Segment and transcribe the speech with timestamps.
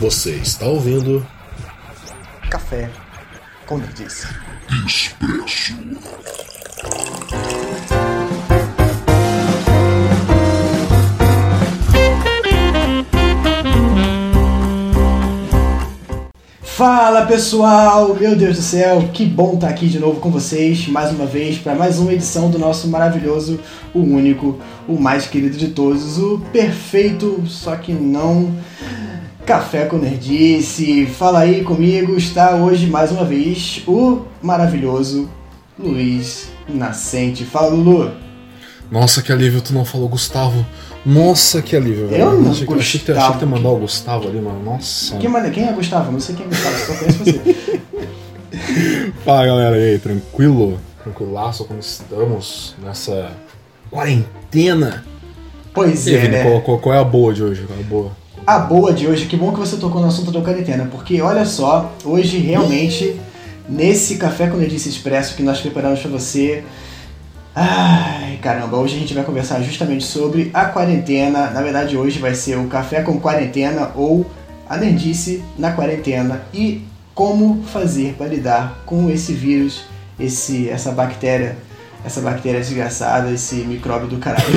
[0.00, 1.26] Você está ouvindo
[2.50, 2.88] Café
[3.66, 4.26] com Nerdice.
[4.86, 5.74] Expresso.
[16.62, 21.10] Fala pessoal, meu Deus do céu, que bom estar aqui de novo com vocês mais
[21.10, 23.60] uma vez para mais uma edição do nosso maravilhoso,
[23.92, 28.54] o único, o mais querido de todos, o perfeito, só que não
[29.50, 31.06] Café com Nerdice.
[31.06, 35.28] Fala aí comigo, está hoje mais uma vez o maravilhoso
[35.76, 37.44] Luiz Nascente.
[37.44, 38.12] Fala Lulu.
[38.92, 40.64] Nossa, que alívio, tu não falou Gustavo.
[41.04, 42.22] Nossa, que alívio, velho.
[42.22, 44.62] Eu não, achei, que- achei que tu- achei que tu mandar o Gustavo ali, mano.
[44.62, 45.16] Nossa.
[45.16, 46.12] Quem, quem é Gustavo?
[46.12, 47.80] Não sei quem é Gustavo, só conheço você.
[49.24, 50.78] Fala, galera, e aí, tranquilo?
[51.02, 53.32] Tranquilaço, como estamos nessa
[53.90, 55.04] quarentena?
[55.74, 56.42] Pois E é, né?
[56.44, 57.64] qual, qual- qual é a boa de hoje?
[57.66, 58.19] Qual é a boa?
[58.46, 61.44] A boa de hoje, que bom que você tocou no assunto da quarentena, porque olha
[61.44, 63.20] só, hoje realmente,
[63.68, 66.64] nesse Café com Nerdice Expresso que nós preparamos para você.
[67.54, 71.50] Ai, caramba, hoje a gente vai conversar justamente sobre a quarentena.
[71.50, 74.26] Na verdade, hoje vai ser o Café com Quarentena ou
[74.68, 76.82] a Nerdice na quarentena e
[77.14, 79.82] como fazer para lidar com esse vírus,
[80.18, 81.56] esse, essa bactéria,
[82.04, 84.46] essa bactéria desgraçada, esse micróbio do caralho.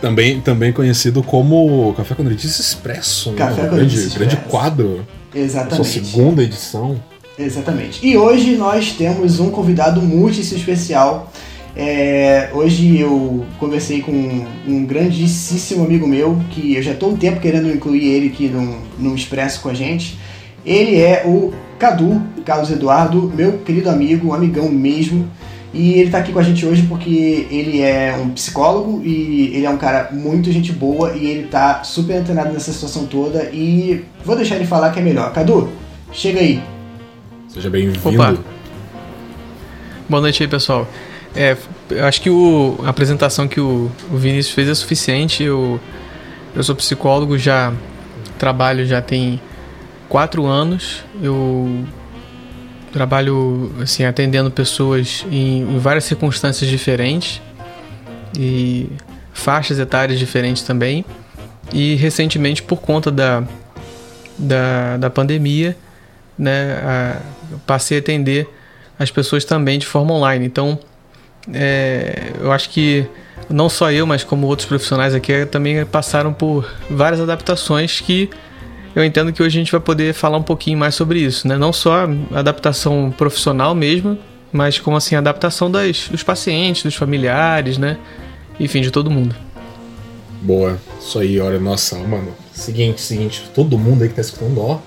[0.00, 3.36] Também, também conhecido como Café com Nerdice Expresso, né?
[3.36, 4.50] Café Um com grande, Nerdice grande Expresso.
[4.50, 5.06] quadro.
[5.30, 5.88] A sua Exatamente.
[5.88, 7.00] segunda edição.
[7.38, 8.06] Exatamente.
[8.06, 11.32] E hoje nós temos um convidado muitíssimo especial.
[11.74, 17.40] É, hoje eu conversei com um grandíssimo amigo meu, que eu já estou um tempo
[17.40, 20.18] querendo incluir ele aqui num, num Expresso com a gente.
[20.66, 25.28] Ele é o Cadu, Carlos Eduardo, meu querido amigo, um amigão mesmo.
[25.74, 29.64] E ele está aqui com a gente hoje porque ele é um psicólogo e ele
[29.64, 33.44] é um cara muito gente boa e ele tá super antenado nessa situação toda.
[33.52, 35.32] E vou deixar ele falar que é melhor.
[35.32, 35.70] Cadu,
[36.12, 36.62] chega aí.
[37.48, 37.98] Seja bem-vindo.
[38.06, 38.36] Opa.
[40.08, 40.86] Boa noite aí, pessoal.
[41.34, 41.56] É,
[41.88, 45.42] eu acho que o, a apresentação que o, o Vinícius fez é suficiente.
[45.42, 45.80] Eu,
[46.54, 47.72] eu sou psicólogo, já
[48.38, 49.40] trabalho já tem
[50.08, 51.02] quatro anos.
[51.22, 51.84] Eu
[52.92, 57.40] trabalho assim atendendo pessoas em, em várias circunstâncias diferentes
[58.38, 58.88] e
[59.32, 61.04] faixas etárias diferentes também.
[61.72, 63.42] E recentemente, por conta da,
[64.38, 65.76] da, da pandemia,
[66.38, 67.16] né, a-
[67.66, 68.48] passei a atender
[68.98, 70.44] as pessoas também de forma online.
[70.44, 70.78] Então,
[71.52, 73.06] é, eu acho que
[73.48, 78.28] não só eu, mas como outros profissionais aqui também passaram por várias adaptações que
[78.94, 81.56] eu entendo que hoje a gente vai poder falar um pouquinho mais sobre isso, né?
[81.56, 84.18] Não só a adaptação profissional mesmo,
[84.52, 87.96] mas como assim a adaptação das, dos pacientes, dos familiares, né?
[88.60, 89.34] Enfim, de todo mundo.
[90.42, 90.78] Boa.
[91.00, 92.34] Isso aí, olha, nossa, mano.
[92.52, 94.78] Seguinte, seguinte, todo mundo aí que tá escutando, ó.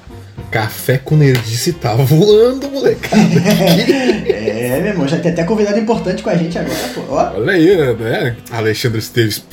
[0.51, 3.23] Café com Nerdice tá voando, molecada.
[4.65, 7.01] É, meu irmão, já tem até convidado importante com a gente agora, pô.
[7.09, 7.33] Ó.
[7.35, 8.35] Olha aí, né?
[8.51, 9.43] Alexandre Esteves.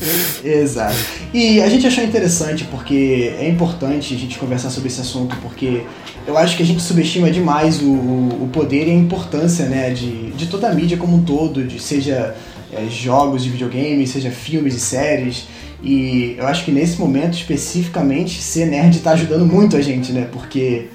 [0.42, 0.96] Exato.
[1.34, 5.82] E a gente achou interessante porque é importante a gente conversar sobre esse assunto, porque
[6.26, 10.30] eu acho que a gente subestima demais o, o poder e a importância né, de,
[10.32, 12.34] de toda a mídia como um todo, de seja
[12.72, 15.46] é, jogos de videogame, seja filmes e séries.
[15.82, 20.28] E eu acho que nesse momento especificamente ser nerd está ajudando muito a gente, né?
[20.30, 20.86] Porque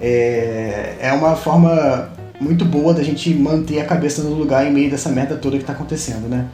[0.00, 2.10] é, é uma forma
[2.40, 5.64] muito boa da gente manter a cabeça no lugar em meio dessa merda toda que
[5.64, 6.46] tá acontecendo, né?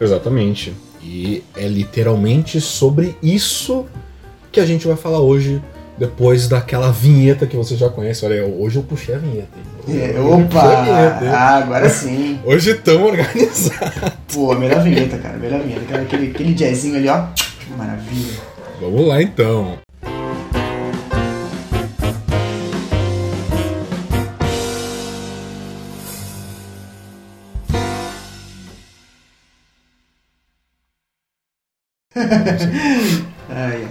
[0.00, 0.72] Exatamente.
[1.02, 3.86] E é literalmente sobre isso
[4.50, 5.62] que a gente vai falar hoje,
[5.96, 8.24] depois daquela vinheta que você já conhece.
[8.24, 9.48] Olha, hoje eu puxei a vinheta.
[9.86, 10.00] hein?
[10.00, 10.60] É, opa!
[10.62, 11.30] a vinheta, hein?
[11.30, 12.38] Ah, agora sim.
[12.44, 14.17] Hoje estamos organizados.
[14.32, 15.82] Pô, melhor vinheta, cara, melhor vinheta.
[15.82, 17.26] Aquele, aquele, aquele jazzinho ali, ó.
[17.76, 18.38] Maravilha.
[18.80, 19.78] Vamos lá então.
[33.48, 33.88] Ai, ai.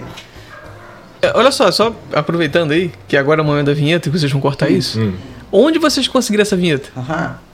[1.21, 4.31] É, Olha só, só aproveitando aí, que agora é o momento da vinheta, que vocês
[4.31, 5.00] vão cortar isso.
[5.00, 5.13] Hum.
[5.51, 6.89] Onde vocês conseguiram essa vinheta?
[6.95, 7.46] Aham.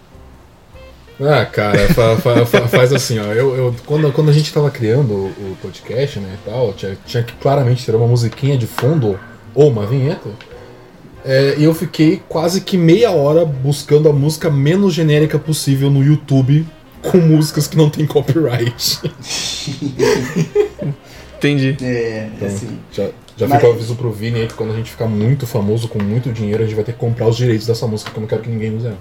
[1.21, 3.25] Ah, cara, fa- fa- fa- faz assim, ó.
[3.25, 6.97] Eu, eu- quando, quando a gente tava criando o, o podcast, né, e tal, tinha,
[7.05, 9.19] tinha que claramente ter uma musiquinha de fundo
[9.53, 10.29] ou uma vinheta.
[11.23, 16.03] É, e eu fiquei quase que meia hora buscando a música menos genérica possível no
[16.03, 16.65] YouTube
[17.01, 18.99] com músicas que não tem copyright.
[21.37, 21.77] Entendi.
[21.81, 22.79] É, Então, assim.
[22.91, 25.47] já já Mas- fica o aviso pro Vini aí que quando a gente ficar muito
[25.47, 28.17] famoso, com muito dinheiro, a gente vai ter que comprar os direitos dessa música, que
[28.17, 28.97] eu não quero que ninguém use ela.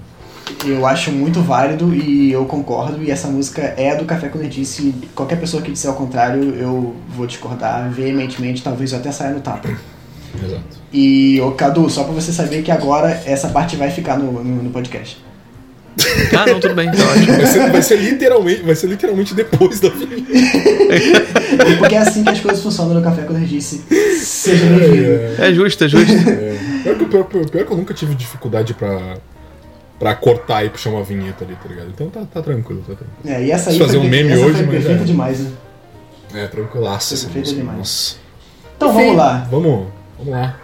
[0.67, 3.03] Eu acho muito válido e eu concordo.
[3.03, 4.94] E essa música é do Café com Nerdice.
[5.15, 8.62] Qualquer pessoa que disser ao contrário, eu vou discordar veementemente.
[8.62, 9.69] Talvez eu até saia no tapa.
[10.43, 10.62] Exato.
[10.93, 14.62] E, ô Cadu, só pra você saber que agora essa parte vai ficar no, no,
[14.62, 15.19] no podcast.
[16.35, 16.97] Ah, não, tudo bem, tá.
[17.05, 19.91] Vai ser, vai ser literalmente, vai ser literalmente depois da.
[21.79, 23.83] Porque é assim que as coisas funcionam no Café com Nerdice.
[24.19, 25.43] Seja bem-vindo.
[25.43, 26.12] É justo, é justo.
[26.29, 26.56] É.
[26.83, 29.17] Pior, que, pior, pior- pior que eu nunca tive dificuldade pra,
[30.03, 31.91] pra cortar e puxar uma vinheta ali, tá ligado?
[31.91, 33.21] Então tá, tá tranquilo, tá tranquilo.
[33.25, 35.05] É, e essa aí fazer foi, um meme essa hoje, foi mas perfeita é.
[35.05, 35.53] demais, né?
[36.35, 37.61] É, tranquilaça essa Perfeito música.
[37.61, 37.79] demais.
[37.79, 38.17] Nossa.
[38.77, 39.47] Então Enfim, vamos lá.
[39.49, 39.87] Vamos,
[40.19, 40.57] vamos lá.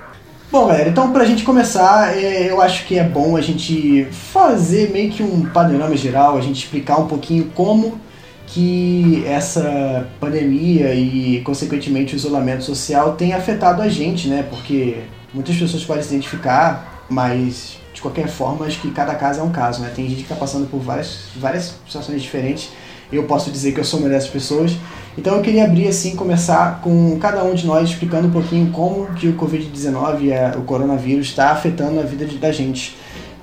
[0.51, 4.91] Bom, galera, então pra gente começar, é, eu acho que é bom a gente fazer
[4.91, 8.01] meio que um panorama geral, a gente explicar um pouquinho como
[8.45, 14.45] que essa pandemia e, consequentemente, o isolamento social tem afetado a gente, né?
[14.51, 14.97] Porque
[15.33, 19.51] muitas pessoas podem se identificar, mas de qualquer forma, acho que cada caso é um
[19.51, 19.91] caso, né?
[19.95, 22.71] Tem gente que tá passando por várias, várias situações diferentes.
[23.11, 24.73] Eu posso dizer que eu sou uma dessas pessoas.
[25.17, 29.07] Então eu queria abrir assim, começar com cada um de nós explicando um pouquinho como
[29.15, 32.97] que o Covid-19, é, o coronavírus, está afetando a vida de- da gente.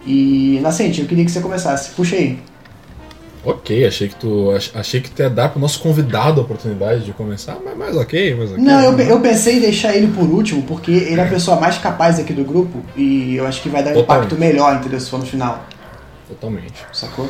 [0.06, 1.90] E, Nascente, eu queria que você começasse.
[1.92, 2.40] Puxa aí.
[3.46, 4.52] Ok, achei que tu.
[4.56, 7.96] ach- Achei que tu ia dar pro nosso convidado a oportunidade de começar, mas, mas
[7.96, 8.64] ok, mas ok.
[8.64, 11.78] Não, eu, eu pensei em deixar ele por último, porque ele é a pessoa mais
[11.78, 14.26] capaz aqui do grupo e eu acho que vai dar um Totalmente.
[14.34, 15.00] impacto melhor, entendeu?
[15.00, 15.64] Se for no final.
[16.28, 16.74] Totalmente.
[16.92, 17.30] Sacou?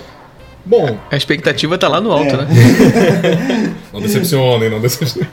[0.65, 2.37] Bom, A expectativa tá lá no alto, É.
[2.37, 3.75] né?
[3.93, 5.29] Não decepcionem, não decepcionem.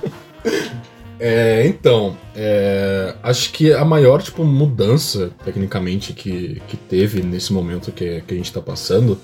[1.19, 7.93] É, então, é, acho que a maior tipo, mudança, tecnicamente, que, que teve nesse momento
[7.93, 9.19] que, que a gente tá passando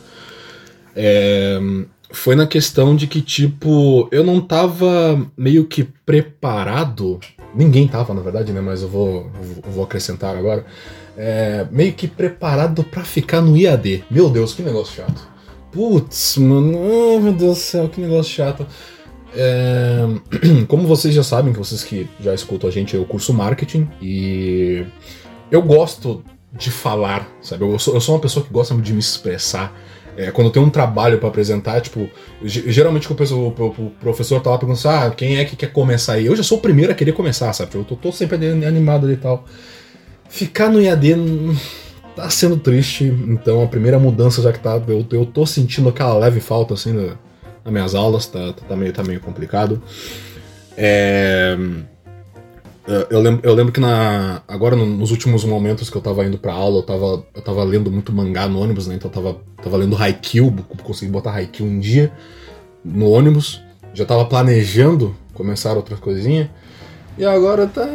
[1.01, 1.61] é,
[2.11, 7.21] foi na questão de que, tipo, eu não tava meio que preparado.
[7.55, 8.61] Ninguém tava, na verdade, né?
[8.61, 9.31] Mas eu vou,
[9.65, 10.67] eu vou acrescentar agora.
[11.17, 14.05] É, meio que preparado pra ficar no IAD.
[14.11, 15.29] Meu Deus, que negócio chato.
[15.71, 18.67] Putz, mano, oh, meu Deus do céu, que negócio chato.
[19.33, 20.01] É,
[20.67, 24.85] como vocês já sabem, que vocês que já escutam a gente, eu curso marketing e
[25.49, 27.63] eu gosto de falar, sabe?
[27.63, 29.73] Eu sou, eu sou uma pessoa que gosta de me expressar.
[30.21, 32.11] É, quando tenho um trabalho pra apresentar, tipo,
[32.43, 36.15] ge- geralmente o, pessoal- o- professor tá lá perguntando, ah, quem é que quer começar
[36.15, 36.27] aí?
[36.27, 37.77] Eu já sou o primeiro a querer começar, sabe?
[37.77, 39.45] Eu tô, tô sempre animado ali e tal.
[40.29, 41.15] Ficar no IAD
[42.17, 46.19] tá sendo triste, então a primeira mudança já que tá, eu, eu tô sentindo aquela
[46.19, 47.15] leve falta, assim, na-
[47.65, 49.81] nas minhas aulas, tá, tá, meio, tá meio complicado.
[50.77, 51.57] É,
[53.11, 56.39] eu, lembro, eu lembro que na, agora no- nos últimos momentos que eu tava indo
[56.39, 58.95] pra aula, eu tava, eu tava lendo muito mangá no ônibus, né?
[58.95, 60.53] Então eu tava, tava lendo Haikyuu,
[60.83, 62.13] consegui botar Haikyuu um dia
[62.85, 63.61] no ônibus.
[63.93, 66.49] Já tava planejando começar outras coisinhas.
[67.19, 67.87] E agora tá.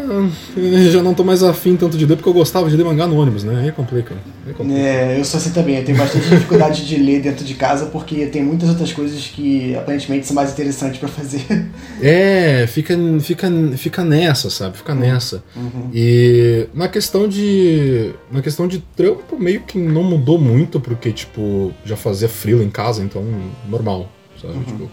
[0.92, 3.16] Já não tô mais afim tanto de ler, porque eu gostava de ler mangá no
[3.18, 3.62] ônibus, né?
[3.64, 4.14] Aí complica.
[4.46, 4.80] Aí complica.
[4.80, 8.26] É, eu sou assim também, eu tenho bastante dificuldade de ler dentro de casa porque
[8.26, 11.44] tem muitas outras coisas que aparentemente são mais interessantes pra fazer.
[12.02, 13.48] É, fica, fica,
[13.78, 14.78] fica nessa, sabe?
[14.78, 15.42] Fica nessa.
[15.56, 15.90] Uhum.
[15.94, 18.14] E na questão de.
[18.32, 22.70] Na questão de trampo, meio que não mudou muito, porque, tipo, já fazia frila em
[22.70, 23.24] casa, então
[23.70, 24.10] normal,
[24.42, 24.60] sabe?
[24.66, 24.90] Tipo,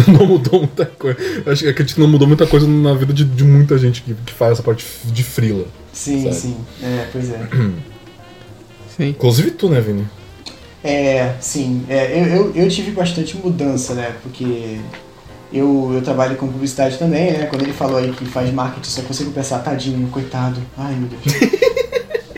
[0.08, 1.18] não mudou muita coisa.
[1.46, 4.14] Acho que acredito que não mudou muita coisa na vida de, de muita gente que,
[4.14, 5.66] que faz essa parte de frila.
[5.92, 6.34] Sim, Sabe?
[6.34, 6.56] sim.
[6.82, 7.48] É, pois é.
[8.96, 9.10] Sim.
[9.10, 10.04] Inclusive tu, né, Vini?
[10.82, 11.84] É, sim.
[11.88, 14.12] É, eu, eu, eu tive bastante mudança, né?
[14.24, 14.80] Porque
[15.52, 17.46] eu, eu trabalho com publicidade também, né?
[17.46, 20.60] Quando ele falou aí que faz marketing, só consigo pensar, tadinho, coitado.
[20.76, 21.22] Ai, meu Deus.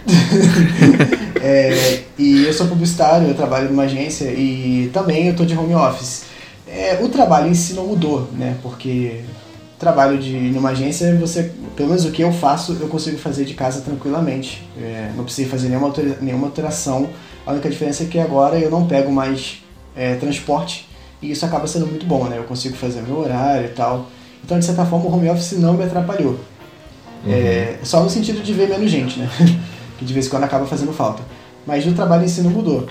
[1.42, 5.74] É, e eu sou publicitário, eu trabalho numa agência e também eu tô de home
[5.74, 6.24] office.
[6.72, 8.56] É, o trabalho em si não mudou, né?
[8.62, 9.24] Porque
[9.78, 13.54] trabalho de numa agência, você, pelo menos o que eu faço, eu consigo fazer de
[13.54, 14.62] casa tranquilamente.
[14.78, 17.08] É, não preciso fazer nenhuma, nenhuma alteração.
[17.46, 19.62] A única diferença é que agora eu não pego mais
[19.96, 20.86] é, transporte
[21.22, 22.38] e isso acaba sendo muito bom, né?
[22.38, 24.06] Eu consigo fazer meu horário e tal.
[24.44, 26.38] Então, de certa forma, o home office não me atrapalhou.
[27.26, 29.28] É, só no sentido de ver menos gente, né?
[29.98, 31.22] que de vez em quando acaba fazendo falta.
[31.66, 32.86] Mas o trabalho em si não mudou.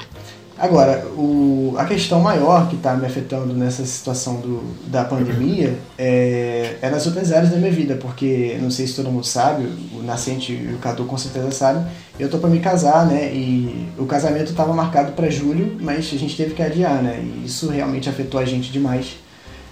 [0.60, 6.76] Agora, o, a questão maior que está me afetando nessa situação do, da pandemia é,
[6.82, 10.04] é nas outras áreas da minha vida, porque não sei se todo mundo sabe, o
[10.04, 11.86] Nascente e o Cadu com certeza sabem,
[12.20, 13.32] eu tô para me casar, né?
[13.34, 17.24] E o casamento estava marcado para julho, mas a gente teve que adiar, né?
[17.24, 19.16] E isso realmente afetou a gente demais.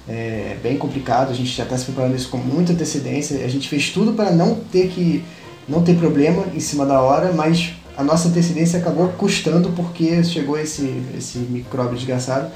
[0.08, 3.44] É bem complicado, a gente já está se preparando isso com muita antecedência.
[3.44, 5.22] A gente fez tudo para não ter que
[5.67, 10.58] não ter problema em cima da hora, mas a nossa antecedência acabou custando porque chegou
[10.60, 12.51] esse, esse micróbio desgraçado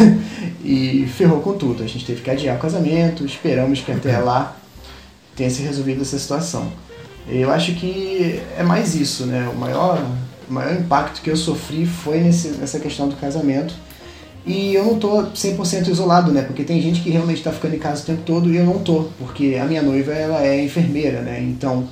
[0.64, 1.82] e ferrou com tudo.
[1.82, 4.56] A gente teve que adiar o casamento, esperamos que até lá
[5.36, 6.72] tenha se resolvido essa situação.
[7.28, 9.46] Eu acho que é mais isso, né?
[9.52, 10.02] O maior,
[10.48, 13.74] o maior impacto que eu sofri foi nesse, nessa questão do casamento.
[14.46, 16.40] E eu não tô 100% isolado, né?
[16.40, 18.78] Porque tem gente que realmente tá ficando em casa o tempo todo e eu não
[18.78, 21.42] tô, porque a minha noiva ela é enfermeira, né?
[21.42, 21.86] Então,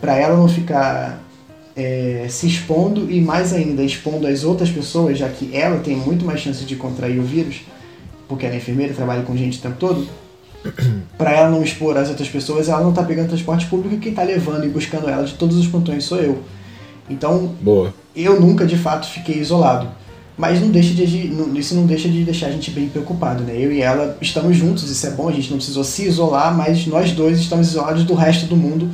[0.00, 1.20] para ela não ficar
[1.76, 6.24] é, se expondo e mais ainda expondo as outras pessoas, já que ela tem muito
[6.24, 7.62] mais chance de contrair o vírus,
[8.28, 10.06] porque ela é enfermeira, trabalha com gente o tempo todo,
[11.16, 14.12] para ela não expor as outras pessoas, ela não tá pegando transporte público e quem
[14.12, 16.38] tá levando e buscando ela de todos os pontões sou eu.
[17.08, 17.92] Então, Boa.
[18.14, 19.88] eu nunca de fato fiquei isolado.
[20.38, 21.04] Mas não deixa de,
[21.58, 23.54] isso não deixa de deixar a gente bem preocupado, né?
[23.54, 26.86] Eu e ela estamos juntos, isso é bom, a gente não precisou se isolar, mas
[26.86, 28.88] nós dois estamos isolados do resto do mundo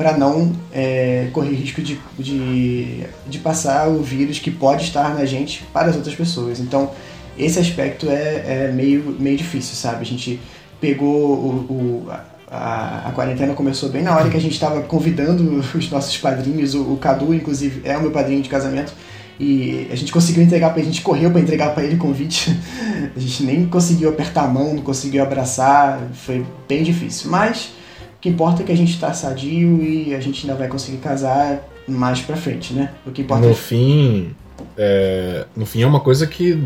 [0.00, 5.26] para não é, correr risco de, de, de passar o vírus que pode estar na
[5.26, 6.58] gente para as outras pessoas.
[6.58, 6.90] Então,
[7.36, 10.00] esse aspecto é, é meio, meio difícil, sabe?
[10.00, 10.40] A gente
[10.80, 12.10] pegou o, o
[12.50, 16.72] a, a, quarentena começou bem na hora que a gente estava convidando os nossos padrinhos,
[16.72, 18.94] o, o, Cadu, inclusive, é o meu padrinho de casamento,
[19.38, 22.58] e a gente conseguiu entregar para a gente correu para entregar para ele o convite.
[23.14, 27.30] a gente nem conseguiu apertar a mão, não conseguiu abraçar, foi bem difícil.
[27.30, 27.78] Mas
[28.20, 31.66] que importa é que a gente está sadio e a gente ainda vai conseguir casar
[31.88, 32.92] mais pra frente, né?
[33.06, 33.54] O que importa no é...
[33.54, 34.30] fim,
[34.76, 35.46] é...
[35.56, 36.58] no fim é uma coisa que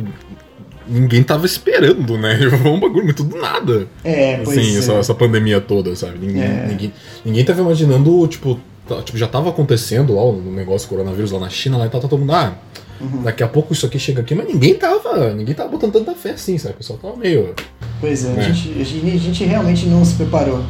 [0.87, 2.37] ninguém tava esperando, né?
[2.63, 3.87] Foi um bagulho muito do nada.
[4.03, 4.79] É, pois assim, é.
[4.79, 6.19] Essa, essa pandemia toda, sabe?
[6.19, 6.67] Ninguém, É.
[6.69, 6.93] ninguém,
[7.25, 11.49] ninguém tava imaginando, tipo, tá- tipo, já tava acontecendo lá o negócio coronavírus lá na
[11.49, 12.55] China, lá e tá, tá todo mundo, ah,
[13.01, 13.23] Uhum.
[13.23, 16.31] daqui a pouco isso aqui chega aqui, mas ninguém tava, ninguém tava botando tanta fé
[16.31, 16.75] assim, sabe?
[16.75, 17.55] O pessoal tava meio,
[18.01, 18.33] Pois é, É.
[18.33, 18.85] A, a gente- a
[19.19, 20.63] gente realmente não se preparou.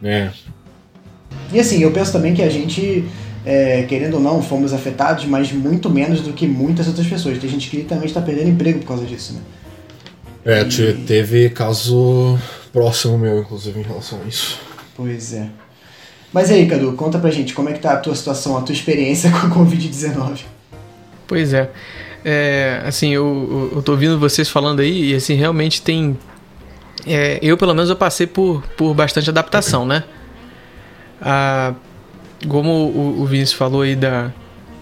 [0.00, 0.32] Né?
[1.52, 3.04] E assim, eu penso também que a gente,
[3.44, 7.38] é, querendo ou não, fomos afetados, mas muito menos do que muitas outras pessoas.
[7.38, 9.40] Tem gente que literalmente está perdendo emprego por causa disso, né?
[10.44, 12.38] É, te- teve caso
[12.72, 14.58] próximo meu, inclusive, em relação a isso.
[14.96, 15.48] Pois é.
[16.32, 18.62] Mas e aí, Cadu, conta pra gente como é que tá a tua situação, a
[18.62, 20.40] tua experiência com a Covid-19.
[21.26, 21.70] Pois é.
[22.24, 23.24] É, assim, eu,
[23.72, 26.16] eu, eu tô ouvindo vocês falando aí e assim, realmente tem.
[27.06, 30.04] É, eu, pelo menos, eu passei por, por bastante adaptação, né?
[31.20, 31.74] Ah,
[32.48, 34.30] como o, o Vinícius falou aí da,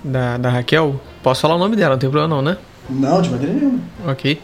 [0.04, 2.56] da, da Raquel, posso falar o nome dela, não tem problema não, né?
[2.88, 3.80] Não, de maneira nenhuma.
[4.06, 4.40] Ok.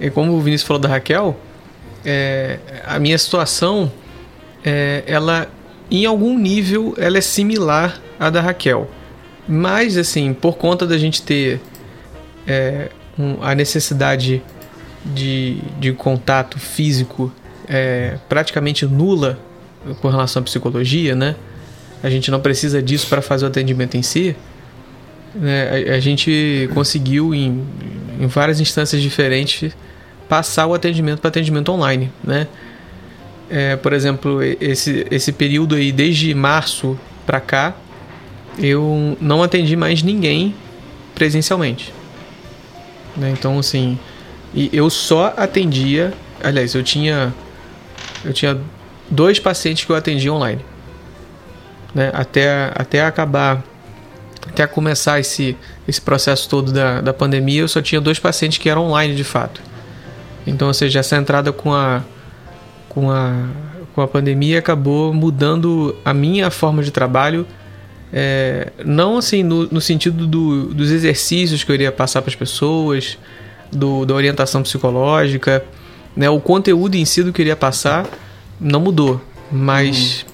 [0.00, 1.36] E como o Vinícius falou da Raquel,
[2.04, 3.90] é, a minha situação,
[4.64, 5.48] é, ela,
[5.90, 8.90] em algum nível, ela é similar à da Raquel.
[9.48, 11.60] Mas, assim, por conta da gente ter
[12.46, 12.88] é,
[13.18, 14.42] um- a necessidade
[15.04, 17.32] de, de contato físico
[17.68, 19.38] é, praticamente nula
[20.00, 21.36] com relação à psicologia, né?
[22.02, 24.34] A gente não precisa disso para fazer o atendimento em si.
[25.34, 25.88] né?
[25.90, 27.64] A, a gente conseguiu, em,
[28.20, 29.72] em várias instâncias diferentes,
[30.28, 32.46] passar o atendimento para atendimento online, né?
[33.48, 37.74] É, por exemplo, esse, esse período aí, desde março para cá,
[38.58, 40.54] eu não atendi mais ninguém
[41.16, 41.92] presencialmente.
[43.16, 43.30] Né?
[43.30, 43.98] Então, assim,
[44.54, 47.32] e eu só atendia, aliás, eu tinha
[48.24, 48.58] eu tinha
[49.10, 50.64] dois pacientes que eu atendia online.
[51.94, 52.10] Né?
[52.14, 53.62] Até, até acabar,
[54.46, 55.56] até começar esse,
[55.88, 59.24] esse processo todo da, da pandemia, eu só tinha dois pacientes que eram online de
[59.24, 59.60] fato.
[60.46, 62.02] Então, ou seja, essa entrada com a,
[62.88, 63.46] com a,
[63.94, 67.46] com a pandemia acabou mudando a minha forma de trabalho.
[68.12, 72.34] é, não assim no, no sentido do- dos exercícios que eu iria passar para as
[72.36, 73.16] pessoas,
[73.72, 75.64] do, da orientação psicológica,
[76.16, 76.28] né?
[76.28, 78.06] O conteúdo em si do que eu iria passar
[78.60, 80.26] não mudou, mas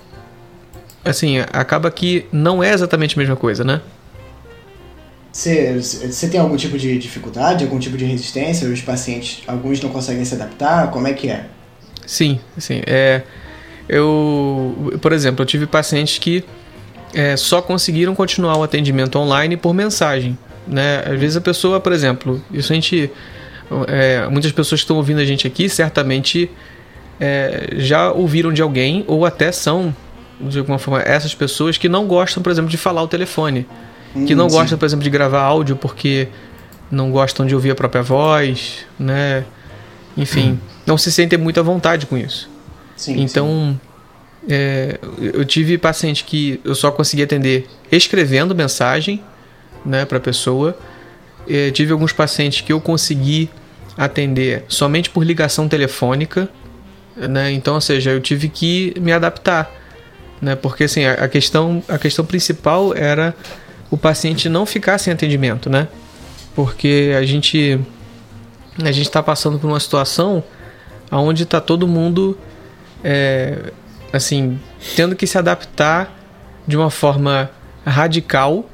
[1.05, 3.81] assim acaba que não é exatamente a mesma coisa, né?
[5.33, 8.67] Você você tem algum tipo de dificuldade, algum tipo de resistência?
[8.69, 10.91] Os pacientes, alguns não conseguem se adaptar?
[10.91, 11.47] Como é que é?
[12.07, 12.81] Sim, sim.
[12.87, 13.23] É,
[13.89, 16.43] eu, por exemplo, eu tive pacientes que
[17.13, 20.39] é, só conseguiram continuar o atendimento online por mensagem.
[20.67, 21.03] Né?
[21.07, 23.11] Às vezes a pessoa, por exemplo, isso a gente.
[23.89, 26.51] é, muitas pessoas que estão ouvindo a gente aqui certamente
[27.21, 29.95] é, já ouviram de alguém ou até são,
[30.41, 33.67] de alguma forma, essas pessoas que não gostam, por exemplo, de falar o telefone.
[34.27, 34.57] Que Hum, não sim.
[34.57, 36.29] gostam, por exemplo, de gravar áudio porque
[36.91, 39.45] não gostam de ouvir a própria voz, né?
[40.17, 42.49] Enfim, não se sentem muito à vontade com isso.
[42.97, 43.79] Sim, Então,
[44.49, 49.23] é, eu tive paciente que eu só consegui atender escrevendo mensagem
[49.87, 50.77] né, para a pessoa.
[51.49, 53.49] É, tive alguns pacientes que eu consegui
[53.97, 56.49] atender somente por ligação telefônica.
[57.17, 57.53] Né?
[57.53, 59.71] Então, ou seja, eu tive que me adaptar.
[60.43, 60.55] Né?
[60.55, 63.35] Porque assim, a, questão, a questão principal era
[63.91, 65.71] o paciente não ficar sem atendimento.
[65.71, 65.89] Né?
[66.55, 67.81] Porque a gente
[68.83, 70.45] a gente está passando por uma situação
[71.11, 72.39] onde está todo mundo
[73.03, 73.73] é,
[74.13, 74.61] assim
[74.95, 76.15] tendo que se adaptar
[76.67, 77.51] de uma forma
[77.87, 78.69] radical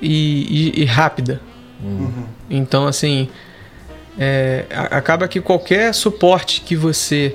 [0.00, 1.40] e, e, e rápida.
[1.82, 2.24] Uhum.
[2.48, 3.28] Então, assim,
[4.18, 7.34] é, acaba que qualquer suporte que você,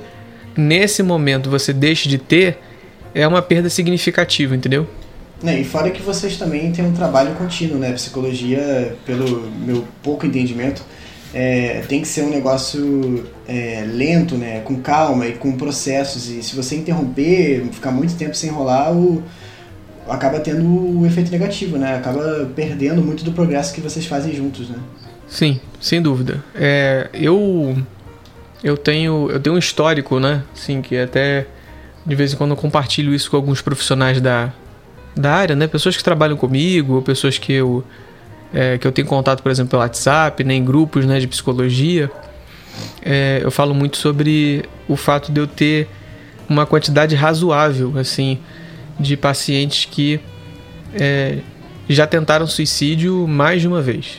[0.56, 2.60] nesse momento, você deixe de ter,
[3.14, 4.88] é uma perda significativa, entendeu?
[5.44, 7.92] Né, e fora que vocês também têm um trabalho contínuo, né?
[7.94, 10.84] Psicologia, pelo meu pouco entendimento,
[11.34, 14.62] é, tem que ser um negócio é, lento, né?
[14.64, 16.30] Com calma e com processos.
[16.30, 19.24] E se você interromper, ficar muito tempo sem rolar, o,
[20.12, 21.96] acaba tendo o efeito negativo, né?
[21.96, 24.78] Acaba perdendo muito do progresso que vocês fazem juntos, né?
[25.28, 26.44] Sim, sem dúvida.
[26.54, 27.78] É, eu
[28.64, 30.44] eu tenho eu tenho um histórico, né?
[30.54, 31.48] Sim, que até
[32.06, 34.52] de vez em quando eu compartilho isso com alguns profissionais da,
[35.16, 35.68] da área, né?
[35.68, 37.84] Pessoas que trabalham comigo, ou pessoas que eu
[38.54, 42.12] é, que eu tenho contato, por exemplo, pelo WhatsApp, né, em grupos, né, de psicologia.
[43.02, 45.88] É, eu falo muito sobre o fato de eu ter
[46.50, 48.40] uma quantidade razoável, assim,
[49.02, 50.20] de pacientes que
[50.94, 51.40] é,
[51.90, 54.18] já tentaram suicídio mais de uma vez.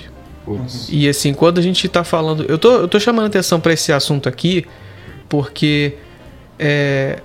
[0.90, 2.44] E assim, quando a gente tá falando.
[2.48, 4.66] Eu tô, eu tô chamando atenção para esse assunto aqui,
[5.28, 5.94] porque
[6.58, 7.20] é,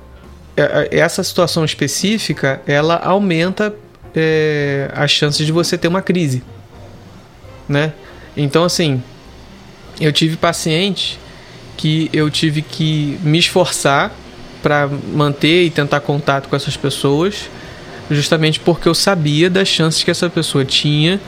[0.55, 3.73] é- é- essa situação específica ela aumenta
[4.15, 6.43] é, as chances de você ter uma crise.
[7.67, 7.91] Né?
[8.35, 9.01] Então, assim,
[9.99, 11.19] eu tive pacientes
[11.75, 14.11] que eu tive que me esforçar
[14.67, 17.49] para manter e tentar contato com essas pessoas,
[18.11, 21.21] justamente porque eu sabia das chances que essa pessoa tinha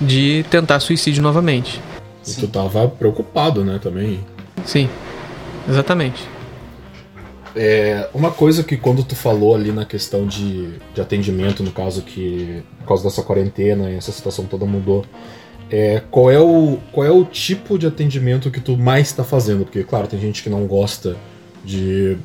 [0.00, 1.80] de tentar suicídio novamente.
[2.26, 4.18] E tu tava preocupado, né, também.
[4.64, 4.88] Sim,
[5.68, 6.24] exatamente.
[7.54, 12.02] É, uma coisa que quando tu falou ali na questão de, de atendimento, no caso
[12.02, 15.04] que por causa dessa quarentena e essa situação toda mudou,
[15.70, 19.62] é, qual, é o, qual é o tipo de atendimento que tu mais está fazendo?
[19.62, 21.16] Porque, claro, tem gente que não gosta
[21.64, 22.18] de,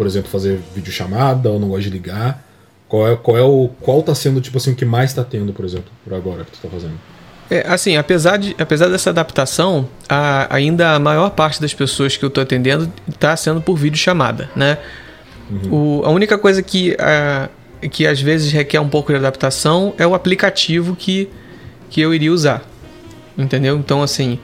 [0.00, 2.42] por exemplo, fazer videochamada ou não gosta de ligar.
[2.88, 3.68] Qual é, qual é o.
[3.82, 6.52] Qual tá sendo, tipo assim, o que mais tá tendo, por exemplo, por agora que
[6.52, 6.94] tu tá fazendo?
[7.50, 12.24] É, assim, apesar, de, apesar dessa adaptação, a- ainda a maior parte das pessoas que
[12.24, 14.78] eu estou atendendo está sendo por videochamada, né?
[15.70, 17.50] O, a única coisa que, a,
[17.90, 21.28] que às vezes requer um pouco de adaptação é o aplicativo que,
[21.90, 22.62] que eu iria usar,
[23.36, 23.76] entendeu?
[23.76, 24.38] Então, assim,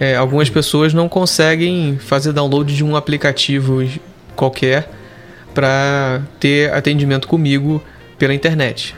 [0.00, 3.82] é, algumas pessoas não conseguem fazer download de um aplicativo
[4.36, 4.88] qualquer
[5.54, 7.82] para ter atendimento comigo
[8.18, 8.94] pela internet,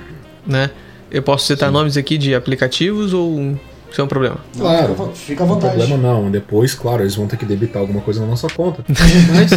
[0.47, 0.71] né?
[1.11, 3.57] Eu posso citar nomes aqui de aplicativos ou
[3.91, 4.37] isso é um problema?
[4.59, 5.11] Claro.
[5.15, 5.79] Fica, à Não vontade.
[5.79, 6.31] tem problema não.
[6.31, 8.85] Depois, claro, eles vão ter que debitar alguma coisa na nossa conta.
[9.35, 9.51] Mas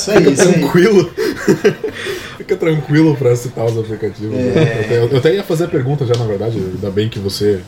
[0.00, 0.52] Isso aí, Fica isso aí.
[0.60, 1.10] tranquilo.
[2.36, 4.34] Fica tranquilo pra citar os aplicativos.
[4.36, 4.42] É.
[4.42, 4.86] né?
[4.98, 6.58] Eu, até- eu até ia fazer a pergunta já, na verdade.
[6.58, 7.60] Ainda bem que você.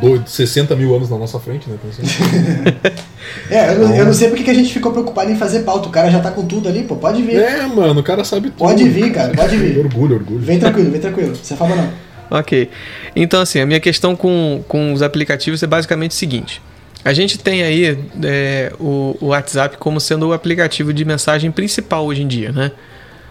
[0.00, 1.76] Do 60 mil anos na nossa frente, né?
[1.78, 2.02] Então, assim,
[3.50, 5.88] É, eu, não- eu não sei porque que a gente ficou preocupado em fazer pauta.
[5.88, 6.96] O cara já tá com tudo ali, pô.
[6.96, 7.36] Pode vir.
[7.36, 8.58] é, mano, o cara sabe tudo.
[8.58, 9.78] Pode vir, cara, pode vir.
[9.80, 10.40] Orgulho, orgulho.
[10.40, 11.34] Vem tranquilo, vem tranquilo.
[11.34, 11.90] Você fala não.
[12.38, 12.70] Ok.
[13.16, 16.60] Então, assim, a minha questão com, com os aplicativos é basicamente o seguinte.
[17.04, 22.04] A gente tem aí é, o, o WhatsApp como sendo o aplicativo de mensagem principal
[22.06, 22.70] hoje em dia, né?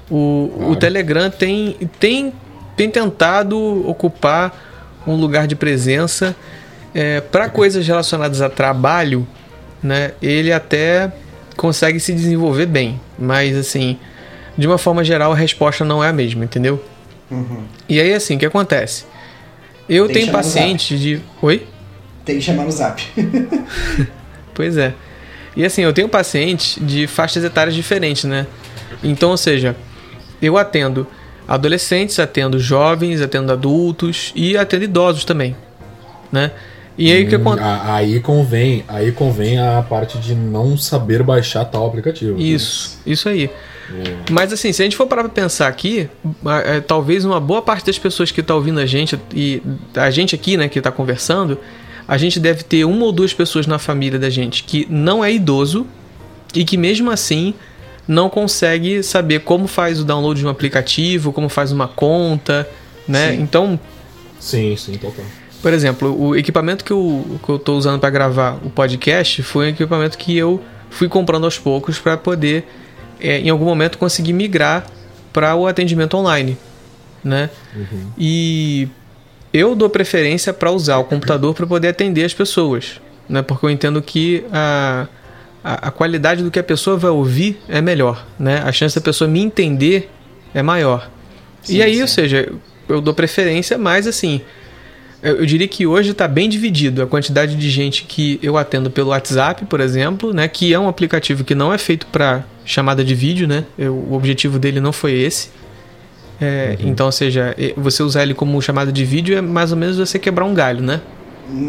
[0.10, 0.16] O,
[0.54, 0.76] o Claro.
[0.78, 2.34] Telegram tem, tem,
[2.76, 4.66] tem tentado ocupar
[5.06, 6.36] um lugar de presença
[7.32, 9.28] para coisas relacionadas a trabalho,
[9.82, 10.12] né?
[10.22, 11.12] Ele até
[11.56, 13.98] consegue se desenvolver bem, mas assim,
[14.58, 16.84] de uma forma geral, a resposta não é a mesma, entendeu?
[17.30, 17.64] Uhum.
[17.88, 19.06] E aí, assim, o que acontece?
[19.88, 21.22] Eu Tem tenho paciente de.
[21.42, 21.66] Oi?
[22.26, 23.02] Tem que chamar no zap.
[24.54, 24.92] Pois é.
[25.56, 28.48] E assim, eu tenho pacientes de faixas etárias diferentes, né?
[29.04, 29.76] Então, ou seja,
[30.42, 31.06] eu atendo
[31.48, 35.56] adolescentes, atendo jovens, atendo adultos e atendo idosos também,
[36.32, 36.52] né?
[36.98, 37.68] E aí que Hum, acontece?
[37.68, 42.40] a- Aí convém, aí convém a parte de não saber baixar tal aplicativo.
[42.40, 43.46] Isso, isso aí.
[43.90, 44.32] É.
[44.32, 46.10] Mas assim, se a gente for parar pra pensar aqui,
[46.66, 49.62] é, talvez uma boa parte das pessoas que tá ouvindo a gente e
[49.96, 51.58] a gente aqui, né, que tá conversando,
[52.08, 55.32] a gente deve ter uma ou duas pessoas na família da gente que não é
[55.32, 55.86] idoso
[56.54, 57.54] e que mesmo assim
[58.08, 62.68] não consegue saber como faz o download de um aplicativo, como faz uma conta,
[63.08, 63.32] né?
[63.34, 63.42] Sim.
[63.42, 63.80] Então,
[64.40, 65.26] Sim, sim, total.
[65.62, 69.68] Por exemplo, o equipamento que eu, que eu tô usando para gravar o podcast foi
[69.68, 72.68] um equipamento que eu fui comprando aos poucos para poder,
[73.20, 74.86] é, em algum momento, conseguir migrar
[75.34, 76.58] para o atendimento online,
[77.24, 77.50] né?
[77.76, 78.12] Uhum.
[78.18, 78.88] E
[79.54, 83.42] eu dou preferência para usar o computador para poder atender as pessoas, né?
[83.42, 85.08] Porque eu entendo que a,
[85.64, 88.62] a, a qualidade do que a pessoa vai ouvir é melhor, né?
[88.64, 90.10] A chance da pessoa me entender
[90.54, 91.10] é maior.
[91.62, 92.02] Sim, e aí, sim.
[92.02, 92.52] ou seja,
[92.88, 94.42] eu dou preferência, mas assim,
[95.22, 99.10] eu, diria que hoje está bem dividido a quantidade de gente que eu atendo pelo
[99.10, 100.48] WhatsApp, por exemplo, né?
[100.48, 103.66] Que é um aplicativo que não é feito para chamada de vídeo, né?
[103.78, 105.50] Eu- o objetivo dele não foi esse.
[106.40, 106.90] É, uhum.
[106.90, 110.20] Então, ou seja, você usar ele como chamada de vídeo é mais ou menos você
[110.20, 111.02] quebrar um galho, né?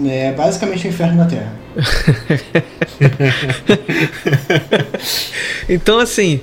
[0.06, 1.52] É basicamente o inferno na Terra.
[5.68, 6.40] então, assim,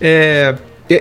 [0.00, 0.54] é,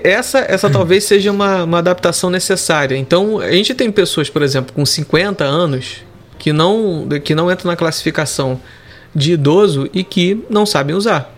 [0.04, 2.96] essa, essa talvez seja uma, uma adaptação necessária.
[2.96, 6.04] Então, a gente tem pessoas, por exemplo, com 50 anos
[6.38, 8.60] que não, que não entram na classificação
[9.14, 11.36] de idoso e que não sabem usar,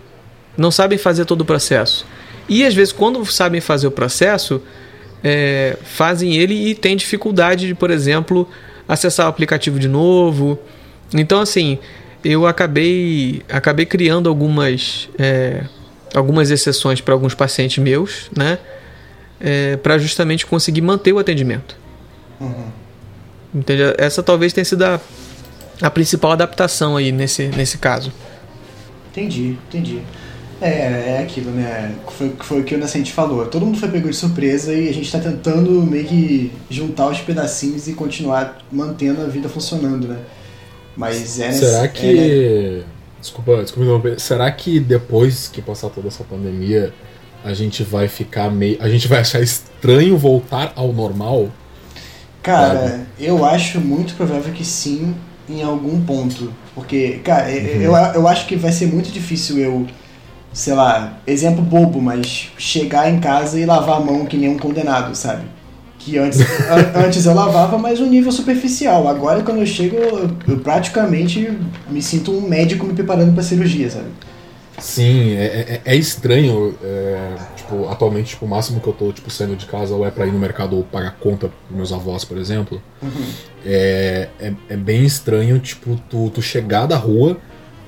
[0.56, 2.06] não sabem fazer todo o processo.
[2.48, 4.62] E às vezes, quando sabem fazer o processo,
[5.22, 8.48] é, fazem ele e têm dificuldade de, por exemplo,
[8.86, 10.58] acessar o aplicativo de novo.
[11.14, 11.78] Então, assim,
[12.24, 15.64] eu acabei, acabei criando algumas, é,
[16.14, 18.58] algumas exceções para alguns pacientes meus, né?
[19.40, 21.76] É, para justamente conseguir manter o atendimento.
[22.40, 22.68] Uhum.
[23.54, 23.82] Entende?
[23.98, 25.00] Essa talvez tenha sido a,
[25.82, 28.12] a principal adaptação aí nesse, nesse caso.
[29.10, 30.02] Entendi, entendi.
[30.60, 31.94] É, é aquilo, né?
[32.16, 33.46] Foi, foi o que o Nascente falou.
[33.46, 37.20] Todo mundo foi pego de surpresa e a gente está tentando meio que juntar os
[37.20, 40.18] pedacinhos e continuar mantendo a vida funcionando, né?
[40.96, 41.52] Mas é.
[41.52, 42.18] Será que.
[42.18, 42.82] É,
[43.24, 46.92] Desculpa, desculpa Será que depois que passar toda essa pandemia,
[47.42, 48.76] a gente vai ficar meio.
[48.78, 51.48] A gente vai achar estranho voltar ao normal?
[52.42, 53.06] Cara, sabe?
[53.18, 55.14] eu acho muito provável que sim,
[55.48, 56.52] em algum ponto.
[56.74, 57.80] Porque, cara, uhum.
[57.80, 59.86] eu, eu acho que vai ser muito difícil eu
[60.52, 64.58] sei lá, exemplo bobo, mas chegar em casa e lavar a mão que nem um
[64.58, 65.44] condenado, sabe?
[66.04, 66.40] Que antes,
[66.94, 69.08] antes eu lavava, mas um nível superficial.
[69.08, 71.50] Agora, quando eu chego, eu, eu praticamente
[71.88, 74.08] me sinto um médico me preparando para cirurgia, sabe?
[74.78, 76.74] Sim, é, é, é estranho.
[76.82, 80.10] É, tipo, atualmente, tipo, o máximo que eu tô tipo, saindo de casa ou é
[80.10, 82.82] pra ir no mercado ou pagar conta pros meus avós, por exemplo.
[83.02, 83.24] Uhum.
[83.64, 87.38] É, é, é, bem estranho, tipo, tu, tu chegar da rua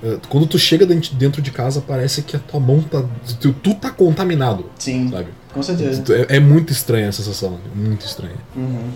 [0.02, 3.04] é, quando tu chega dentro de casa, parece que a tua mão tá.
[3.40, 4.66] Tu, tu tá contaminado.
[4.78, 5.10] Sim.
[5.10, 5.28] Sabe?
[5.56, 6.04] Com certeza.
[6.28, 7.58] É, é muito estranha a sensação.
[7.74, 8.36] Muito estranha.
[8.54, 8.90] Uhum.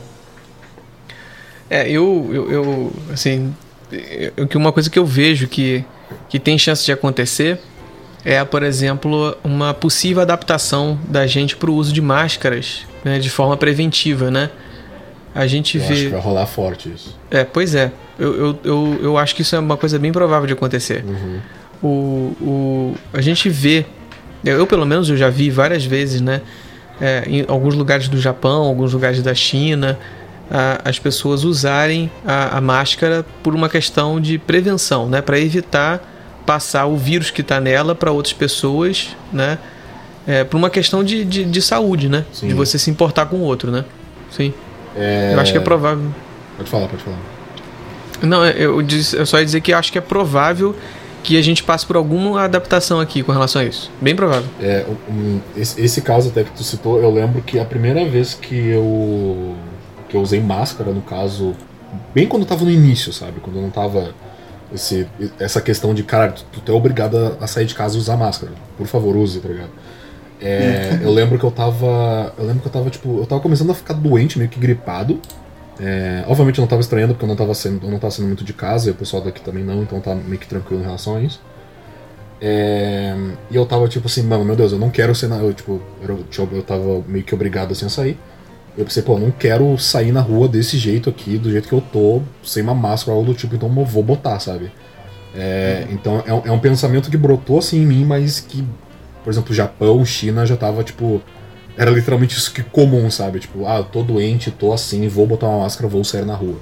[1.70, 3.54] É, eu, eu, eu assim,
[3.90, 5.84] eu, uma coisa que eu vejo que,
[6.28, 7.58] que tem chance de acontecer
[8.24, 13.30] é, por exemplo, uma possível adaptação da gente para o uso de máscaras né, de
[13.30, 14.50] forma preventiva, né?
[15.34, 15.92] A gente eu vê.
[15.94, 17.16] Acho que vai rolar forte isso.
[17.30, 17.92] É, pois é.
[18.18, 21.02] Eu, eu, eu, eu acho que isso é uma coisa bem provável de acontecer.
[21.04, 21.40] Uhum.
[21.82, 21.86] O,
[22.42, 23.86] o, a gente vê,
[24.44, 26.40] eu pelo menos eu já vi várias vezes, né?
[27.00, 29.98] É, em alguns lugares do Japão, alguns lugares da China,
[30.50, 35.22] a, as pessoas usarem a, a, máscara por uma questão de prevenção, né?
[35.22, 36.02] Para evitar
[36.44, 39.58] passar o vírus que está nela para outras pessoas, né?
[40.26, 42.24] É, por uma questão de, de, de saúde, né?
[42.32, 42.48] Sim.
[42.48, 43.84] De você se importar com o outro, né?
[44.30, 44.52] Sim.
[44.96, 45.32] É...
[45.34, 46.12] Eu acho que é provável.
[46.56, 47.18] Pode falar, pode falar.
[48.22, 50.76] Não, eu, disse, eu só ia dizer que acho que é provável
[51.22, 53.90] que a gente passe por alguma adaptação aqui com relação a isso.
[54.00, 54.48] Bem provável.
[54.60, 58.34] É, um, esse, esse, caso até que tu citou, eu lembro que a primeira vez
[58.34, 59.54] que eu
[60.08, 61.54] que eu usei máscara, no caso,
[62.12, 63.40] bem quando eu tava no início, sabe?
[63.40, 64.12] Quando eu não tava
[64.74, 65.06] esse,
[65.38, 68.52] essa questão de, cara, tu, tu é obrigado a sair de casa e usar máscara.
[68.76, 69.70] Por favor, use, tá ligado?
[70.40, 72.32] É, eu lembro que eu tava.
[72.38, 75.20] Eu lembro que eu tava, tipo, eu tava começando a ficar doente, meio que gripado.
[75.80, 78.26] É, obviamente eu não estava estranhando porque eu não estava sendo, eu não tava sendo
[78.26, 80.84] muito de casa e o pessoal daqui também não, então tá meio que tranquilo em
[80.84, 81.40] relação a isso.
[82.40, 83.14] É,
[83.50, 85.36] e eu tava tipo assim, mano, meu Deus, eu não quero ser na.
[85.36, 88.18] Eu, tipo, eu, eu tava meio que obrigado assim a sair.
[88.76, 91.74] Eu pensei, pô, eu não quero sair na rua desse jeito aqui, do jeito que
[91.74, 94.70] eu tô, sem uma máscara ou algo do tipo, então eu vou botar, sabe?
[95.34, 98.64] É, então é, é um pensamento que brotou assim em mim, mas que,
[99.24, 101.20] por exemplo, Japão, China já tava tipo
[101.76, 103.40] era literalmente isso que comum, sabe?
[103.40, 106.56] Tipo, ah, eu tô doente, tô assim, vou botar uma máscara, vou sair na rua,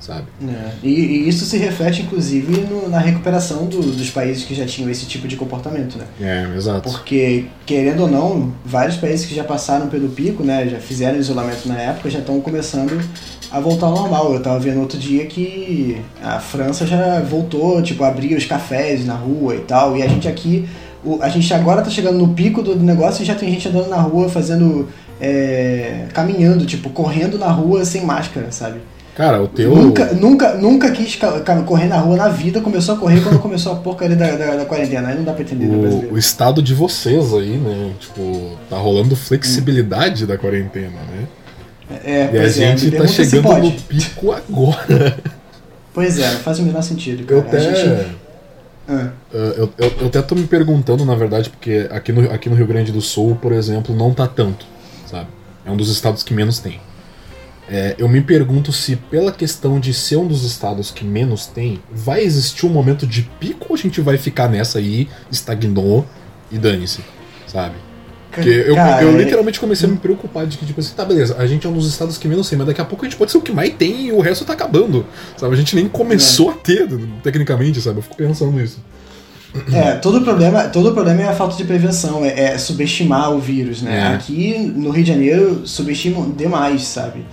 [0.00, 0.26] sabe?
[0.42, 0.70] É.
[0.82, 4.90] E, e, isso se reflete, inclusive, no, na recuperação do, dos países que já tinham
[4.90, 6.06] esse tipo de comportamento, né?
[6.20, 6.90] É, exato.
[6.90, 11.68] Porque, querendo ou não, vários países que já passaram pelo pico, né, já fizeram isolamento
[11.68, 13.00] na época, já estão começando
[13.50, 14.34] a voltar ao normal.
[14.34, 19.04] Eu tava vendo outro dia que a França já voltou, tipo, a abrir os cafés
[19.06, 20.68] na rua e tal, e a gente aqui
[21.04, 23.88] o, a gente agora tá chegando no pico do negócio e já tem gente andando
[23.88, 24.88] na rua fazendo.
[25.20, 28.80] É, caminhando, tipo, correndo na rua sem máscara, sabe?
[29.14, 29.74] Cara, o teu.
[29.74, 31.16] Nunca, nunca, nunca quis
[31.64, 34.64] correr na rua na vida, começou a correr quando começou a porcaria da, da, da
[34.64, 35.08] quarentena.
[35.08, 37.92] Aí não dá pra entender, né, o, o estado de vocês aí, né?
[38.00, 40.26] Tipo, tá rolando flexibilidade hum.
[40.26, 41.26] da quarentena, né?
[42.04, 45.16] É, e a é, gente tá chegando no pico agora.
[45.92, 47.40] Pois é, não faz o menor sentido, cara.
[47.40, 47.56] Eu até...
[47.56, 48.23] A gente
[48.88, 52.56] Uh, eu, eu, eu, até tô me perguntando, na verdade, porque aqui no, aqui no
[52.56, 54.66] Rio Grande do Sul, por exemplo, não tá tanto,
[55.06, 55.28] sabe?
[55.64, 56.80] É um dos estados que menos tem.
[57.66, 61.80] É, eu me pergunto se, pela questão de ser um dos estados que menos tem,
[61.90, 66.06] vai existir um momento de pico ou a gente vai ficar nessa aí, estagnou
[66.52, 67.02] e dane-se,
[67.46, 67.76] sabe?
[68.34, 71.04] Porque eu, Cara, eu é- literalmente comecei a me preocupar de que, tipo assim, tá,
[71.04, 73.08] beleza, a gente é um dos estados que menos tem, mas daqui a pouco a
[73.08, 75.06] gente pode ser o que mais tem e o resto tá acabando.
[75.36, 75.54] Sabe?
[75.54, 76.88] A gente nem começou a ter,
[77.22, 77.98] tecnicamente, sabe?
[77.98, 78.78] Eu fico pensando nisso.
[79.72, 83.82] É, todo problema, todo problema é a falta de prevenção, é, é subestimar o vírus,
[83.82, 83.98] né?
[83.98, 84.14] É.
[84.14, 87.24] Aqui no Rio de Janeiro subestimam demais, sabe?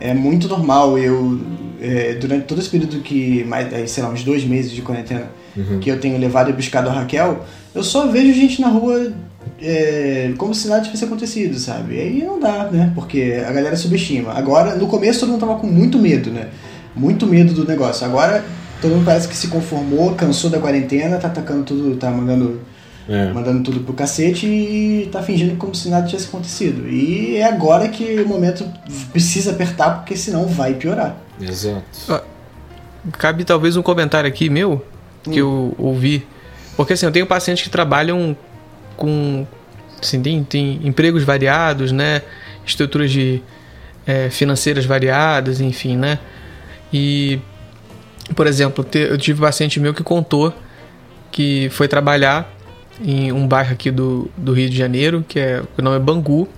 [0.00, 1.40] É muito normal eu,
[1.80, 5.30] é, durante todo esse período que, mais, é, sei lá, uns dois meses de quarentena,
[5.58, 5.80] Uhum.
[5.80, 7.44] que eu tenho levado e buscado a Raquel,
[7.74, 9.12] eu só vejo gente na rua
[9.60, 11.94] é, como se nada tivesse acontecido, sabe?
[11.96, 12.92] E aí não dá, né?
[12.94, 14.32] Porque a galera subestima.
[14.32, 16.48] Agora, no começo todo mundo tava com muito medo, né?
[16.94, 18.06] Muito medo do negócio.
[18.06, 18.44] Agora
[18.80, 22.60] todo mundo parece que se conformou, cansou da quarentena, tá atacando tudo, tá mandando,
[23.08, 23.32] É.
[23.32, 26.88] mandando tudo pro cacete e tá fingindo como se nada tivesse acontecido.
[26.88, 28.64] E é agora que o momento
[29.12, 31.16] precisa apertar, porque senão vai piorar.
[31.40, 32.22] Exato.
[33.12, 34.84] Cabe talvez um comentário aqui meu,
[35.22, 36.26] que eu ouvi.
[36.76, 38.36] Porque assim, eu tenho pacientes que trabalham
[38.96, 39.46] com.
[40.00, 42.22] Assim, tem, tem empregos variados, né?
[42.64, 43.42] Estruturas de,
[44.06, 46.18] é, financeiras variadas, enfim, né?
[46.92, 47.38] E,
[48.34, 50.54] por exemplo, eu tive um paciente meu que contou
[51.30, 52.50] que foi trabalhar
[53.04, 56.48] em um bairro aqui do, do Rio de Janeiro, que é, o nome é Bangu.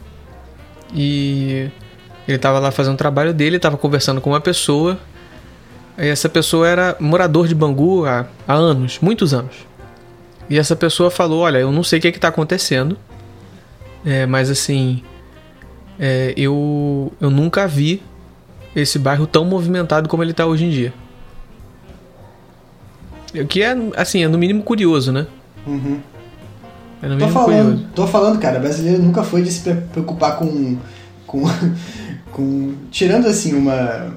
[0.95, 1.69] E
[2.27, 4.99] ele estava lá fazendo o trabalho dele, estava conversando com uma pessoa.
[6.09, 9.55] Essa pessoa era morador de Bangu há, há anos, muitos anos.
[10.49, 12.97] E essa pessoa falou: Olha, eu não sei o que está acontecendo,
[14.05, 15.03] é, mas assim,
[15.99, 18.03] é, eu, eu nunca vi
[18.75, 20.93] esse bairro tão movimentado como ele está hoje em dia.
[23.35, 25.27] O que é, assim, é no mínimo curioso, né?
[25.67, 26.01] Uhum.
[27.03, 27.87] É no Tô mínimo falando, curioso.
[27.95, 30.79] tô falando, cara, brasileiro nunca foi de se pre- preocupar com.
[31.27, 31.43] com.
[32.33, 34.15] com tirando assim uma.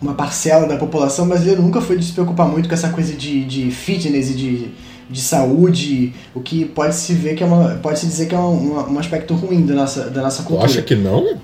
[0.00, 3.12] Uma parcela da população, o brasileiro nunca foi de se preocupar muito com essa coisa
[3.14, 4.68] de, de fitness e de,
[5.10, 7.74] de saúde, o que pode se ver que é uma.
[7.82, 10.66] pode se dizer que é um, um aspecto ruim da nossa, da nossa Tu cultura.
[10.66, 11.38] acha que não?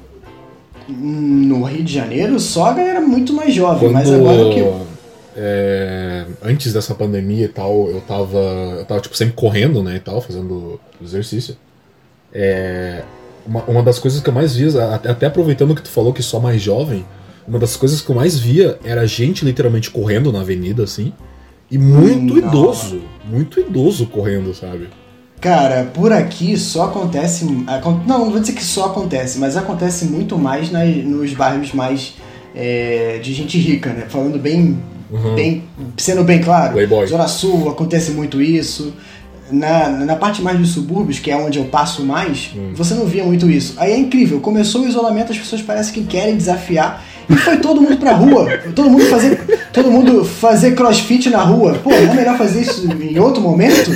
[0.89, 3.93] No Rio de Janeiro, só a galera muito mais jovem, Quando.
[3.93, 4.61] mas agora que.
[5.37, 8.39] é, antes dessa pandemia e tal, eu tava.
[8.79, 11.57] Eu tava, tipo, sempre correndo, né, e tal, fazendo exercício.
[12.33, 13.03] É,
[13.45, 16.23] uma, uma das coisas que eu mais via, a- até aproveitando que tu falou que
[16.23, 17.05] só mais jovem,
[17.49, 21.13] uma das coisas que eu mais via era gente literalmente correndo na avenida, assim.
[21.71, 23.01] E muito Hum, idoso.
[23.29, 24.89] Muito idoso correndo, sabe?
[25.41, 27.45] Cara, por aqui só acontece.
[27.67, 31.73] acon- Não, não vou dizer que só acontece, mas acontece muito mais nas, nos bairros
[31.73, 32.15] mais
[32.55, 34.07] é, de gente rica, né?
[34.09, 34.79] Falando bem,
[35.11, 35.35] Uhum.
[35.35, 35.63] bem.
[35.99, 36.73] sendo bem claro.
[36.73, 37.07] Playboy.
[37.07, 38.93] Zona Sul acontece muito isso.
[39.51, 42.73] Na, na parte mais dos subúrbios, que é onde eu passo mais, Hum.
[42.75, 43.75] você não via muito isso.
[43.77, 47.05] Aí é incrível, começou o isolamento, as pessoas parecem que querem desafiar.
[47.29, 48.47] E foi todo mundo pra rua.
[48.75, 49.41] Todo mundo fazer,
[49.73, 51.75] todo mundo fazer crossfit na rua.
[51.83, 53.91] Pô, não é melhor fazer isso em outro momento?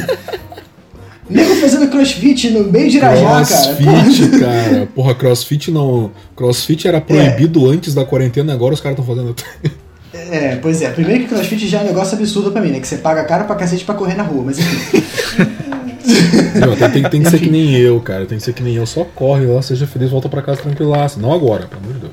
[1.28, 3.44] Nego fazendo crossfit no meio de Irajá, cara.
[3.76, 4.88] Crossfit, cara.
[4.94, 6.10] Porra, crossfit não.
[6.34, 9.34] Crossfit era proibido antes da quarentena, agora os caras estão fazendo.
[10.12, 10.90] É, pois é.
[10.90, 12.80] Primeiro que crossfit já é um negócio absurdo pra mim, né?
[12.80, 15.04] Que você paga caro pra cacete pra correr na rua, mas enfim.
[16.58, 18.26] Não, tem, tem- tem que ser que nem eu, cara.
[18.26, 18.84] Tem que ser que nem eu.
[18.86, 21.20] Só corre lá, seja feliz, volta pra casa tranquilaço.
[21.20, 22.12] Não agora, pelo amor de Deus.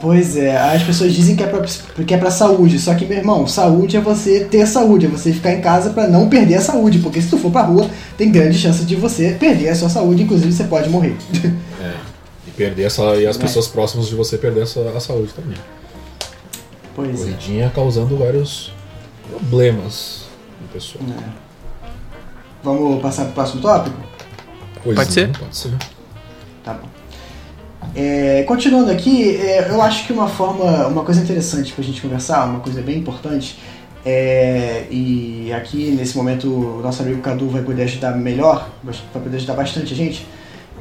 [0.00, 1.60] Pois é, as pessoas dizem que é, pra,
[2.04, 5.32] que é pra saúde, só que, meu irmão, saúde é você ter saúde, é você
[5.32, 8.30] ficar em casa pra não perder a saúde, porque se tu for pra rua, tem
[8.30, 11.16] grande chance de você perder a sua saúde, inclusive você pode morrer.
[11.80, 11.94] É.
[12.44, 13.02] E perder essa.
[13.14, 15.56] E as pessoas próximas de você perder essa, a saúde também.
[16.92, 17.24] pois é.
[17.24, 18.72] Corridinha causando vários
[19.28, 20.24] problemas
[20.60, 21.04] no pessoal.
[22.64, 23.96] Vamos passar pro próximo tópico?
[24.82, 25.38] Pois Pode não, ser?
[25.38, 25.72] Pode ser.
[26.64, 26.88] Tá bom.
[27.94, 32.44] É, continuando aqui, é, eu acho que uma forma, uma coisa interessante pra gente conversar,
[32.46, 33.58] uma coisa bem importante,
[34.04, 39.36] é, e aqui nesse momento o nosso amigo Cadu vai poder ajudar melhor, vai poder
[39.36, 40.26] ajudar bastante a gente,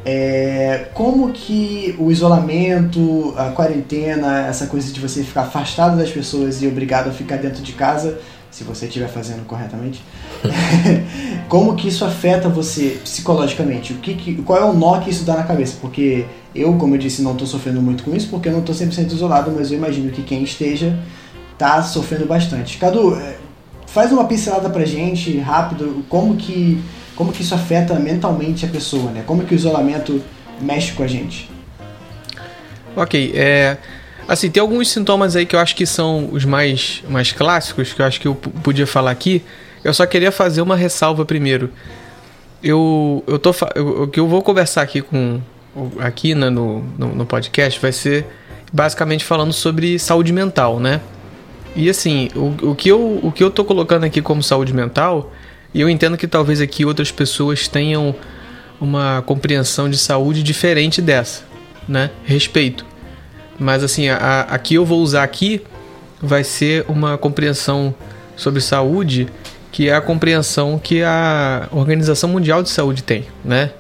[0.06, 6.62] é, como que o isolamento, a quarentena, essa coisa de você ficar afastado das pessoas
[6.62, 8.20] e obrigado a ficar dentro de casa,
[8.52, 10.02] se você estiver fazendo corretamente,
[11.48, 13.94] como que isso afeta você psicologicamente?
[13.94, 15.78] O que, que- qual é o nó que isso dá na cabeça?
[15.82, 18.74] Porque eu, como eu disse, não estou sofrendo muito com isso, porque eu não estou
[18.76, 20.98] 100% isolado, mas eu imagino que quem esteja
[21.58, 22.78] tá sofrendo bastante.
[22.78, 23.36] Cadu, é,
[23.88, 26.82] faz uma pincelada pra gente, rápido, como que,
[27.16, 29.24] como que isso afeta mentalmente a pessoa, né?
[29.26, 30.22] Como que o isolamento
[30.62, 31.50] mexe com a gente?
[32.96, 33.78] Ok, é.
[34.28, 38.02] Assim, tem alguns sintomas aí que eu acho que são os mais, mais clássicos, que
[38.02, 39.42] eu acho que eu podia falar aqui.
[39.84, 41.72] Eu só queria fazer uma ressalva primeiro.
[42.62, 43.52] Eu, eu tô.
[44.02, 45.40] O que eu vou conversar aqui com.
[46.00, 48.26] Aqui né, no, no, no podcast vai ser
[48.74, 51.00] basicamente falando sobre saúde mental, né?
[51.76, 55.32] E assim, o, o, que eu, o que eu tô colocando aqui como saúde mental,
[55.74, 58.16] e eu entendo que talvez aqui outras pessoas tenham
[58.82, 61.44] uma compreensão de saúde diferente dessa,
[61.88, 62.10] né?
[62.26, 62.84] Respeito.
[63.60, 65.62] Mas assim, a, a que eu vou usar aqui
[66.22, 67.93] vai ser uma compreensão
[68.36, 69.28] sobre saúde
[69.72, 73.72] que é a compreensão que a Organização Mundial de Saúde tem, né?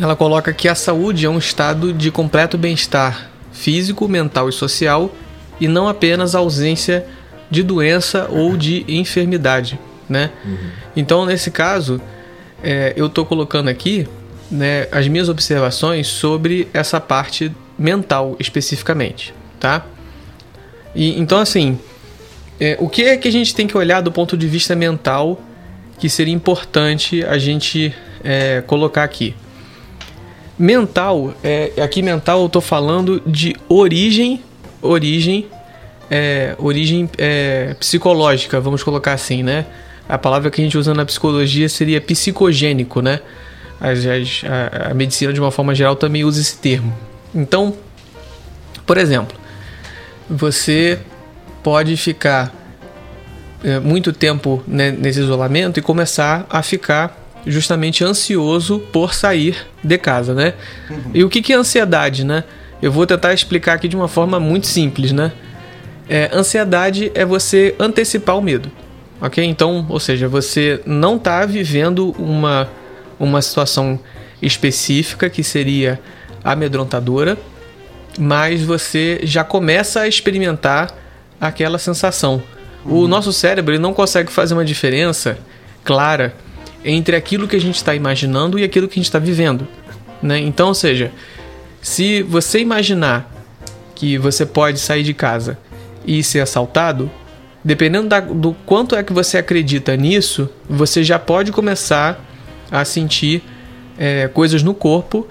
[0.00, 5.12] Ela coloca que a saúde é um estado de completo bem-estar físico, mental e social
[5.60, 7.06] e não apenas ausência
[7.50, 10.30] de doença ou de enfermidade, né?
[10.44, 10.70] Uhum.
[10.96, 12.00] Então, nesse caso,
[12.62, 14.08] é, eu estou colocando aqui
[14.50, 19.86] né, as minhas observações sobre essa parte mental especificamente, tá?
[20.94, 21.78] E, então, assim,
[22.60, 25.40] é, o que é que a gente tem que olhar do ponto de vista mental
[25.98, 29.34] que seria importante a gente é, colocar aqui?
[30.58, 34.42] Mental, é, aqui mental eu estou falando de origem,
[34.82, 35.46] origem,
[36.10, 39.66] é, origem é, psicológica, vamos colocar assim, né?
[40.08, 43.20] A palavra que a gente usa na psicologia seria psicogênico, né?
[43.80, 46.92] As, a, a medicina de uma forma geral também usa esse termo.
[47.34, 47.74] Então,
[48.86, 49.36] por exemplo,
[50.28, 50.98] você
[51.62, 52.52] pode ficar
[53.62, 59.98] é, muito tempo né, nesse isolamento e começar a ficar justamente ansioso por sair de
[59.98, 60.54] casa, né?
[60.90, 61.10] Uhum.
[61.14, 62.44] E o que, que é ansiedade, né?
[62.80, 65.32] Eu vou tentar explicar aqui de uma forma muito simples, né?
[66.08, 68.70] É, ansiedade é você antecipar o medo,
[69.20, 69.44] ok?
[69.44, 72.68] Então, ou seja, você não está vivendo uma,
[73.18, 73.98] uma situação
[74.40, 76.00] específica que seria
[76.42, 77.38] amedrontadora,
[78.18, 80.92] mas você já começa a experimentar
[81.40, 82.42] aquela sensação.
[82.84, 83.02] Uhum.
[83.02, 85.38] O nosso cérebro não consegue fazer uma diferença
[85.84, 86.34] clara
[86.84, 89.66] entre aquilo que a gente está imaginando e aquilo que a gente está vivendo.
[90.22, 90.38] Né?
[90.40, 91.12] Então, ou seja,
[91.80, 93.32] se você imaginar
[93.94, 95.58] que você pode sair de casa
[96.06, 97.10] e ser assaltado,
[97.64, 102.24] dependendo da, do quanto é que você acredita nisso, você já pode começar
[102.70, 103.42] a sentir
[103.98, 105.26] é, coisas no corpo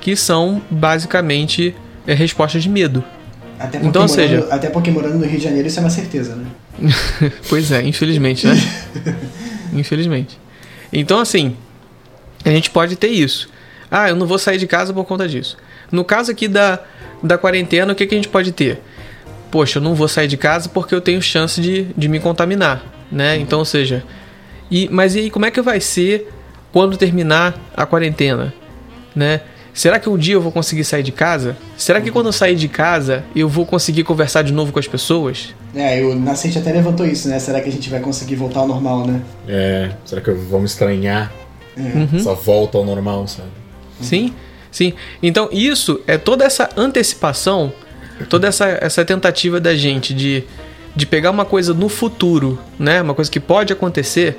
[0.00, 1.74] que são basicamente
[2.06, 3.04] é resposta de medo.
[3.58, 4.46] Até porque, então, morando, seja...
[4.50, 6.46] até porque morando no Rio de Janeiro isso é uma certeza, né?
[7.48, 8.54] pois é, infelizmente, né?
[9.74, 10.38] infelizmente.
[10.92, 11.54] Então, assim,
[12.44, 13.50] a gente pode ter isso.
[13.90, 15.58] Ah, eu não vou sair de casa por conta disso.
[15.92, 16.78] No caso aqui da,
[17.22, 18.80] da quarentena, o que, que a gente pode ter?
[19.50, 22.82] Poxa, eu não vou sair de casa porque eu tenho chance de, de me contaminar,
[23.10, 23.36] né?
[23.36, 24.04] Então, ou seja,
[24.70, 26.30] e, mas e aí, como é que vai ser
[26.72, 28.54] quando terminar a quarentena,
[29.14, 29.40] né?
[29.80, 31.56] Será que um dia eu vou conseguir sair de casa?
[31.74, 34.86] Será que quando eu sair de casa eu vou conseguir conversar de novo com as
[34.86, 35.54] pessoas?
[35.74, 37.38] É, o Nascente até levantou isso, né?
[37.38, 39.22] Será que a gente vai conseguir voltar ao normal, né?
[39.48, 41.32] É, será que vamos estranhar
[41.78, 41.80] é.
[41.80, 42.08] uhum.
[42.12, 43.48] essa volta ao normal, sabe?
[44.02, 44.34] Sim,
[44.70, 44.92] sim.
[45.22, 47.72] Então isso é toda essa antecipação,
[48.28, 50.44] toda essa, essa tentativa da gente de,
[50.94, 53.00] de pegar uma coisa no futuro, né?
[53.00, 54.36] Uma coisa que pode acontecer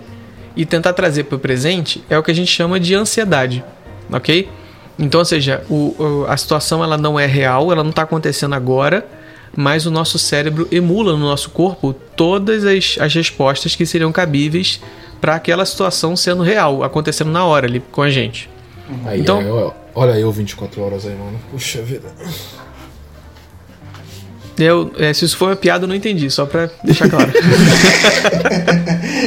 [0.56, 3.64] e tentar trazer para o presente é o que a gente chama de ansiedade,
[4.08, 4.61] ok?
[5.02, 9.04] Então, ou seja, o, a situação ela não é real, ela não está acontecendo agora,
[9.56, 14.80] mas o nosso cérebro emula no nosso corpo todas as, as respostas que seriam cabíveis
[15.20, 18.48] para aquela situação sendo real, acontecendo na hora ali com a gente.
[19.06, 21.40] Aí, então, aí, olha eu 24 horas aí, mano.
[21.50, 22.10] Puxa vida.
[24.60, 27.32] Eu, é, se isso for uma piada, eu não entendi, só pra deixar claro.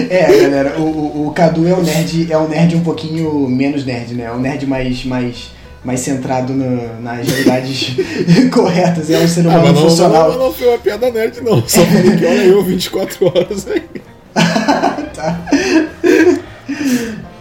[0.09, 3.85] é, galera, o, o, o, Cadu é o nerd, é um nerd um pouquinho menos
[3.85, 4.25] nerd, né?
[4.25, 5.51] É um nerd mais, mais
[5.85, 7.95] mais centrado no, nas realidades
[8.51, 9.11] corretas.
[9.11, 10.31] É um ser humano ah, não, funcional.
[10.31, 11.63] Não, não, não foi uma piada nerd, não.
[11.69, 13.83] Só falei que olha eu 24 horas aí.
[15.15, 15.41] tá.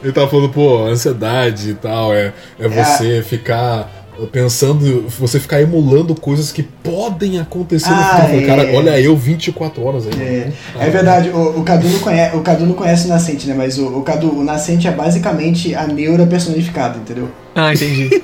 [0.04, 2.68] Ele tava falando, pô, ansiedade e tal, é, é, é.
[2.68, 3.22] você é.
[3.22, 3.90] ficar
[4.32, 8.44] pensando, você ficar emulando coisas que podem acontecer ah, no futuro.
[8.44, 8.46] É.
[8.46, 10.22] Cara, olha eu 24 horas aí.
[10.22, 13.48] É, ah, é verdade, o, o, Cadu não conhece, o Cadu não conhece o Nascente,
[13.48, 13.56] né?
[13.58, 17.30] Mas o, o Cadu, o Nascente é basicamente a neura personificada, entendeu?
[17.56, 18.10] Ah, entendi.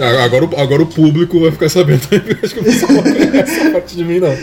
[0.00, 2.02] agora, agora o público vai ficar sabendo.
[2.42, 2.70] Acho que não
[3.40, 4.30] essa parte de mim, não.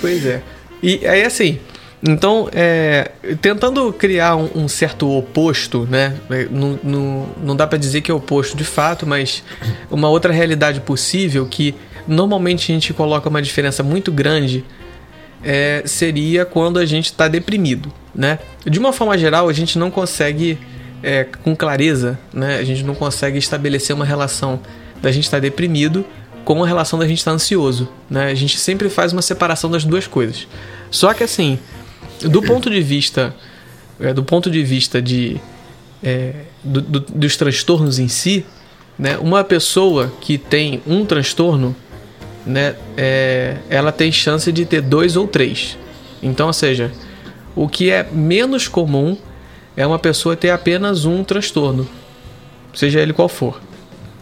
[0.00, 0.42] pois é.
[0.82, 1.58] E aí, assim,
[2.02, 6.14] então, é, tentando criar um, um, certo oposto, né?
[6.50, 9.42] Não, não, não dá para dizer que é oposto de fato, mas
[9.90, 11.74] uma outra realidade possível que
[12.06, 14.64] normalmente a gente coloca uma diferença muito grande
[15.42, 18.38] é, seria quando a gente está deprimido, né?
[18.64, 20.58] De uma forma geral, a gente não consegue,
[21.02, 22.56] é, com clareza, né?
[22.56, 24.58] A gente não consegue estabelecer uma relação
[25.02, 26.04] da gente estar tá deprimido
[26.44, 28.30] com a relação da gente estar tá ansioso, né?
[28.30, 30.48] A gente sempre faz uma separação das duas coisas.
[30.90, 31.58] Só que assim,
[32.22, 33.34] do ponto de vista
[34.00, 35.40] é, do ponto de vista de
[36.02, 38.44] é, do, do, dos transtornos em si,
[38.98, 41.74] né, uma pessoa que tem um transtorno,
[42.44, 45.76] né, é, ela tem chance de ter dois ou três.
[46.22, 46.92] Então, ou seja,
[47.56, 49.16] O que é menos comum
[49.76, 51.88] é uma pessoa ter apenas um transtorno,
[52.74, 53.60] seja ele qual for.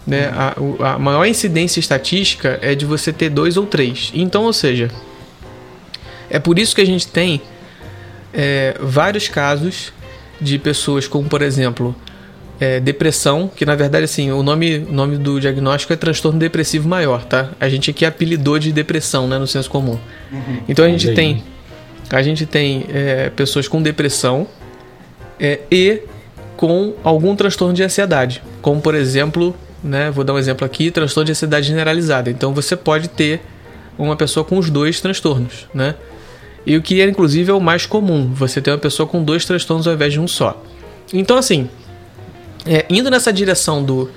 [0.07, 0.27] Né?
[0.35, 4.11] A, o- a maior incidência estatística é de você ter dois ou três.
[4.15, 4.89] Então, ou seja,
[6.31, 7.41] é por isso que a gente tem
[8.33, 9.93] é, vários casos
[10.41, 11.95] de pessoas como, por exemplo,
[12.61, 16.89] é, depressão, que na verdade assim, o nome, o nome do diagnóstico é transtorno depressivo
[16.89, 17.51] maior, tá?
[17.61, 19.99] A gente aqui apelidou de depressão, né, no senso comum.
[20.69, 21.43] Então a gente tem
[22.15, 24.47] a gente tem é, pessoas com depressão
[25.39, 26.03] é, e
[26.57, 31.27] com algum transtorno de ansiedade, como por exemplo, né, vou dar um exemplo aqui, transtorno
[31.27, 32.31] de ansiedade generalizada.
[32.31, 33.41] Então você pode ter
[33.99, 35.97] uma pessoa com os dois transtornos, né?
[36.65, 39.45] E o que é inclusive é o mais comum, você ter uma pessoa com dois
[39.45, 40.63] transtornos ao invés de um só.
[41.13, 41.69] Então assim,
[42.65, 44.09] é, indo nessa direção do,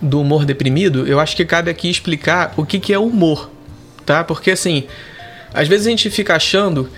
[0.00, 3.50] do humor deprimido, eu acho que cabe aqui explicar o que, que é humor,
[4.06, 4.22] tá?
[4.22, 4.84] Porque assim,
[5.52, 6.88] às vezes a gente fica achando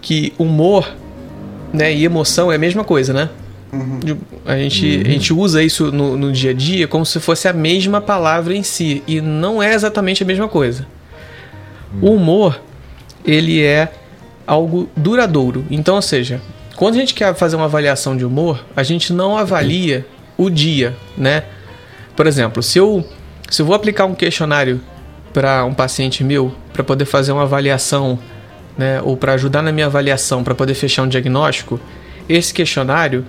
[0.00, 0.90] que humor
[1.72, 3.28] né, e emoção é a mesma coisa, né?
[4.02, 7.46] De- A, gente, a gente usa isso no, no dia a dia como se fosse
[7.46, 10.86] a mesma palavra em si, e não é exatamente a mesma coisa.
[12.02, 12.60] O humor,
[13.24, 13.92] ele é
[14.46, 15.64] algo duradouro.
[15.70, 16.40] Então, ou seja,
[16.76, 20.04] quando a gente quer fazer uma avaliação de humor, a gente não avalia
[20.36, 21.44] o dia, né?
[22.16, 23.04] Por exemplo, se eu,
[23.48, 24.80] se eu vou aplicar um questionário
[25.32, 28.18] para um paciente meu, para poder fazer uma avaliação,
[28.76, 31.80] né, ou para ajudar na minha avaliação, para poder fechar um diagnóstico,
[32.28, 33.24] esse questionário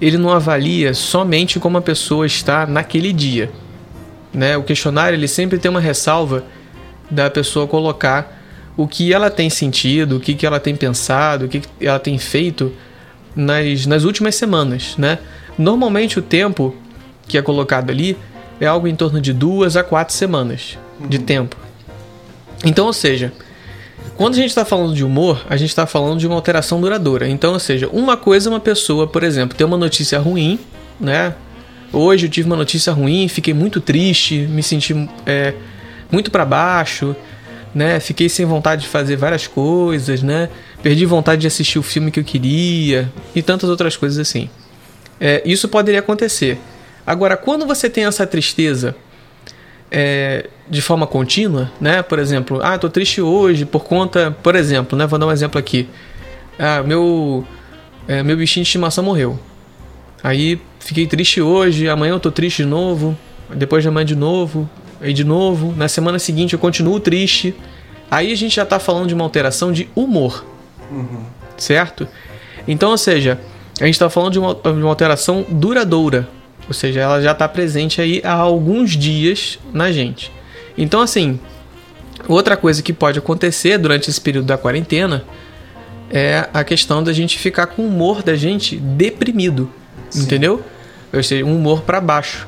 [0.00, 3.50] ele não avalia somente como a pessoa está naquele dia,
[4.34, 4.56] né?
[4.56, 6.44] O questionário ele sempre tem uma ressalva
[7.08, 8.42] da pessoa colocar
[8.76, 12.00] o que ela tem sentido, o que, que ela tem pensado, o que, que ela
[12.00, 12.72] tem feito
[13.36, 15.18] nas, nas últimas semanas, né?
[15.56, 16.74] Normalmente o tempo
[17.28, 18.16] que é colocado ali
[18.60, 20.78] é algo em torno de duas a quatro semanas
[21.08, 21.56] de tempo.
[22.64, 23.32] Então, ou seja,
[24.16, 27.28] quando a gente está falando de humor, a gente está falando de uma alteração duradoura.
[27.28, 30.58] Então, ou seja, uma coisa é uma pessoa, por exemplo, ter uma notícia ruim,
[31.00, 31.34] né?
[31.92, 34.94] Hoje eu tive uma notícia ruim, fiquei muito triste, me senti
[35.26, 35.54] é,
[36.10, 37.14] muito para baixo,
[37.74, 38.00] né?
[38.00, 40.48] Fiquei sem vontade de fazer várias coisas, né?
[40.82, 44.48] Perdi vontade de assistir o filme que eu queria e tantas outras coisas assim.
[45.20, 46.58] É, isso poderia acontecer.
[47.06, 48.94] Agora, quando você tem essa tristeza
[49.92, 52.02] é, de forma contínua, né?
[52.02, 55.06] Por exemplo, ah, tô triste hoje por conta, por exemplo, né?
[55.06, 55.86] Vou dar um exemplo aqui.
[56.58, 57.46] Ah, meu
[58.08, 59.38] é, meu bichinho de estimação morreu.
[60.24, 63.16] Aí fiquei triste hoje, amanhã eu tô triste de novo,
[63.54, 64.68] depois de amanhã de novo,
[64.98, 67.54] aí de novo, na semana seguinte eu continuo triste.
[68.10, 70.44] Aí a gente já tá falando de uma alteração de humor,
[71.58, 72.08] certo?
[72.66, 73.38] Então, ou seja,
[73.78, 76.28] a gente tá falando de uma, de uma alteração duradoura,
[76.68, 80.30] ou seja, ela já tá presente aí há alguns dias na gente.
[80.76, 81.38] Então, assim,
[82.28, 85.24] outra coisa que pode acontecer durante esse período da quarentena
[86.10, 89.68] é a questão da gente ficar com o humor da gente deprimido,
[90.14, 90.62] entendeu?
[91.12, 92.46] Ou seja, um humor para baixo.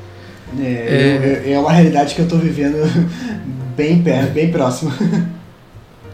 [0.59, 2.77] É, eu- é uma realidade que eu tô vivendo
[3.75, 4.91] bem perto, bem próximo.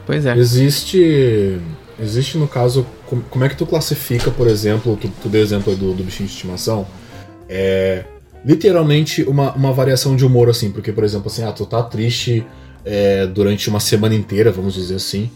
[0.06, 0.36] Pois é.
[0.38, 1.60] Existe.
[2.02, 2.86] Existe no caso.
[3.06, 6.04] com- Como é que tu classifica, por exemplo, tu, tu deu exemplo aí do, do
[6.04, 6.88] bichinho de estimação?
[7.52, 8.06] É.
[8.44, 12.44] Literalmente uma, uma variação de humor, assim, porque, por exemplo, assim, ah, tu tá triste
[12.84, 15.30] é, durante uma semana inteira, vamos dizer assim.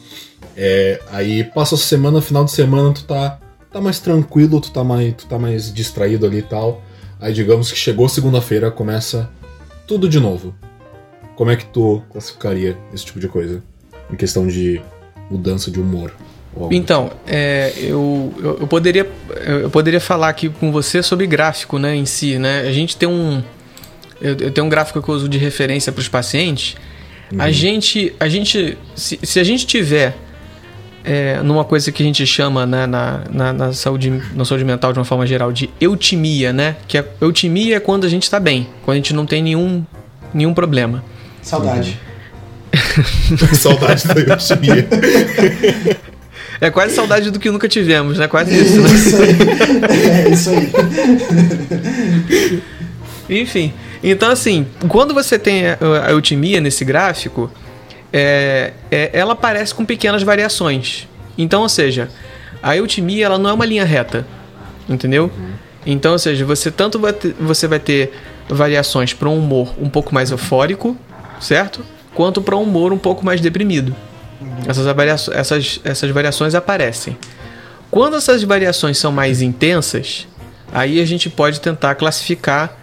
[0.58, 3.40] É, aí passa a semana, final de semana, tu tá,
[3.72, 6.82] tá mais tranquilo, tu tá mais, tu tá mais distraído ali e tal.
[7.20, 9.30] Aí digamos que chegou segunda-feira, começa
[9.86, 10.56] tudo de novo.
[11.36, 13.62] Como é que tu classificaria esse tipo de coisa?
[14.12, 14.82] Em questão de
[15.30, 16.14] mudança de humor.
[16.72, 19.10] Então, é, eu, eu, eu poderia,
[19.46, 22.40] eu poderia falar aqui com você sobre gráfico né, em si.
[22.40, 22.62] Né?
[22.62, 23.44] A gente tem um.
[24.22, 26.76] Eu, eu tenho um gráfico que eu uso de referência para os pacientes.
[27.38, 28.16] A gente.
[28.20, 30.16] A gente se, se a gente tiver
[31.04, 34.94] é, numa coisa que a gente chama né, na, na, na saúde, na saúde mental
[34.94, 36.78] de uma forma geral de eutimia, né?
[36.88, 39.86] Que a eutimia é quando a gente está bem, quando a gente não tem nenhum,
[40.34, 41.04] nenhum problema.
[41.42, 42.00] Saudade.
[43.54, 44.88] Saudade da eutimia.
[46.62, 48.28] É quase saudade do que nunca tivemos, né?
[48.28, 48.90] Quase isso, né?
[48.90, 49.36] Isso aí.
[50.26, 50.72] É isso aí.
[53.30, 57.50] Enfim, então assim, quando você tem a, a eutimia nesse gráfico,
[58.14, 61.08] é, é- ela aparece com pequenas variações.
[61.38, 62.10] Então, ou seja,
[62.62, 64.26] a eutimia ela não é uma linha reta,
[64.88, 65.32] entendeu?
[65.86, 68.14] Então, ou seja, você tanto vai ter, você vai ter
[68.48, 70.96] variações para um humor um pouco mais eufórico,
[71.40, 71.84] certo?
[72.14, 73.94] Quanto para um humor um pouco mais deprimido.
[74.68, 77.18] Essas, variaço- essas, essas variações aparecem.
[77.92, 80.28] Quando essas variações são mais intensas,
[80.74, 82.78] aí a gente pode tentar classificar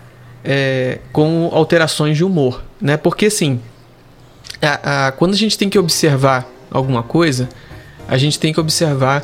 [0.44, 2.96] é, com alterações de humor, né?
[2.96, 3.60] Porque assim,
[4.60, 7.48] a- a- quando a gente tem que observar alguma coisa,
[8.08, 9.22] a gente tem que observar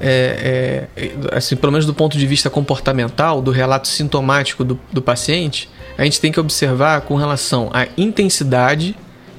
[0.00, 5.02] é, é, assim, pelo menos do ponto de vista comportamental, do relato sintomático do, do
[5.02, 8.96] paciente, a gente tem que observar com relação à intensidade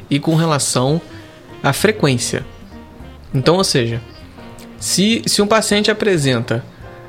[0.09, 1.01] e com relação
[1.63, 2.45] à frequência.
[3.33, 4.01] Então, ou seja,
[4.79, 6.63] se, se um paciente apresenta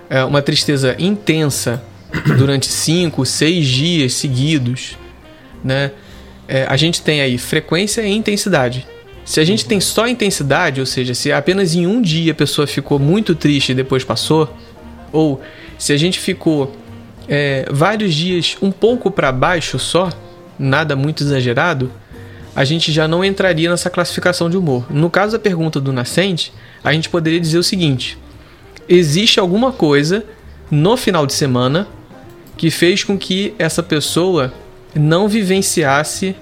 [0.08, 1.82] é, uma tristeza intensa
[2.36, 4.98] durante 5, 6 dias seguidos,
[5.62, 5.92] né,
[6.48, 8.86] é, a gente tem aí frequência e intensidade.
[9.24, 12.66] Se a gente tem só intensidade, ou seja, se apenas em um dia a pessoa
[12.66, 14.52] ficou muito triste e depois passou,
[15.12, 15.40] ou
[15.78, 16.74] se a gente ficou
[17.28, 20.10] é, vários dias um pouco para baixo só,
[20.58, 21.92] nada muito exagerado,
[22.60, 24.84] a gente já não entraria nessa classificação de humor.
[24.90, 26.52] No caso da pergunta do nascente,
[26.84, 28.18] a gente poderia dizer o seguinte:
[28.86, 30.26] existe alguma coisa
[30.70, 31.88] no final de semana
[32.58, 34.52] que fez com que essa pessoa
[34.94, 36.36] não vivenciasse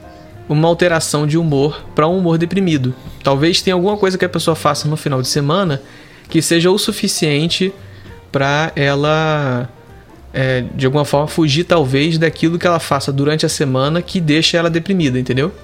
[0.49, 2.93] uma alteração de humor para um humor deprimido.
[3.23, 5.81] Talvez tenha alguma coisa que a pessoa faça no final de semana
[6.29, 7.73] que seja o suficiente
[8.33, 9.71] para ela,
[10.33, 14.57] é, de alguma forma, fugir talvez daquilo que ela faça durante a semana que deixa
[14.57, 15.55] ela deprimida, entendeu?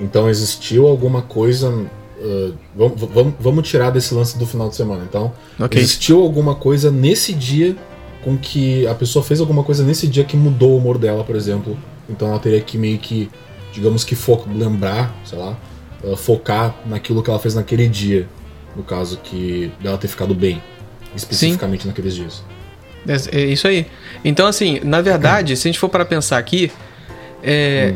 [0.00, 1.70] Então existiu alguma coisa.
[1.70, 5.04] Uh, vamos, vamos, vamos tirar desse lance do final de semana.
[5.08, 5.80] Então, Ok.
[5.80, 7.76] existiu alguma coisa nesse dia
[8.24, 11.36] com que a pessoa fez alguma coisa nesse dia que mudou o humor dela, por
[11.36, 11.76] exemplo.
[12.08, 13.30] Então ela teria que meio que,
[13.72, 15.56] digamos que fo lembrar, sei lá,
[16.02, 18.28] uh, focar naquilo que ela fez naquele dia.
[18.76, 20.62] No caso que dela ter ficado bem,
[21.16, 22.44] especificamente naqueles dias.
[23.06, 23.86] É, é isso aí.
[24.24, 26.70] Então, assim, na verdade, se a gente for para pensar aqui,
[27.42, 27.94] é,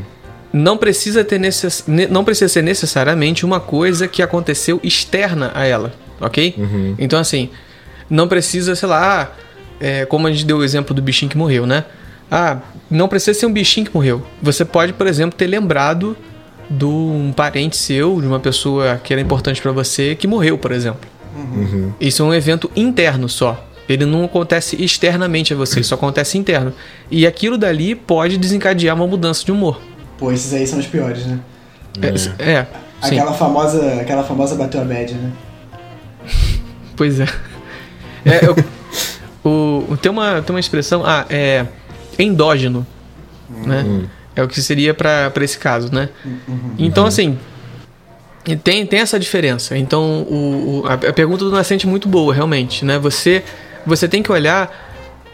[0.53, 1.85] não, precisa ter necess...
[1.87, 6.55] ne- não precisa ser necessariamente uma coisa que aconteceu externa a ela, ok?
[6.57, 6.95] Uhum.
[6.99, 7.51] Então, assim,
[8.09, 9.29] não precisa, sei lá, ah,
[9.81, 11.85] é, como a gente deu o exemplo do bichinho que morreu, né?
[12.31, 12.59] Ah,
[12.91, 14.23] não precisa ser um bichinho que morreu.
[14.41, 16.17] Você pode, por exemplo, ter lembrado
[16.71, 20.73] de um parente seu, de uma pessoa que era importante para você, que morreu, por
[20.73, 21.09] exemplo.
[21.35, 21.93] Uhum.
[22.01, 23.67] Isso é um evento interno só.
[23.89, 26.73] Ele não acontece externamente a você, isso acontece interno.
[27.11, 29.81] E aquilo dali pode desencadear uma mudança de humor.
[30.23, 31.41] Pô, esses aí são os piores, né?
[32.01, 32.67] É, é,
[33.03, 35.33] sim, Aquela famosa, aquela famosa bateu a média, né?
[36.97, 37.27] pois é.
[38.25, 38.55] É, eu-
[39.91, 41.67] o, tem, uma, tem uma expressão, ah, é
[42.17, 42.87] endógeno,
[43.67, 43.83] né?
[43.85, 44.05] Hum.
[44.37, 46.09] É o que seria para esse caso, né?
[46.79, 47.37] Então, assim,
[48.63, 49.77] tem, tem essa diferença.
[49.77, 52.97] Então, o, o- a, a pergunta do nascente é muito boa, realmente, né?
[53.01, 53.43] Você,
[53.85, 54.71] você tem que olhar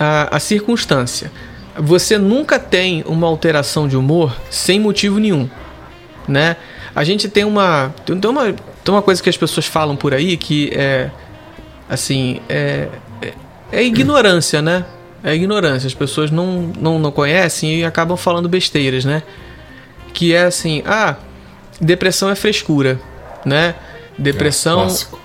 [0.01, 1.31] a, a circunstância.
[1.79, 5.49] Você nunca tem uma alteração de humor sem motivo nenhum,
[6.27, 6.57] né?
[6.95, 10.37] A gente tem uma, tem uma, tem uma coisa que as pessoas falam por aí
[10.37, 11.11] que é,
[11.89, 12.89] assim, é,
[13.23, 13.33] é,
[13.71, 14.85] é ignorância, né?
[15.23, 15.87] É ignorância.
[15.87, 19.23] As pessoas não, não, não conhecem e acabam falando besteiras, né?
[20.13, 21.17] Que é assim, ah,
[21.81, 23.01] depressão é frescura,
[23.45, 23.75] né?
[24.19, 24.81] Depressão.
[24.81, 25.21] Clássico.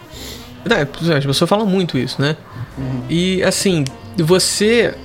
[0.69, 2.37] É, as pessoas falam muito isso, né?
[3.09, 3.83] E assim,
[4.17, 4.95] você.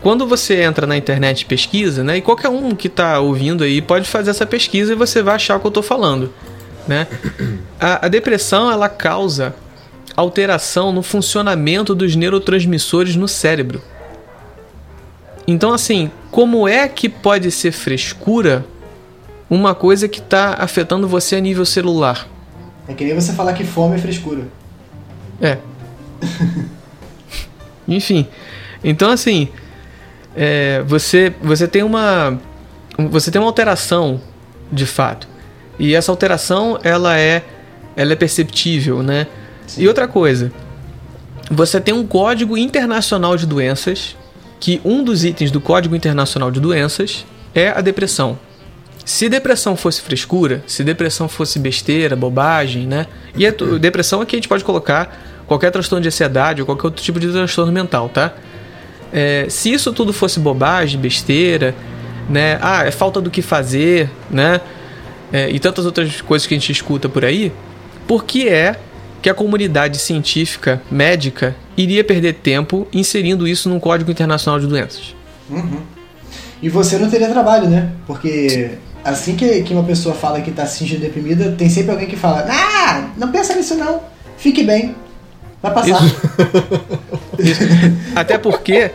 [0.00, 2.16] Quando você entra na internet e pesquisa, né?
[2.16, 5.56] E qualquer um que tá ouvindo aí pode fazer essa pesquisa e você vai achar
[5.56, 6.32] o que eu tô falando,
[6.88, 7.06] né?
[7.78, 9.54] A, a depressão, ela causa
[10.16, 13.82] alteração no funcionamento dos neurotransmissores no cérebro.
[15.46, 18.64] Então, assim, como é que pode ser frescura
[19.50, 22.26] uma coisa que tá afetando você a nível celular?
[22.88, 24.48] É que nem você falar que fome é frescura.
[25.40, 25.58] É.
[27.86, 28.26] Enfim.
[28.82, 29.48] Então assim,
[30.36, 32.38] é, você você tem uma
[33.10, 34.20] você tem uma alteração
[34.70, 35.28] de fato.
[35.78, 37.42] E essa alteração ela é
[37.96, 39.26] ela é perceptível, né?
[39.76, 40.52] E outra coisa,
[41.50, 44.16] você tem um código internacional de doenças
[44.60, 48.38] que um dos itens do código internacional de doenças é a depressão.
[49.04, 53.06] Se depressão fosse frescura, se depressão fosse besteira, bobagem, né?
[53.36, 57.02] E tu- depressão aqui a gente pode colocar qualquer transtorno de ansiedade ou qualquer outro
[57.02, 58.32] tipo de transtorno mental, tá?
[59.12, 61.74] É, se isso tudo fosse bobagem, besteira,
[62.28, 62.58] né?
[62.62, 64.60] Ah, é falta do que fazer, né?
[65.32, 67.52] É, e tantas outras coisas que a gente escuta por aí,
[68.06, 68.76] por que é
[69.20, 75.14] que a comunidade científica médica iria perder tempo inserindo isso num código internacional de doenças?
[76.62, 77.92] E você não teria trabalho, né?
[78.06, 78.72] Porque
[79.04, 82.16] assim que, que uma pessoa fala que tá se sentindo deprimida, tem sempre alguém que
[82.16, 84.00] fala: Ah, não pensa nisso não.
[84.36, 84.94] Fique bem.
[85.62, 86.04] Vai passar.
[87.38, 87.60] Isso.
[88.16, 88.90] Até porque.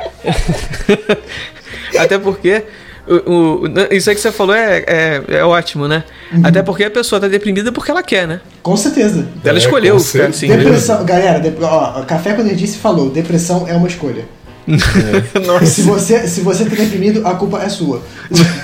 [1.98, 2.64] Até porque.
[3.08, 6.04] o- o- isso aí que você falou é, é, é ótimo, né?
[6.44, 8.42] Até porque a pessoa tá deprimida porque ela quer, né?
[8.62, 9.26] Com certeza.
[9.46, 10.48] Ela É, escolheu ficar assim.
[10.48, 10.64] certeza.
[10.64, 14.26] Depressão, galera, dep- ó, Café quando ele disse falou, depressão é uma escolha.
[14.68, 15.82] Se Nossa.
[15.84, 18.02] você, se você tá deprimido, a culpa é sua.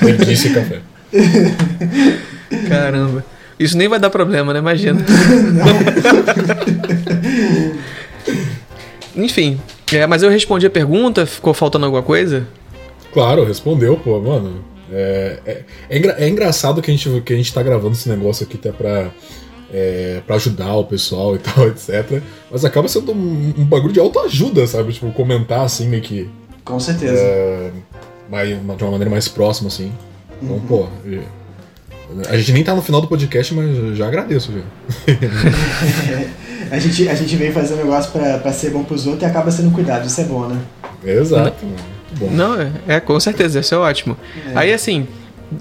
[0.01, 0.79] Quem disse café?
[2.67, 3.23] Caramba.
[3.57, 4.59] Isso nem vai dar problema, né?
[4.59, 4.99] Imagina.
[9.23, 9.59] Enfim,
[9.91, 12.47] é, mas eu respondi a pergunta, ficou faltando alguma coisa?
[13.13, 14.63] Claro, respondeu, pô, mano.
[14.91, 18.07] É, é, é, engra, é engraçado que a, gente, que a gente tá gravando esse
[18.09, 19.09] negócio aqui até pra,
[19.73, 22.21] é, pra ajudar o pessoal e tal, etc.
[22.51, 24.93] Mas acaba sendo um, um bagulho de autoajuda, sabe?
[24.93, 26.29] Tipo, comentar assim, meio que.
[26.63, 27.17] Com certeza.
[27.17, 27.71] É,
[28.29, 29.91] mais, de uma maneira mais próxima, assim.
[30.41, 30.61] Então, Uhum.
[30.67, 30.87] pô.
[32.29, 35.13] A gente nem tá no final do podcast, mas já agradeço, já.
[36.71, 39.25] A gente, a gente vem fazer um negócio pra, pra ser bom pros outros e
[39.27, 40.57] acaba sendo cuidado, isso é bom, né?
[41.05, 41.63] Exato,
[42.17, 42.29] bom.
[42.31, 44.17] Não, é, é, com certeza, isso é ótimo.
[44.47, 44.51] É.
[44.57, 45.07] Aí, assim,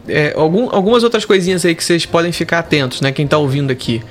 [0.09, 3.13] é, algum- algumas outras coisinhas aí que vocês podem ficar atentos, né?
[3.13, 4.03] Quem tá ouvindo aqui.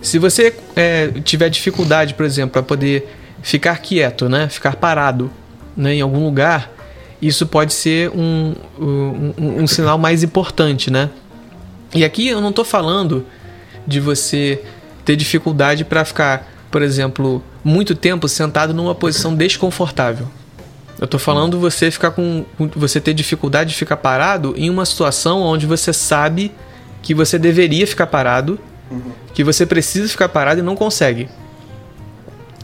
[0.00, 3.06] Se você é, tiver dificuldade, por exemplo, para poder
[3.42, 4.48] ficar quieto, né?
[4.48, 5.30] Ficar parado
[5.76, 6.72] né, em algum lugar,
[7.20, 11.10] isso pode ser um, um, um- um sinal mais importante, né?
[11.94, 13.26] E aqui eu não tô falando
[13.86, 14.62] de você
[15.04, 20.28] ter dificuldade para ficar, por exemplo, muito tempo sentado numa posição desconfortável.
[21.00, 22.44] Eu tô falando você ficar com.
[22.76, 26.52] você ter dificuldade de ficar parado em uma situação onde você sabe
[27.02, 28.60] que você deveria ficar parado,
[29.32, 31.28] que você precisa ficar parado e não consegue.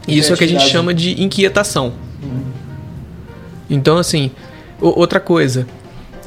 [0.07, 1.93] E isso é o que a gente chama de inquietação.
[3.69, 4.31] Então, assim,
[4.79, 5.67] outra coisa,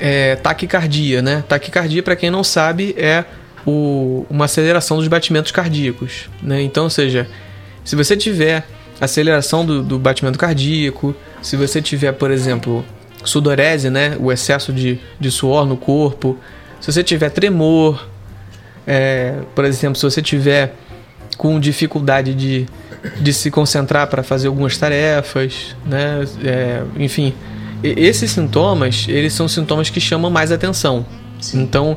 [0.00, 1.44] é taquicardia, né?
[1.48, 3.24] Taquicardia, para quem não sabe, é
[3.66, 6.62] o- uma aceleração dos batimentos cardíacos, né?
[6.62, 7.28] Então, ou seja,
[7.84, 8.66] se você tiver
[9.00, 12.84] aceleração do, do batimento cardíaco, se você tiver, por exemplo,
[13.24, 14.16] sudorese, né?
[14.18, 16.38] O excesso de, de suor no corpo,
[16.80, 18.08] se você tiver tremor,
[18.86, 20.74] é, por exemplo, se você tiver
[21.36, 22.66] com dificuldade de,
[23.20, 26.24] de se concentrar para fazer algumas tarefas, né?
[26.44, 27.34] É, enfim,
[27.82, 31.04] esses sintomas, eles são sintomas que chamam mais atenção.
[31.40, 31.62] Sim.
[31.62, 31.96] Então,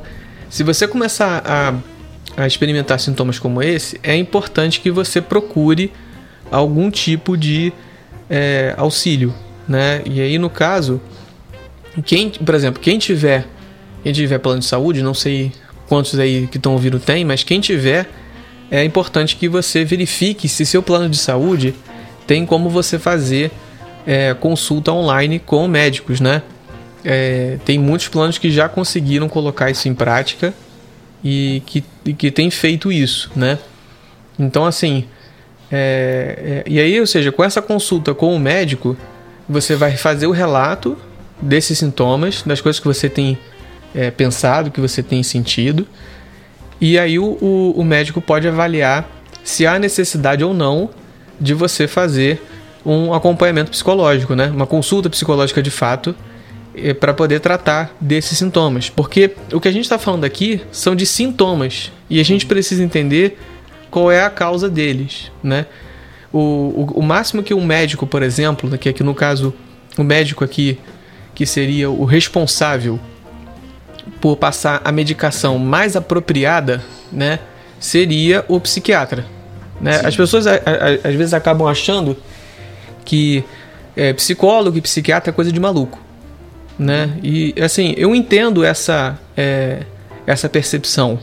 [0.49, 1.73] se você começar a,
[2.43, 5.91] a experimentar sintomas como esse, é importante que você procure
[6.51, 7.73] algum tipo de
[8.29, 9.33] é, auxílio,
[9.67, 10.01] né?
[10.05, 11.01] E aí, no caso,
[12.05, 13.45] quem, por exemplo, quem tiver,
[14.03, 15.51] quem tiver plano de saúde, não sei
[15.87, 18.09] quantos aí que estão ouvindo tem, mas quem tiver,
[18.71, 21.75] é importante que você verifique se seu plano de saúde
[22.25, 23.51] tem como você fazer
[24.05, 26.41] é, consulta online com médicos, né?
[27.03, 30.53] É, tem muitos planos que já conseguiram colocar isso em prática
[31.23, 33.59] e que, e que tem feito isso, né?
[34.39, 35.05] Então, assim,
[35.71, 38.95] é, é, e aí, ou seja, com essa consulta com o médico,
[39.47, 40.97] você vai fazer o relato
[41.41, 43.37] desses sintomas, das coisas que você tem
[43.93, 45.87] é, pensado, que você tem sentido,
[46.79, 49.09] e aí o, o, o médico pode avaliar
[49.43, 50.89] se há necessidade ou não
[51.39, 52.41] de você fazer
[52.85, 54.47] um acompanhamento psicológico, né?
[54.47, 56.15] Uma consulta psicológica de fato
[56.99, 61.05] para poder tratar desses sintomas, porque o que a gente está falando aqui são de
[61.05, 63.37] sintomas e a gente precisa entender
[63.91, 65.67] qual é a causa deles, né?
[66.31, 69.53] O, o, o máximo que um médico, por exemplo, que aqui no caso
[69.97, 70.79] o médico aqui
[71.35, 72.99] que seria o responsável
[74.19, 77.39] por passar a medicação mais apropriada, né,
[77.79, 79.25] seria o psiquiatra.
[79.79, 80.01] Né?
[80.03, 82.17] As pessoas a- a- às vezes acabam achando
[83.03, 83.43] que
[83.95, 85.99] é, psicólogo e psiquiatra é coisa de maluco,
[86.77, 87.17] né?
[87.21, 89.83] E assim, eu entendo essa é,
[90.25, 91.19] essa percepção.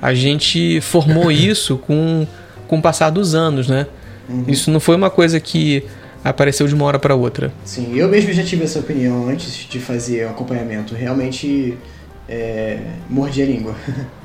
[0.00, 2.26] A gente formou isso com
[2.66, 3.86] com o passar dos anos, né?
[4.48, 5.84] Isso não foi uma coisa que
[6.24, 7.52] apareceu de uma hora para outra.
[7.64, 10.94] Sim, eu mesmo já tive essa opinião antes de fazer o acompanhamento.
[10.94, 11.76] Realmente
[12.28, 13.74] é, mordi a língua.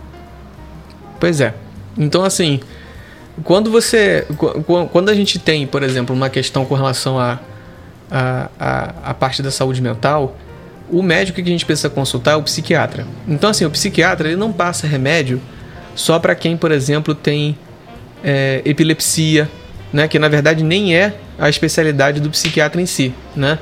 [1.19, 1.53] Pois é.
[1.97, 2.61] Então, assim,
[3.43, 4.25] quando você.
[4.37, 7.39] qu- qu- Quando a gente tem, por exemplo, uma questão com relação à
[8.11, 10.35] a, a, a, parte da saúde mental,
[10.89, 13.05] o médico que a gente precisa consultar é o psiquiatra.
[13.27, 15.39] Então, assim, o psiquiatra ele não passa remédio
[15.95, 17.57] só para quem, por exemplo, tem
[18.23, 19.49] é, epilepsia,
[19.93, 20.07] né?
[20.07, 23.59] Que na verdade nem é a especialidade do psiquiatra em si, né?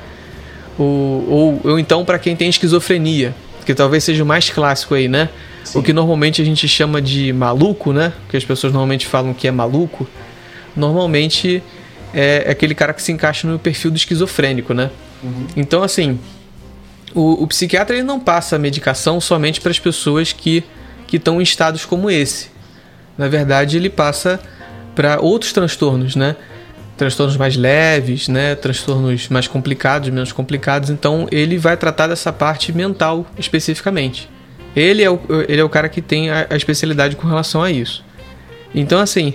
[0.78, 3.34] Ou, ou, ou então para quem tem esquizofrenia,
[3.66, 5.28] que talvez seja o mais clássico aí, né?
[5.68, 5.78] Sim.
[5.78, 8.12] O que normalmente a gente chama de maluco, né?
[8.28, 10.08] Que as pessoas normalmente falam que é maluco.
[10.74, 11.62] Normalmente
[12.14, 14.90] é aquele cara que se encaixa no perfil do esquizofrênico, né?
[15.56, 16.18] Então, assim,
[17.14, 20.64] o, o psiquiatra ele não passa a medicação somente para as pessoas que
[21.08, 22.50] que estão em estados como esse.
[23.16, 24.38] Na verdade, ele passa
[24.94, 26.36] para outros transtornos, né?
[26.96, 28.54] Transtornos mais leves, né?
[28.54, 30.90] Transtornos mais complicados, menos complicados.
[30.90, 34.28] Então, ele vai tratar dessa parte mental especificamente.
[34.76, 37.70] Ele é o, ele é o cara que tem a, a especialidade com relação a
[37.70, 38.04] isso.
[38.74, 39.34] Então, assim,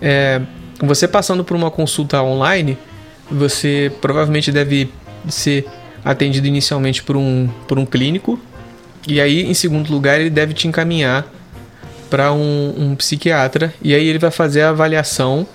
[0.00, 0.40] é,
[0.80, 2.78] você passando por uma consulta online,
[3.30, 4.90] você provavelmente deve
[5.28, 5.66] ser
[6.04, 8.40] atendido inicialmente por um, por um clínico.
[9.06, 11.26] E aí, em segundo lugar, ele deve te encaminhar
[12.08, 13.72] para um, um psiquiatra.
[13.82, 15.46] E aí ele vai fazer a avaliação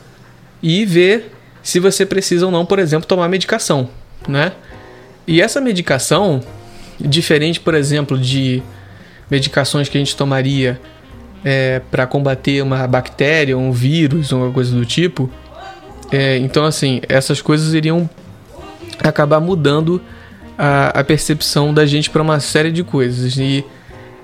[0.62, 3.90] e ver se você precisa ou não, por exemplo, tomar medicação,
[4.28, 4.52] né?
[5.28, 6.42] E essa medicação,
[7.00, 8.62] diferente, por exemplo, de
[9.30, 10.80] medicações que a gente tomaria
[11.44, 15.30] é, para combater uma bactéria, um vírus, uma coisa do tipo,
[16.12, 18.10] é, então assim, essas coisas iriam
[19.04, 20.02] acabar mudando
[20.58, 23.38] a, a percepção da gente para uma série de coisas.
[23.38, 23.66] E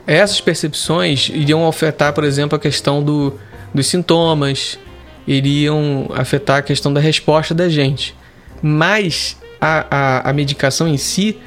[0.05, 3.37] essas percepções iriam afetar, por exemplo, a questão do,
[3.73, 4.79] dos sintomas,
[5.27, 8.15] iriam afetar a questão da resposta da gente.
[8.61, 11.37] Mas a, a, a medicação em si,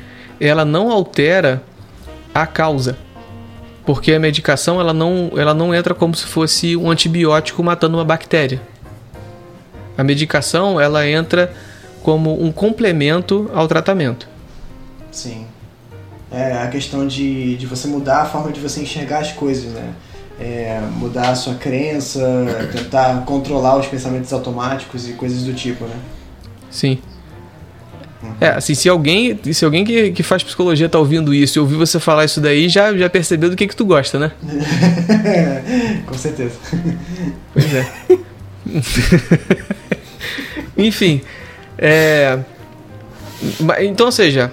[0.40, 1.62] ela não altera
[2.34, 2.98] a causa.
[3.84, 8.04] Porque a medicação ela não, ela não entra como se fosse um antibiótico matando uma
[8.04, 8.60] bactéria.
[9.96, 11.52] A medicação ela entra
[12.02, 14.28] como um complemento ao tratamento.
[15.10, 15.46] Sim.
[16.30, 19.94] É a questão de, de você mudar a forma de você enxergar as coisas, né?
[20.40, 22.20] É, mudar a sua crença,
[22.72, 25.96] tentar controlar os pensamentos automáticos e coisas do tipo, né?
[26.70, 26.98] Sim.
[28.40, 31.76] É, assim, se alguém, se alguém que, que faz psicologia tá ouvindo isso e ouvir
[31.76, 34.32] você falar isso daí, já, já percebeu do que que tu gosta, né?
[36.06, 36.54] Com certeza.
[37.52, 37.86] Pois é.
[40.76, 41.20] Enfim,
[41.78, 42.38] é...
[43.80, 44.52] Então, ou seja,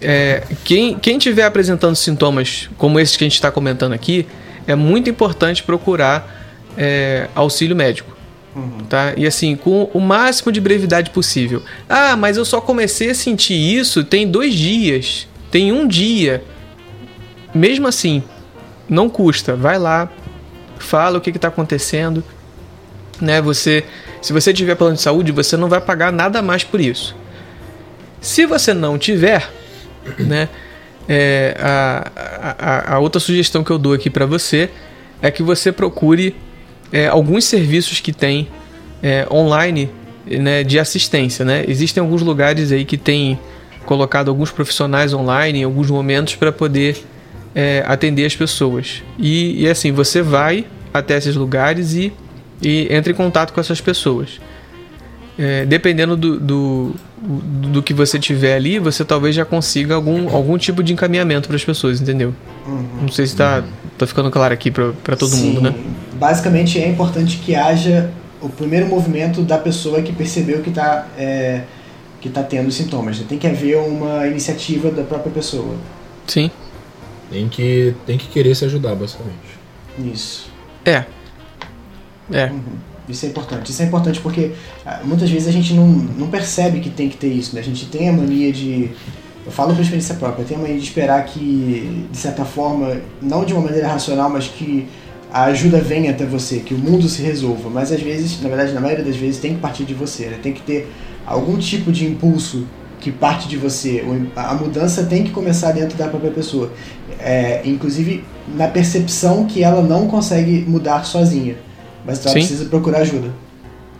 [0.00, 4.26] é, quem, quem tiver apresentando sintomas como esses que a gente está comentando aqui,
[4.66, 6.42] é muito importante procurar
[6.76, 8.16] é, auxílio médico.
[8.54, 8.84] Uhum.
[8.88, 9.14] Tá?
[9.16, 11.62] E assim, com o máximo de brevidade possível.
[11.88, 16.44] Ah, mas eu só comecei a sentir isso tem dois dias, tem um dia.
[17.54, 18.22] Mesmo assim,
[18.88, 19.56] não custa.
[19.56, 20.10] Vai lá,
[20.78, 22.22] fala o que está acontecendo.
[23.20, 23.40] Né?
[23.40, 23.84] Você,
[24.20, 27.16] se você tiver plano de saúde, você não vai pagar nada mais por isso.
[28.20, 29.50] Se você não tiver,
[30.18, 30.48] né?
[31.08, 34.70] É, a, a, a, outra sugestão que eu dou aqui para você
[35.20, 36.36] é que você procure
[36.92, 38.48] é, alguns serviços que tem
[39.02, 39.90] é, online
[40.26, 41.44] né, de assistência.
[41.44, 41.64] Né?
[41.66, 43.38] Existem alguns lugares aí que tem
[43.84, 47.02] colocado alguns profissionais online em alguns momentos para poder
[47.54, 49.02] é, atender as pessoas.
[49.18, 52.12] E, e, assim, você vai até esses lugares e,
[52.60, 54.40] e entra em contato com essas pessoas.
[55.38, 60.58] É, dependendo do, do, do que você tiver ali, você talvez já consiga algum, algum
[60.58, 62.34] tipo de encaminhamento para as pessoas, entendeu?
[62.66, 62.86] Uhum.
[63.02, 63.64] Não sei se está
[63.96, 65.54] tá ficando claro aqui para todo Sim.
[65.54, 65.74] mundo, né?
[66.14, 68.10] Basicamente é importante que haja
[68.42, 71.62] o primeiro movimento da pessoa que percebeu que está é,
[72.20, 73.18] que tá tendo sintomas.
[73.20, 75.74] Tem que haver uma iniciativa da própria pessoa.
[76.26, 76.50] Sim.
[77.30, 79.38] Tem que, tem que querer se ajudar, basicamente.
[79.98, 80.50] Isso.
[80.84, 81.04] É.
[82.32, 82.46] É.
[82.46, 82.91] Uhum.
[83.08, 83.70] Isso é importante.
[83.70, 84.52] Isso é importante porque
[84.86, 87.60] ah, muitas vezes a gente não, não percebe que tem que ter isso, né?
[87.60, 88.90] A gente tem a mania de.
[89.44, 93.44] Eu falo por experiência própria, tem a mania de esperar que, de certa forma, não
[93.44, 94.86] de uma maneira racional, mas que
[95.32, 97.68] a ajuda venha até você, que o mundo se resolva.
[97.68, 100.38] Mas às vezes, na verdade, na maioria das vezes, tem que partir de você, né?
[100.40, 100.88] Tem que ter
[101.26, 102.66] algum tipo de impulso
[103.00, 104.04] que parte de você.
[104.36, 106.70] A mudança tem que começar dentro da própria pessoa.
[107.18, 108.24] É, inclusive
[108.54, 111.56] na percepção que ela não consegue mudar sozinha.
[112.04, 112.40] Mas ela Sim.
[112.40, 113.30] precisa procurar ajuda.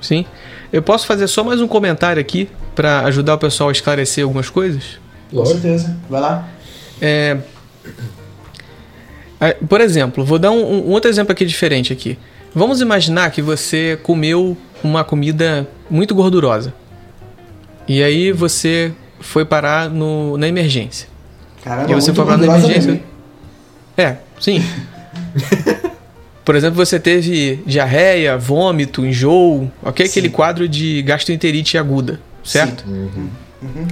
[0.01, 0.25] Sim.
[0.73, 4.49] Eu posso fazer só mais um comentário aqui para ajudar o pessoal a esclarecer algumas
[4.49, 4.99] coisas?
[5.31, 5.97] Com certeza.
[6.09, 6.49] Vai lá.
[7.01, 7.39] É...
[9.69, 12.19] Por exemplo, vou dar um, um outro exemplo aqui diferente aqui.
[12.55, 16.73] Vamos imaginar que você comeu uma comida muito gordurosa.
[17.89, 21.09] E aí você foi parar no, na emergência.
[21.65, 23.03] Caramba, e você foi parar na emergência.
[23.97, 24.63] É, sim.
[26.45, 30.07] Por exemplo, você teve diarreia, vômito, enjoo, ok?
[30.07, 30.11] Sim.
[30.13, 32.85] Aquele quadro de gastroenterite aguda, certo?
[32.87, 33.29] Uhum.
[33.63, 33.89] Uhum.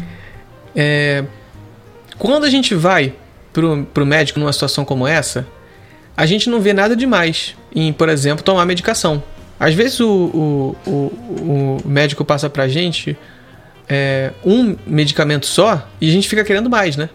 [0.74, 1.24] É,
[2.18, 3.14] quando a gente vai
[3.52, 5.46] pro, pro médico numa situação como essa,
[6.16, 9.22] a gente não vê nada demais em, por exemplo, tomar medicação.
[9.58, 13.16] Às vezes o, o, o, o médico passa pra gente
[13.88, 17.10] é, um medicamento só e a gente fica querendo mais, né?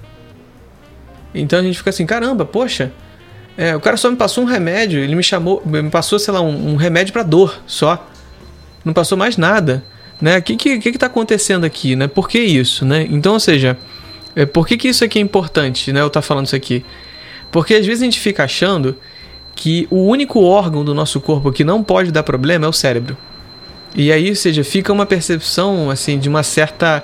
[1.33, 2.91] Então a gente fica assim, caramba, poxa,
[3.57, 6.41] é, o cara só me passou um remédio, ele me chamou, me passou, sei lá,
[6.41, 8.07] um, um remédio para dor só.
[8.83, 9.83] Não passou mais nada.
[10.21, 10.37] Né?
[10.37, 11.95] O que, que, que, tá acontecendo aqui?
[11.95, 12.07] Né?
[12.07, 12.85] Por que isso?
[12.85, 13.07] Né?
[13.09, 13.77] Então, ou seja,
[14.35, 16.01] é, por que, que isso aqui é importante, né?
[16.01, 16.85] Eu tá falando isso aqui?
[17.51, 18.97] Porque às vezes a gente fica achando
[19.55, 23.17] que o único órgão do nosso corpo que não pode dar problema é o cérebro.
[23.95, 27.03] E aí, ou seja, fica uma percepção assim de uma certa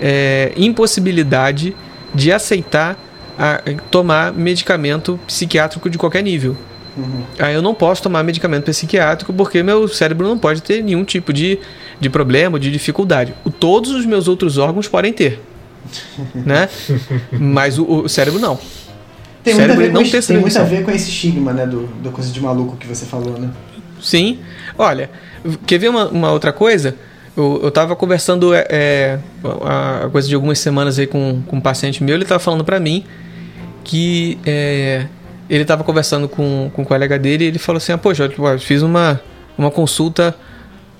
[0.00, 1.74] é, impossibilidade
[2.12, 2.98] de aceitar
[3.38, 3.60] a
[3.90, 6.56] tomar medicamento psiquiátrico de qualquer nível.
[6.96, 7.24] Uhum.
[7.38, 11.32] Aí eu não posso tomar medicamento psiquiátrico porque meu cérebro não pode ter nenhum tipo
[11.32, 11.58] de,
[11.98, 13.34] de problema, de dificuldade.
[13.44, 15.40] O, todos os meus outros órgãos podem ter.
[16.34, 16.68] né?
[17.32, 18.58] Mas o, o cérebro não.
[19.42, 21.66] Tem, muito, a ver, com, tem muito a ver com esse estigma, né?
[21.66, 23.50] Do, do coisa de maluco que você falou, né?
[24.00, 24.38] Sim.
[24.78, 25.10] Olha,
[25.66, 26.96] quer ver uma, uma outra coisa?
[27.36, 29.18] Eu, eu tava conversando é, é,
[29.64, 32.78] a, coisa de algumas semanas aí com, com um paciente meu, ele tava falando para
[32.78, 33.04] mim
[33.82, 35.06] que é,
[35.48, 38.58] ele tava conversando com, com um colega dele e ele falou assim, ah, poxa, eu
[38.58, 39.20] fiz uma,
[39.58, 40.34] uma consulta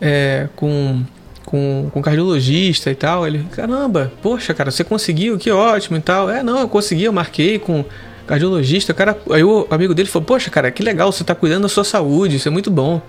[0.01, 1.03] é, com,
[1.45, 3.27] com, com cardiologista e tal.
[3.27, 6.31] Ele, caramba, poxa, cara, você conseguiu, que ótimo e tal.
[6.31, 7.85] É, não, eu consegui, eu marquei com
[8.27, 8.93] cardiologista.
[8.93, 11.85] Cara, aí o amigo dele falou, poxa, cara, que legal, você tá cuidando da sua
[11.85, 13.01] saúde, isso é muito bom.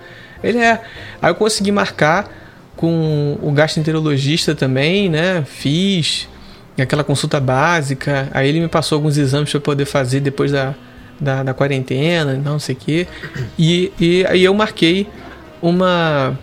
[0.42, 0.80] Ele é.
[1.20, 2.45] Aí eu consegui marcar
[2.76, 5.44] com o gastroenterologista também, né?
[5.46, 6.28] Fiz
[6.82, 8.28] aquela consulta básica.
[8.32, 10.74] Aí ele me passou alguns exames para eu poder fazer depois da,
[11.18, 13.06] da, da quarentena, não sei o quê.
[13.58, 15.08] E, e aí eu marquei
[15.62, 16.38] uma,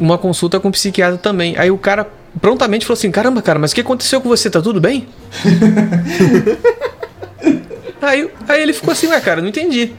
[0.00, 1.56] uma consulta com o psiquiatra também.
[1.58, 2.08] Aí o cara
[2.40, 4.48] prontamente falou assim: Caramba, cara, mas o que aconteceu com você?
[4.48, 5.06] Tá tudo bem?
[8.00, 9.92] aí, aí ele ficou assim: Ué, cara, não entendi.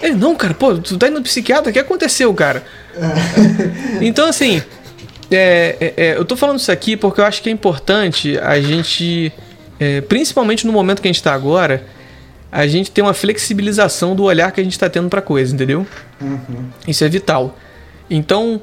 [0.00, 2.64] Ele, não, cara, pô, tu tá indo no psiquiatra, o que aconteceu, cara?
[4.00, 4.60] então, assim,
[5.36, 8.60] é, é, é, eu tô falando isso aqui porque eu acho que é importante a
[8.60, 9.32] gente,
[9.78, 11.84] é, principalmente no momento que a gente tá agora,
[12.50, 15.86] a gente ter uma flexibilização do olhar que a gente tá tendo pra coisa, entendeu?
[16.20, 16.68] Uhum.
[16.86, 17.58] Isso é vital.
[18.10, 18.60] Então,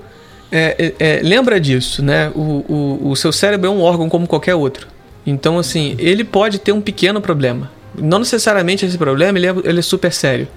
[0.52, 2.32] é, é, lembra disso, né?
[2.36, 2.64] O,
[3.02, 4.88] o, o seu cérebro é um órgão como qualquer outro.
[5.26, 7.72] Então, assim, ele pode ter um pequeno problema.
[7.96, 10.48] Não necessariamente esse problema ele é, ele é super sério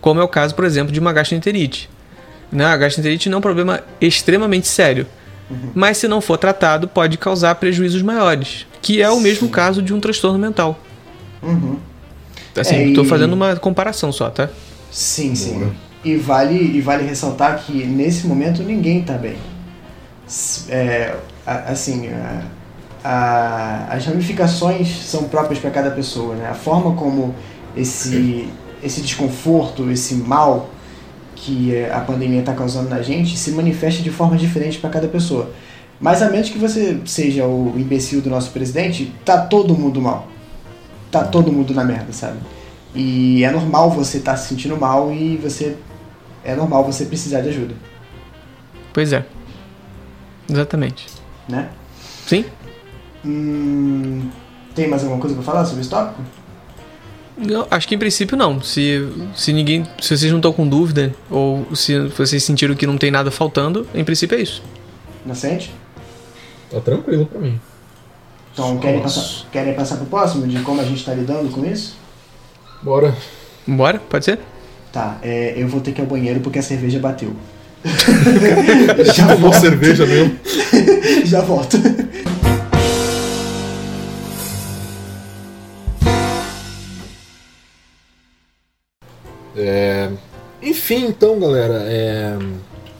[0.00, 1.88] como é o caso, por exemplo, de uma gastroenterite.
[2.50, 2.64] Né?
[2.64, 5.06] A gastroenterite não é um problema extremamente sério,
[5.50, 5.70] uhum.
[5.74, 9.22] mas se não for tratado, pode causar prejuízos maiores, que é o Sim.
[9.22, 10.78] mesmo caso de um transtorno mental.
[11.42, 11.78] Uhum.
[12.56, 13.10] Assim, estou é, e...
[13.10, 14.48] fazendo uma comparação só, tá?
[14.90, 15.70] Sim, sim.
[16.04, 19.36] E vale, e vale ressaltar que nesse momento ninguém está bem.
[20.68, 21.14] É,
[21.46, 22.42] assim, a,
[23.04, 26.48] a, as ramificações são próprias para cada pessoa, né?
[26.48, 27.34] A forma como
[27.76, 28.48] esse
[28.82, 30.70] esse desconforto, esse mal
[31.40, 35.08] que é, a pandemia está causando na gente se manifesta de forma diferente para cada
[35.08, 35.50] pessoa.
[36.00, 40.28] Mas a menos que você seja o imbecil do nosso presidente, tá todo mundo mal.
[41.10, 42.38] Tá todo mundo na merda, sabe?
[42.94, 45.76] E é normal você estar tá se sentindo mal e você
[46.44, 47.74] é normal você precisar de ajuda.
[48.92, 49.24] Pois é.
[50.48, 51.06] Exatamente.
[51.48, 51.68] Né?
[52.26, 52.44] Sim.
[53.24, 54.28] Hum,
[54.74, 56.22] tem mais alguma coisa para falar sobre esse tópico?
[57.38, 58.60] Não, acho que em princípio não.
[58.60, 59.84] Se, se ninguém.
[60.00, 63.86] Se vocês não estão com dúvida, ou se vocês sentiram que não tem nada faltando,
[63.94, 64.62] em princípio é isso.
[65.24, 65.72] Não sente?
[66.70, 67.60] Tá tranquilo pra mim.
[68.52, 71.96] Então querem passar, querem passar pro próximo de como a gente tá lidando com isso?
[72.82, 73.14] Bora.
[73.66, 74.40] Bora, pode ser?
[74.92, 77.32] Tá, é, eu vou ter que ir ao banheiro porque a cerveja bateu.
[79.14, 79.60] Já volto.
[79.60, 80.36] cerveja mesmo?
[81.24, 81.76] Já volto.
[89.58, 90.08] É...
[90.62, 92.36] Enfim, então, galera, é...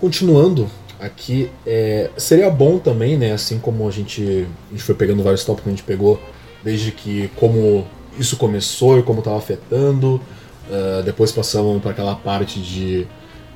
[0.01, 0.69] continuando
[1.01, 2.11] aqui, é...
[2.17, 3.33] seria bom também, né?
[3.33, 6.21] Assim como a gente, a gente foi pegando vários tópicos que a gente pegou,
[6.63, 7.87] desde que como
[8.19, 10.21] isso começou e como estava afetando.
[10.69, 13.07] Uh, depois passamos para aquela parte de.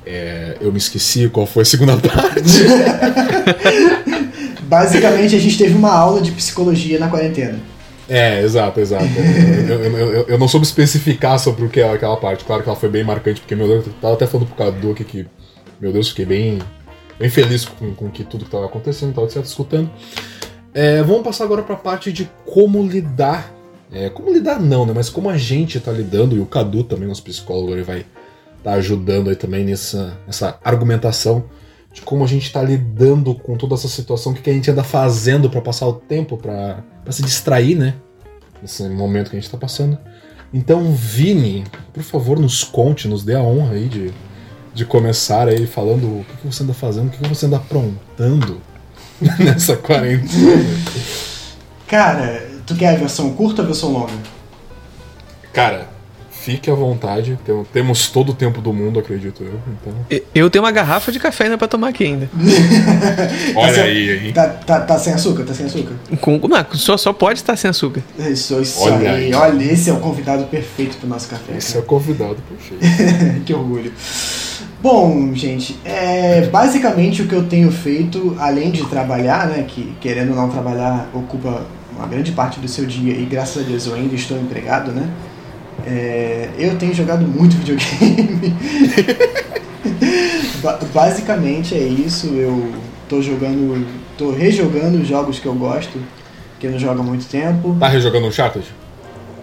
[0.05, 0.57] É...
[0.59, 2.41] eu me esqueci qual foi a segunda parte.
[4.63, 7.59] Basicamente, a gente teve uma aula de psicologia na quarentena.
[8.07, 9.05] É, exato, exato.
[9.69, 12.43] eu, eu, eu, eu, não soube especificar sobre o que é aquela parte.
[12.43, 14.91] Claro que ela foi bem marcante, porque meu Deus, eu tava até falando pro Cadu
[14.91, 15.25] aqui que,
[15.79, 16.59] meu Deus, fiquei bem,
[17.17, 19.89] bem feliz com, com que tudo que tava acontecendo, tava certo escutando.
[20.73, 23.53] É, vamos passar agora para a parte de como lidar.
[23.91, 24.91] É, como lidar não, né?
[24.93, 28.07] Mas como a gente tá lidando, e o Cadu também, nosso psicólogo, ele vai estar
[28.63, 31.45] tá ajudando aí também nessa, nessa argumentação
[31.93, 34.69] de como a gente está lidando com toda essa situação, o que, que a gente
[34.69, 37.93] anda fazendo para passar o tempo, para se distrair, né?
[38.59, 39.97] Nesse momento que a gente está passando.
[40.51, 41.63] Então, Vini,
[41.93, 44.11] por favor, nos conte, nos dê a honra aí de,
[44.73, 47.57] de começar aí falando o que, que você anda fazendo, o que, que você anda
[47.57, 48.59] aprontando
[49.37, 50.63] nessa quarentena.
[51.87, 54.13] Cara, tu quer a versão curta ou a versão longa?
[55.51, 55.92] Cara,
[56.43, 57.39] Fique à vontade,
[57.71, 59.61] temos todo o tempo do mundo, acredito eu.
[59.79, 60.21] Então...
[60.35, 62.29] Eu tenho uma garrafa de café ainda pra tomar aqui ainda.
[63.55, 64.33] Olha tá aí, hein?
[64.33, 65.45] Tá, tá, tá, sem açúcar?
[65.45, 65.93] Tá sem açúcar?
[66.19, 68.03] Com, não, só, só pode estar sem açúcar.
[68.19, 69.27] Isso, isso olha aí.
[69.27, 69.33] aí.
[69.33, 71.55] Olha, esse é o convidado perfeito pro nosso café.
[71.57, 71.79] Esse cara.
[71.79, 73.43] é o convidado perfeito.
[73.45, 73.93] que orgulho.
[74.81, 80.31] Bom, gente, é, basicamente o que eu tenho feito, além de trabalhar, né, que querendo
[80.31, 81.65] ou não trabalhar ocupa
[81.95, 85.09] uma grande parte do seu dia e graças a Deus eu ainda estou empregado, né?
[85.85, 88.55] É, eu tenho jogado muito videogame.
[90.93, 92.27] Basicamente é isso.
[92.27, 92.73] Eu
[93.09, 93.85] tô jogando,
[94.17, 95.99] tô rejogando jogos que eu gosto,
[96.59, 97.75] que eu não jogo há muito tempo.
[97.79, 98.65] Tá rejogando Uncharted?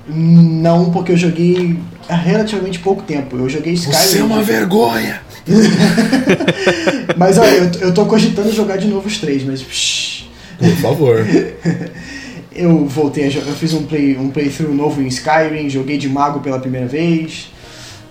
[0.09, 1.79] Não, porque eu joguei
[2.09, 3.37] há relativamente pouco tempo.
[3.37, 3.99] Eu joguei Skyrim.
[3.99, 5.21] Você é uma vergonha!
[7.17, 9.63] mas olha, eu, eu tô cogitando jogar de novo os três, mas.
[9.63, 10.29] Psh,
[10.59, 11.27] Por favor.
[12.53, 16.09] eu voltei a jogar, eu fiz um, play, um playthrough novo em Skyrim, joguei de
[16.09, 17.51] mago pela primeira vez.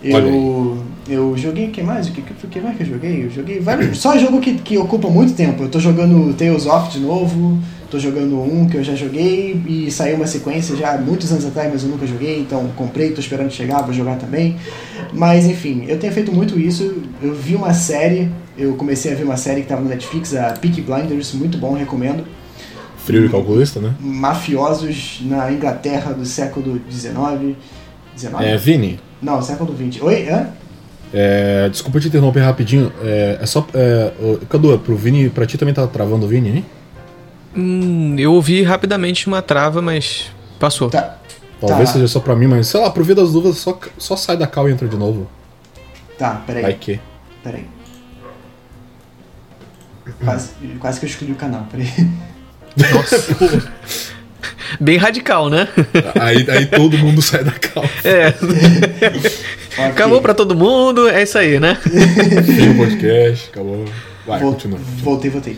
[0.01, 0.77] Eu,
[1.09, 2.07] eu joguei o que mais?
[2.07, 3.25] O que, que, que mais que eu joguei?
[3.25, 3.97] Eu joguei vários.
[3.97, 5.63] Só jogo que, que ocupa muito tempo.
[5.63, 7.59] Eu tô jogando Tales of de novo,
[7.91, 11.69] tô jogando um que eu já joguei e saiu uma sequência já muitos anos atrás,
[11.69, 14.55] mas eu nunca joguei, então comprei, tô esperando chegar, vou jogar também.
[15.11, 17.03] Mas enfim, eu tenho feito muito isso.
[17.21, 20.51] Eu vi uma série, eu comecei a ver uma série que tava no Netflix, a
[20.51, 22.23] Peaky Blinders, muito bom, recomendo.
[23.05, 23.93] Frio e calculista, né?
[23.99, 27.55] Mafiosos na Inglaterra do século XIX.
[28.15, 28.45] 19?
[28.45, 28.99] É, Vini.
[29.21, 30.01] Não, século XX.
[30.03, 30.29] Oi?
[30.29, 30.47] Hã?
[31.13, 32.91] É, desculpa te interromper rapidinho.
[33.01, 33.65] É, é só.
[33.73, 34.11] É,
[34.49, 36.65] Cadu, pro Vini, pra ti também tá travando o Vini, hein?
[37.55, 40.27] Hum, eu ouvi rapidamente uma trava, mas
[40.59, 40.89] passou.
[40.89, 41.17] Tá.
[41.59, 41.93] Talvez Tá.
[41.93, 44.45] seja só pra mim, mas sei lá, pro Via das Dúvidas, só, só sai da
[44.47, 45.27] cal e entra de novo.
[46.17, 46.61] Tá, peraí.
[46.61, 46.99] Vai que.
[47.43, 47.65] Peraí.
[50.23, 51.87] Quase, quase que eu escolhi o canal, peraí.
[52.77, 53.69] Nossa.
[54.79, 55.67] Bem radical, né?
[56.19, 57.83] Aí, aí todo mundo sai da cal.
[58.03, 58.33] É.
[59.89, 61.75] Acabou pra todo mundo, é isso aí, né?
[61.75, 63.85] Fim o podcast, acabou.
[64.27, 64.79] Vai, Vol- continua.
[65.01, 65.57] Voltei, voltei.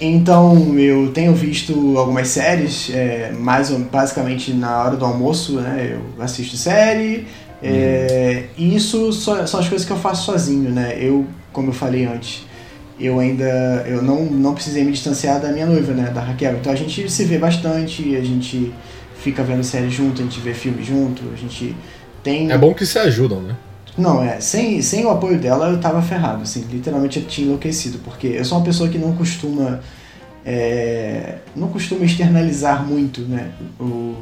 [0.00, 5.90] Então, eu tenho visto algumas séries, é, mais ou- basicamente na hora do almoço, né?
[5.92, 7.26] Eu assisto série,
[7.62, 10.96] é, e isso só- são as coisas que eu faço sozinho, né?
[10.98, 12.42] Eu, como eu falei antes,
[13.00, 13.44] eu ainda
[13.86, 16.10] eu não, não precisei me distanciar da minha noiva, né?
[16.10, 16.56] Da Raquel.
[16.56, 18.72] Então a gente se vê bastante, a gente
[19.16, 21.74] fica vendo série junto, a gente vê filme junto, a gente
[22.22, 22.50] tem...
[22.50, 23.56] É bom que se ajudam, né?
[23.98, 27.98] Não, é, sem, sem o apoio dela eu tava ferrado, assim, literalmente eu tinha enlouquecido,
[27.98, 29.80] porque eu sou uma pessoa que não costuma,
[30.46, 34.14] é, não costuma externalizar muito, né, o,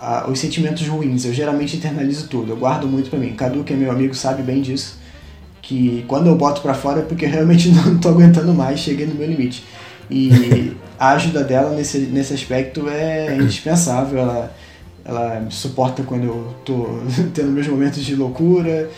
[0.00, 3.72] a- os sentimentos ruins, eu geralmente internalizo tudo, eu guardo muito pra mim, Cadu, que
[3.72, 4.97] é meu amigo, sabe bem disso,
[5.68, 9.06] que quando eu boto pra fora é porque eu realmente não tô aguentando mais, cheguei
[9.06, 9.62] no meu limite,
[10.10, 14.54] e a ajuda dela nesse, nesse aspecto é indispensável, ela
[15.04, 17.00] ela me suporta quando eu tô
[17.32, 18.90] tendo meus momentos de loucura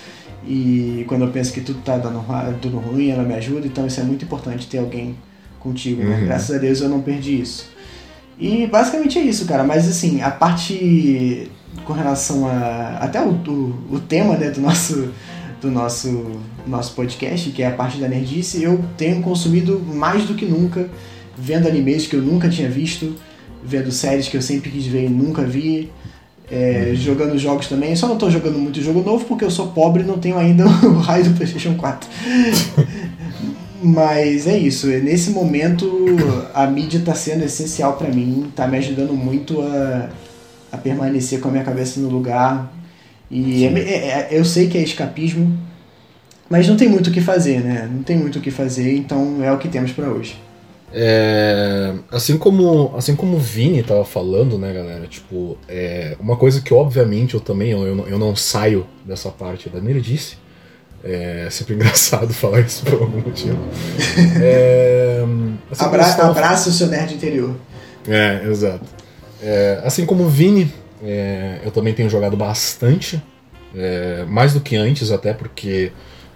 [0.46, 2.24] e quando eu penso que tudo tá dando
[2.60, 3.66] tudo ruim, ela me ajuda.
[3.66, 5.16] Então isso é muito importante ter alguém
[5.60, 6.16] contigo, né?
[6.16, 6.24] Uhum.
[6.24, 7.70] Graças a Deus eu não perdi isso.
[8.38, 9.62] E basicamente é isso, cara.
[9.62, 11.48] Mas assim, a parte
[11.84, 15.10] com relação a até o, o, o tema né, do nosso
[15.60, 20.34] do nosso nosso podcast, que é a parte da nerdice, eu tenho consumido mais do
[20.34, 20.88] que nunca,
[21.36, 23.14] vendo animes que eu nunca tinha visto,
[23.62, 25.90] vendo séries que eu sempre quis ver e nunca vi,
[26.50, 27.94] é, jogando jogos também.
[27.94, 30.64] Só não tô jogando muito jogo novo porque eu sou pobre e não tenho ainda
[30.86, 32.08] o raio do PlayStation 4.
[33.82, 35.90] Mas é isso, nesse momento
[36.52, 40.10] a mídia tá sendo essencial pra mim, tá me ajudando muito a,
[40.70, 42.70] a permanecer com a minha cabeça no lugar.
[43.30, 45.56] E é- é- é- eu sei que é escapismo,
[46.48, 47.88] mas não tem muito o que fazer, né?
[47.92, 50.36] Não tem muito o que fazer, então é o que temos pra hoje.
[50.92, 55.06] É, assim como assim como o Vini tava falando, né, galera?
[55.06, 59.30] Tipo, é, uma coisa que obviamente eu também eu, eu, não, eu não saio dessa
[59.30, 60.36] parte da nerdice.
[61.04, 63.56] É sempre engraçado falar isso por algum motivo.
[64.42, 65.22] É,
[65.70, 67.54] assim Abra tava- abraça o seu nerd interior.
[68.08, 68.84] É, exato.
[69.40, 70.72] É, assim como o Vini,
[71.02, 73.22] é, eu também tenho jogado bastante,
[73.74, 75.92] é, mais do que antes até, porque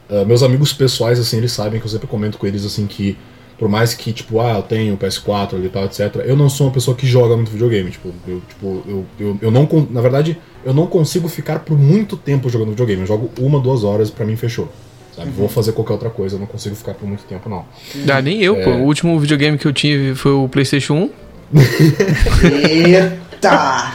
[0.08, 3.16] ah, meus amigos pessoais, assim, eles sabem que eu sempre comento com eles, assim, que
[3.58, 6.48] por mais que, tipo, ah, eu tenho o PS4 ali e tal, etc., eu não
[6.48, 10.00] sou uma pessoa que joga muito videogame, tipo, eu, tipo, eu, eu, eu não, na
[10.00, 14.08] verdade, eu não consigo ficar por muito tempo jogando videogame, eu jogo uma, duas horas
[14.08, 14.70] e pra mim fechou.
[15.14, 15.30] Sabe?
[15.30, 17.64] Vou fazer qualquer outra coisa, eu não consigo ficar por muito tempo, não.
[18.12, 18.64] Ah, nem eu, É.
[18.64, 18.70] pô.
[18.70, 21.10] O último videogame que eu tive foi o PlayStation 1.
[22.68, 23.92] Eita!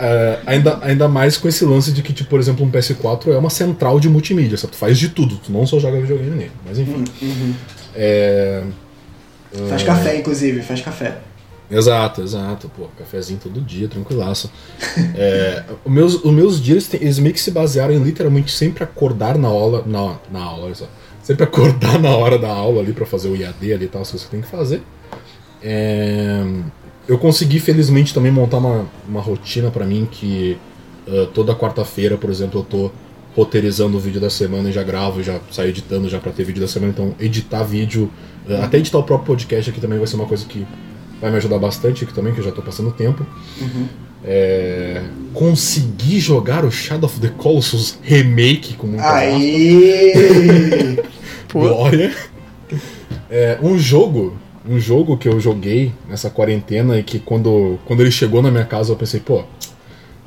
[0.00, 3.38] É, ainda, ainda mais com esse lance de que, tipo, por exemplo, um PS4 é
[3.38, 4.72] uma central de multimídia, sabe?
[4.72, 6.52] Tu faz de tudo, tu não só joga videogame nele.
[6.64, 7.04] Mas enfim.
[7.20, 7.54] Uhum.
[7.94, 8.62] É...
[9.68, 11.18] Faz café, inclusive, faz café.
[11.70, 12.70] Exato, exato.
[12.76, 14.50] Pô, cafezinho todo dia, tranquilaço.
[15.14, 18.84] É, os, meus, os meus dias, têm- eles meio que se basearam em literalmente sempre
[18.84, 19.82] acordar na aula.
[19.86, 20.86] Na, na aula, olha só.
[21.22, 24.10] Sempre acordar na hora da aula ali pra fazer o IAD ali e tal, as
[24.10, 24.80] coisas que tem que fazer.
[25.62, 26.42] É,
[27.08, 30.58] eu consegui, felizmente, também montar uma, uma rotina pra mim que
[31.08, 32.90] ah, toda quarta-feira, por exemplo, eu tô
[33.34, 36.60] roteirizando o vídeo da semana e já gravo, já saio editando já pra ter vídeo
[36.60, 36.92] da semana.
[36.92, 38.10] Então, editar vídeo,
[38.48, 40.66] ah, até editar o próprio podcast aqui também vai ser uma coisa que
[41.20, 43.26] vai me ajudar bastante aqui também, que eu já tô passando tempo.
[44.24, 45.02] É,
[45.32, 49.10] consegui jogar o Shadow of the Colossus Remake com muita.
[49.10, 50.98] Aí!
[51.50, 52.14] Glória.
[53.30, 54.36] É, um jogo,
[54.68, 58.64] um jogo que eu joguei nessa quarentena e que quando, quando ele chegou na minha
[58.64, 59.42] casa eu pensei, pô,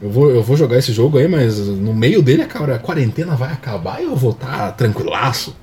[0.02, 3.36] eu vou, eu vou jogar esse jogo aí, mas no meio dele cara, a quarentena
[3.36, 5.56] vai acabar e eu vou estar tranquilaço.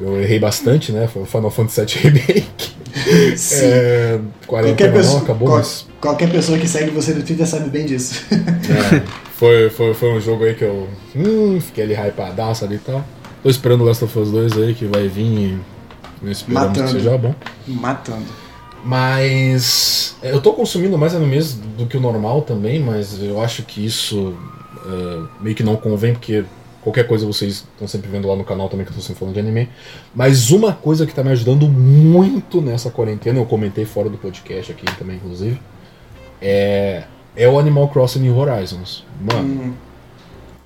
[0.00, 1.06] Eu errei bastante, né?
[1.06, 2.72] Foi o Final Fantasy VII Remake.
[3.36, 3.56] Sim.
[3.64, 7.70] É, Qualquer pessoa- não acabou, qual- mas Qualquer pessoa que segue você no Twitter sabe
[7.70, 8.24] bem disso.
[8.32, 9.02] é,
[9.36, 13.04] foi, foi, foi um jogo aí que eu hum, fiquei ali hypadaço ali e tal.
[13.42, 15.58] Tô esperando o Last of Us 2 aí que vai vir e
[16.30, 16.86] esperamos Matando.
[16.86, 17.34] que seja bom.
[17.66, 18.26] Matando.
[18.84, 23.62] Mas é, eu tô consumindo mais animes do que o normal também, mas eu acho
[23.62, 24.34] que isso
[24.84, 26.44] é, meio que não convém, porque
[26.80, 29.34] qualquer coisa vocês estão sempre vendo lá no canal também que eu tô sempre falando
[29.34, 29.68] de anime.
[30.14, 34.72] Mas uma coisa que tá me ajudando muito nessa quarentena, eu comentei fora do podcast
[34.72, 35.60] aqui também, inclusive,
[36.40, 37.04] é,
[37.36, 39.04] é o Animal Crossing New Horizons.
[39.20, 39.72] Mano, Hum,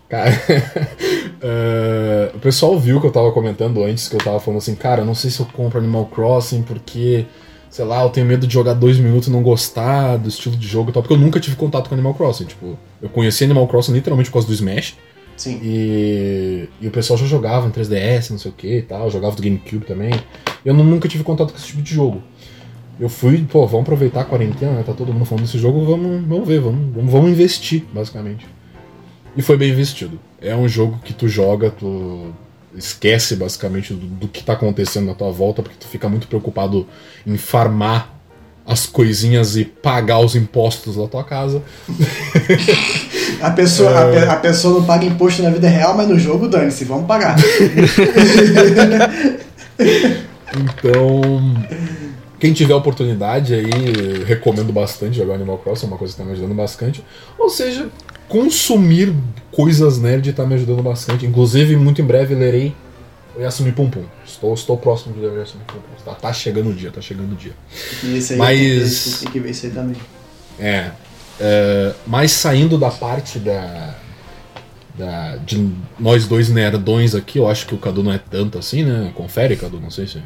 [0.09, 0.31] Cara,
[1.43, 5.03] eh, o pessoal viu que eu tava comentando antes, que eu tava falando assim, cara,
[5.03, 7.27] eu não sei se eu compro Animal Crossing porque,
[7.69, 10.67] sei lá, eu tenho medo de jogar dois minutos e não gostar do estilo de
[10.67, 12.45] jogo e tal, porque eu nunca tive contato com Animal Crossing.
[12.45, 14.97] Tipo, eu conheci Animal Crossing literalmente por causa do Smash
[15.37, 15.59] sim.
[15.61, 19.35] e, e o pessoal já jogava em 3DS, não sei o que e tal, jogava
[19.35, 20.13] do GameCube também.
[20.65, 22.23] Eu nu- nunca tive contato com esse tipo de jogo.
[22.99, 24.83] Eu fui, pô, vamos aproveitar a quarentena, né?
[24.83, 28.47] Tá todo mundo falando desse jogo, vamos, vamos ver, vamos, vamos, vamos investir, basicamente.
[29.37, 30.19] E foi bem investido.
[30.41, 32.33] É um jogo que tu joga, tu
[32.75, 36.87] esquece basicamente do, do que tá acontecendo na tua volta, porque tu fica muito preocupado
[37.27, 38.15] em farmar
[38.67, 41.63] as coisinhas e pagar os impostos da tua casa.
[43.41, 43.95] A pessoa, É.
[43.97, 47.07] a, pe- a pessoa não paga imposto na vida real, mas no jogo, dane-se, vamos
[47.07, 47.37] pagar.
[50.59, 51.55] Então,
[52.39, 56.33] quem tiver oportunidade aí, recomendo bastante jogar Animal Crossing, é uma coisa que tá me
[56.33, 57.05] ajudando bastante.
[57.39, 57.89] Ou seja,
[58.29, 59.13] consumir
[59.53, 61.25] coisas nerd tá me ajudando bastante.
[61.27, 62.75] Inclusive, muito em breve lerei
[63.37, 64.05] o Yasumi Pum Pum.
[64.25, 66.05] Estou, estou próximo de ler o Yasumi Pum Pum.
[66.05, 67.53] Tá, tá chegando o dia, tá chegando o dia.
[68.17, 69.97] Esse aí Mas- tem, que ver, tem que ver isso aí também.
[70.59, 70.91] É.
[71.41, 73.95] é, mas saindo da parte da.
[74.97, 75.69] da de
[75.99, 79.11] nós dois nerdões aqui, eu acho que o Cadu não é tanto assim, né?
[79.15, 80.23] Confere, Cadu, não sei se.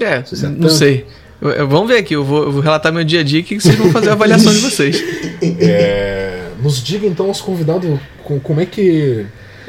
[0.00, 1.06] É, Você é não sei.
[1.40, 3.58] Eu- eu- vamos ver aqui, eu vou, eu vou relatar meu dia a dia que
[3.58, 4.96] vocês vão fazer a avaliação de vocês.
[5.60, 9.26] É, nos diga então aos convidados com- como é que.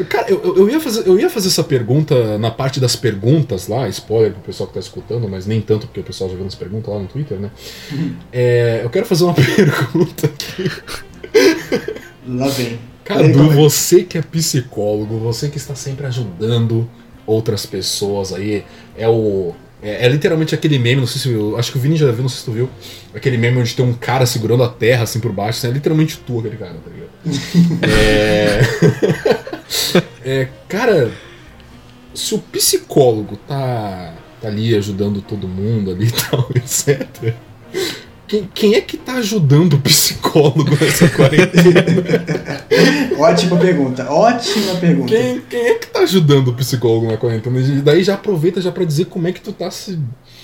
[0.10, 3.90] Cara, eu, eu, ia fazer, eu ia fazer essa pergunta na parte das perguntas lá,
[3.90, 6.54] spoiler pro pessoal que tá escutando, mas nem tanto porque o pessoal já viu as
[6.54, 7.50] perguntas lá no Twitter, né?
[8.32, 10.70] É, eu quero fazer uma pergunta aqui.
[12.28, 12.80] Lá vem.
[13.04, 16.88] Cadu, você que é psicólogo, você que está sempre ajudando
[17.26, 18.64] outras pessoas aí,
[18.98, 19.56] é o.
[19.82, 21.30] É, é literalmente aquele meme, não sei se.
[21.32, 22.70] eu- Acho que o Vini já viu, não sei se tu viu.
[23.14, 26.18] Aquele meme onde tem um cara segurando a terra assim por baixo, assim, é literalmente
[26.26, 27.10] tu aquele cara, tá ligado?
[27.84, 28.62] é.
[30.42, 30.48] é.
[30.68, 31.12] Cara,
[32.14, 37.36] se o psicólogo tá, tá ali ajudando todo mundo ali e tal, etc.
[38.28, 41.82] Quem, quem é que tá ajudando o psicólogo nessa quarentena?
[43.18, 45.08] Ótima pergunta, ótima pergunta.
[45.08, 47.60] Quem, quem é que tá ajudando o psicólogo na quarentena?
[47.60, 49.98] E daí já aproveita já pra dizer como é que tu tá se,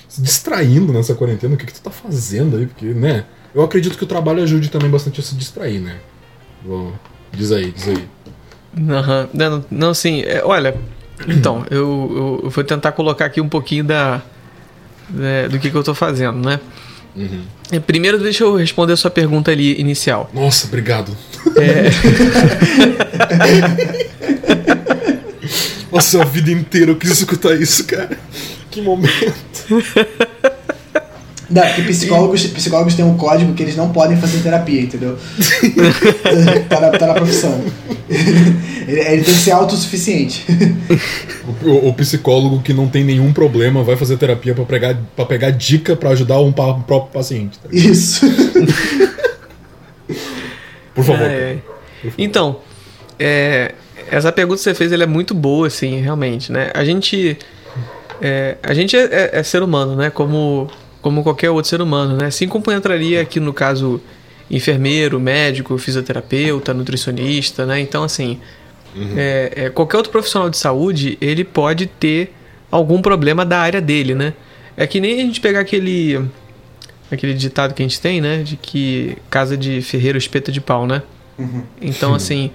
[0.08, 3.26] se distraindo nessa quarentena, o que, que tu tá fazendo aí, porque, né?
[3.54, 5.98] Eu acredito que o trabalho ajude também bastante a se distrair, né?
[6.64, 6.94] Bom,
[7.32, 8.08] diz aí, diz aí.
[8.90, 9.30] Aham.
[9.34, 10.22] Não, não, sim.
[10.22, 10.76] é, olha,
[11.28, 14.22] então, eu, eu, eu vou tentar colocar aqui um pouquinho da,
[15.10, 16.60] né, do que, que eu tô fazendo, né?
[17.16, 17.44] Uhum.
[17.72, 20.30] É, Primeiro, deixa eu responder a sua pergunta ali inicial.
[20.34, 21.16] Nossa, obrigado.
[21.58, 21.90] É,
[25.92, 28.18] Nossa, a vida inteira eu quis escutar isso, cara.
[28.72, 29.14] Que momento.
[31.54, 35.18] Não, porque psicólogos, psicólogos têm um código que eles não podem fazer terapia, entendeu?
[36.68, 37.62] tá, na, tá na profissão.
[38.10, 40.46] Ele, ele tem que ser autossuficiente.
[41.64, 45.26] O, o- o psicólogo que não tem nenhum problema vai fazer terapia pra pegar, pra
[45.26, 47.60] pegar dica pra ajudar um pa- próprio paciente.
[47.60, 47.70] tá?
[47.72, 48.26] Isso.
[50.94, 51.26] Por favor.
[51.30, 51.56] é.
[52.02, 52.16] Por favor.
[52.18, 52.58] Então,
[53.20, 53.74] é,
[54.12, 56.70] essa pergunta que você fez ela é muito boa, assim, realmente, né?
[56.74, 57.38] A gente,
[58.22, 60.10] é, a gente é, é- é ser humano, né?
[60.10, 60.70] Como,
[61.04, 62.28] como qualquer outro ser humano, né?
[62.28, 64.02] Assim como entraria aqui no caso
[64.50, 67.80] enfermeiro, médico, fisioterapeuta, nutricionista, né?
[67.80, 68.40] Então, assim,
[69.16, 72.34] é, é, qualquer outro profissional de saúde, ele pode ter
[72.72, 74.34] algum problema da área dele, né?
[74.78, 76.26] É que nem a gente pegar aquele
[77.12, 78.42] aquele ditado que a gente tem, né?
[78.42, 81.04] De que casa de ferreiro espeta de pau, né?
[81.82, 82.50] Então, assim,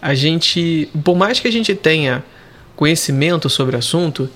[0.00, 2.22] a gente, por mais que a gente tenha
[2.76, 4.30] conhecimento sobre o assunto,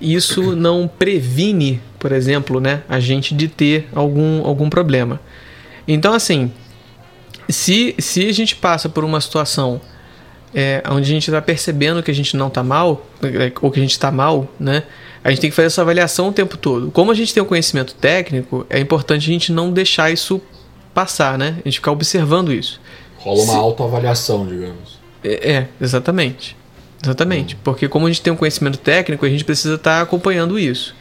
[0.00, 5.20] isso não previne, por exemplo, né, a gente de ter algum, algum problema.
[5.86, 6.50] Então, assim,
[7.48, 9.80] se, se a gente passa por uma situação
[10.52, 13.78] é, onde a gente está percebendo que a gente não está mal, é, ou que
[13.78, 14.82] a gente está mal, né?
[15.22, 16.90] A gente tem que fazer essa avaliação o tempo todo.
[16.90, 20.42] Como a gente tem um conhecimento técnico, é importante a gente não deixar isso
[20.92, 21.54] passar, né?
[21.64, 22.80] A gente ficar observando isso.
[23.18, 24.98] Rola uma Se- autoavaliação, digamos.
[25.22, 26.56] É, é, exatamente.
[27.00, 27.54] Exatamente.
[27.62, 30.96] Porque como a gente tem um conhecimento técnico, a gente precisa estar acompanhando isso.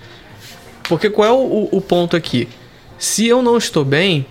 [0.91, 2.49] Porque qual é o, o ponto aqui?
[2.99, 4.25] Se eu não estou bem,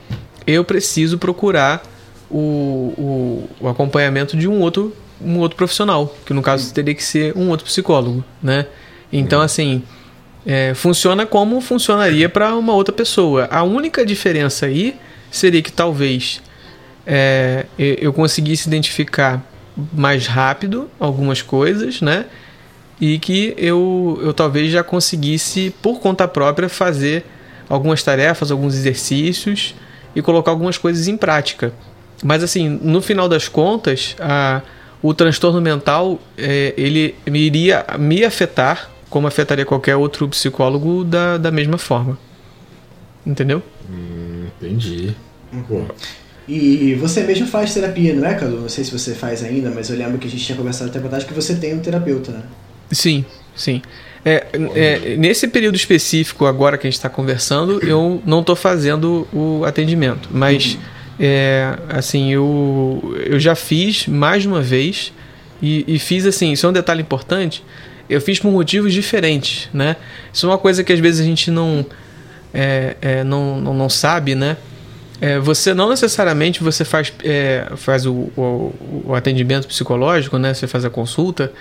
[0.46, 1.82] eu preciso procurar
[2.30, 7.02] o, o, o acompanhamento de um outro, um outro profissional, que no caso teria que
[7.02, 8.66] ser um outro psicólogo, né?
[9.10, 9.82] Então, assim,
[10.44, 13.48] é, funciona como funcionaria para uma outra pessoa.
[13.50, 14.96] A única diferença aí
[15.30, 16.42] seria que talvez
[17.06, 19.42] é, eu conseguisse identificar
[19.94, 22.26] mais rápido algumas coisas, né?
[23.00, 27.24] E que eu, eu talvez já conseguisse, por conta própria, fazer
[27.68, 29.74] algumas tarefas, alguns exercícios
[30.14, 31.72] e colocar algumas coisas em prática.
[32.22, 34.60] Mas assim, no final das contas, a,
[35.02, 41.50] o transtorno mental é, ele iria me afetar como afetaria qualquer outro psicólogo da, da
[41.50, 42.18] mesma forma.
[43.26, 43.62] Entendeu?
[43.90, 45.14] Hum, entendi.
[45.66, 45.82] Pô.
[46.46, 48.60] E você mesmo faz terapia, não é, Cadu?
[48.60, 50.98] Não sei se você faz ainda, mas eu lembro que a gente tinha conversado até
[50.98, 52.42] atrás que você tem um terapeuta, né?
[52.90, 53.82] Sim, sim.
[54.24, 59.26] É, é, nesse período específico, agora que a gente está conversando, eu não estou fazendo
[59.32, 60.28] o atendimento.
[60.30, 60.80] Mas, uhum.
[61.20, 65.12] é, assim, eu, eu já fiz mais de uma vez
[65.62, 66.52] e, e fiz assim.
[66.52, 67.64] Isso é um detalhe importante.
[68.08, 69.96] Eu fiz por motivos diferentes, né?
[70.32, 71.86] Isso é uma coisa que às vezes a gente não,
[72.52, 74.56] é, é, não, não, não sabe, né?
[75.20, 80.54] É, você não necessariamente você faz, é, faz o, o, o, atendimento psicológico, né?
[80.54, 81.52] Você faz a consulta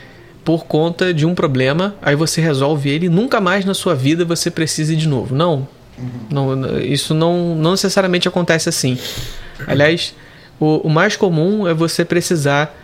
[0.50, 4.50] por conta de um problema, aí você resolve ele, nunca mais na sua vida você
[4.50, 5.36] precisa de novo.
[5.36, 6.08] Não, uhum.
[6.28, 8.98] não isso não, não necessariamente acontece assim.
[9.68, 10.16] Aliás,
[10.60, 12.76] o, o mais comum é você precisar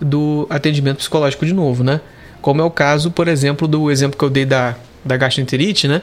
[0.00, 2.00] do atendimento psicológico de novo, né?
[2.40, 4.74] Como é o caso, por exemplo, do exemplo que eu dei da,
[5.04, 6.02] da gastroenterite, né?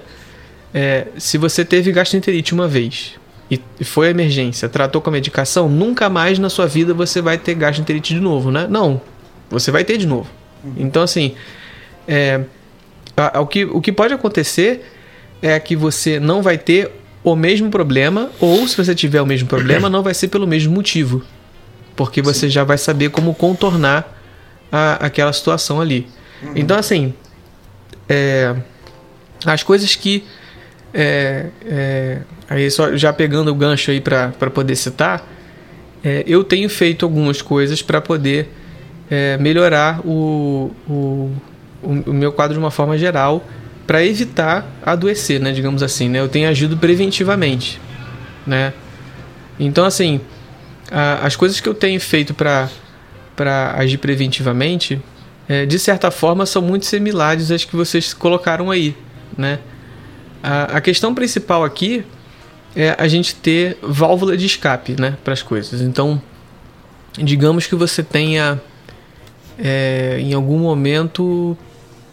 [0.74, 3.16] É, se você teve gastroenterite uma vez,
[3.52, 7.38] e foi a emergência, tratou com a medicação, nunca mais na sua vida você vai
[7.38, 8.68] ter gastroenterite de novo, né?
[8.70, 9.02] Não,
[9.50, 10.39] você vai ter de novo.
[10.64, 10.74] Uhum.
[10.78, 11.36] Então, assim,
[12.08, 12.42] é,
[13.16, 14.86] a, a, o, que, o que pode acontecer
[15.42, 16.92] é que você não vai ter
[17.24, 20.74] o mesmo problema, ou se você tiver o mesmo problema, não vai ser pelo mesmo
[20.74, 21.24] motivo.
[21.96, 22.50] Porque você Sim.
[22.50, 24.18] já vai saber como contornar
[24.72, 26.08] a, aquela situação ali.
[26.42, 26.54] Uhum.
[26.56, 27.14] Então, assim,
[28.08, 28.56] é,
[29.46, 30.24] as coisas que
[30.94, 32.20] é, é,
[32.50, 35.28] aí só já pegando o gancho aí para poder citar,
[36.04, 38.50] é, eu tenho feito algumas coisas para poder
[39.10, 41.32] é, melhorar o, o,
[41.82, 43.44] o, meu quadro de uma forma geral
[43.88, 46.20] para evitar adoecer, né, digamos assim, né?
[46.20, 47.82] Eu tenho agido preventivamente,
[48.46, 48.72] né?
[49.60, 50.22] Então, assim,
[50.92, 52.70] a, as coisas que eu tenho feito para
[53.76, 55.02] agir preventivamente,
[55.48, 58.96] é, de certa forma, são muito similares às que vocês colocaram aí,
[59.36, 59.60] né?
[60.44, 62.06] A, a questão principal aqui
[62.76, 65.82] é a gente ter válvula de escape né, para as coisas.
[65.82, 66.22] Então,
[67.18, 68.62] digamos que você tenha
[69.62, 71.58] é, em algum momento,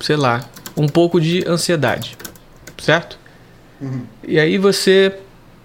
[0.01, 0.45] sei lá,
[0.77, 2.17] um pouco de ansiedade,
[2.79, 3.19] certo?
[3.81, 4.03] Uhum.
[4.27, 5.15] E aí você.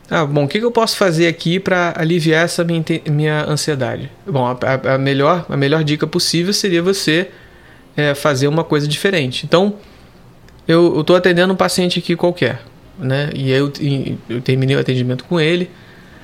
[0.09, 4.11] Ah, bom, o que, que eu posso fazer aqui para aliviar essa minha, minha ansiedade?
[4.27, 7.29] Bom, a, a, melhor, a melhor dica possível seria você
[7.95, 9.45] é, fazer uma coisa diferente.
[9.45, 9.75] Então,
[10.67, 12.61] eu estou atendendo um paciente aqui qualquer,
[12.99, 13.29] né?
[13.33, 13.71] E eu,
[14.29, 15.71] eu terminei o atendimento com ele.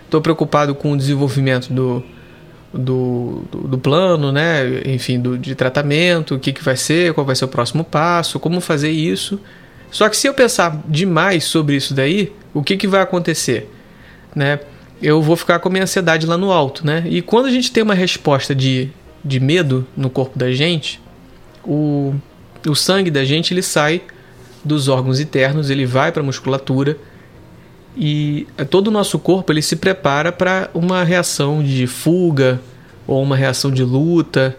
[0.03, 2.03] Estou preocupado com o desenvolvimento do,
[2.73, 4.81] do, do, do, plano, né?
[4.85, 8.39] Enfim, do, de tratamento, o que, que vai ser, qual vai ser o próximo passo,
[8.39, 9.39] como fazer isso.
[9.89, 13.71] Só que se eu pensar demais sobre isso daí, o que, que vai acontecer?
[14.35, 14.59] Né?
[15.01, 17.03] Eu vou ficar com a minha ansiedade lá no alto, né?
[17.07, 18.89] E quando a gente tem uma resposta de,
[19.23, 20.99] de medo no corpo da gente,
[21.63, 22.13] o,
[22.67, 24.01] o sangue da gente ele sai
[24.63, 26.97] dos órgãos internos, ele vai para a musculatura
[27.99, 32.61] e todo o nosso corpo ele se prepara para uma reação de fuga
[33.07, 34.55] ou uma reação de luta.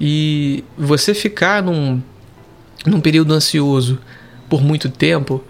[0.00, 2.02] E você ficar num,
[2.86, 3.98] num período ansioso
[4.48, 5.44] por muito tempo,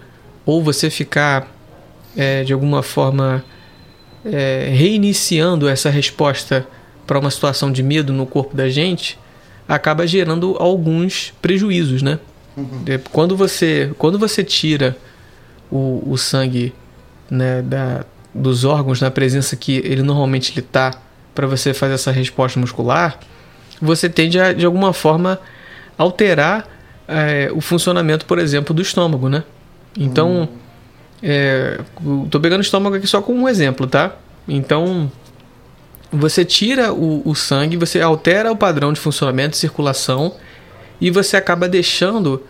[0.45, 1.49] ou você ficar
[2.17, 3.43] é, de alguma forma
[4.25, 6.67] é, reiniciando essa resposta
[7.07, 9.17] para uma situação de medo no corpo da gente,
[9.67, 12.19] acaba gerando alguns prejuízos, né?
[12.57, 12.83] Uhum.
[13.11, 14.97] Quando você quando você tira
[15.71, 16.73] o, o sangue
[17.29, 20.93] né, da, dos órgãos na presença que ele normalmente está
[21.33, 23.19] para você fazer essa resposta muscular,
[23.81, 25.39] você tende a de alguma forma
[25.97, 26.67] alterar
[27.07, 29.43] é, o funcionamento, por exemplo, do estômago, né?
[29.97, 30.47] Então, uhum.
[31.21, 31.79] é,
[32.29, 34.15] tô pegando o estômago aqui só como um exemplo, tá?
[34.47, 35.11] Então,
[36.11, 40.33] você tira o, o sangue, você altera o padrão de funcionamento, circulação
[40.99, 42.41] e você acaba deixando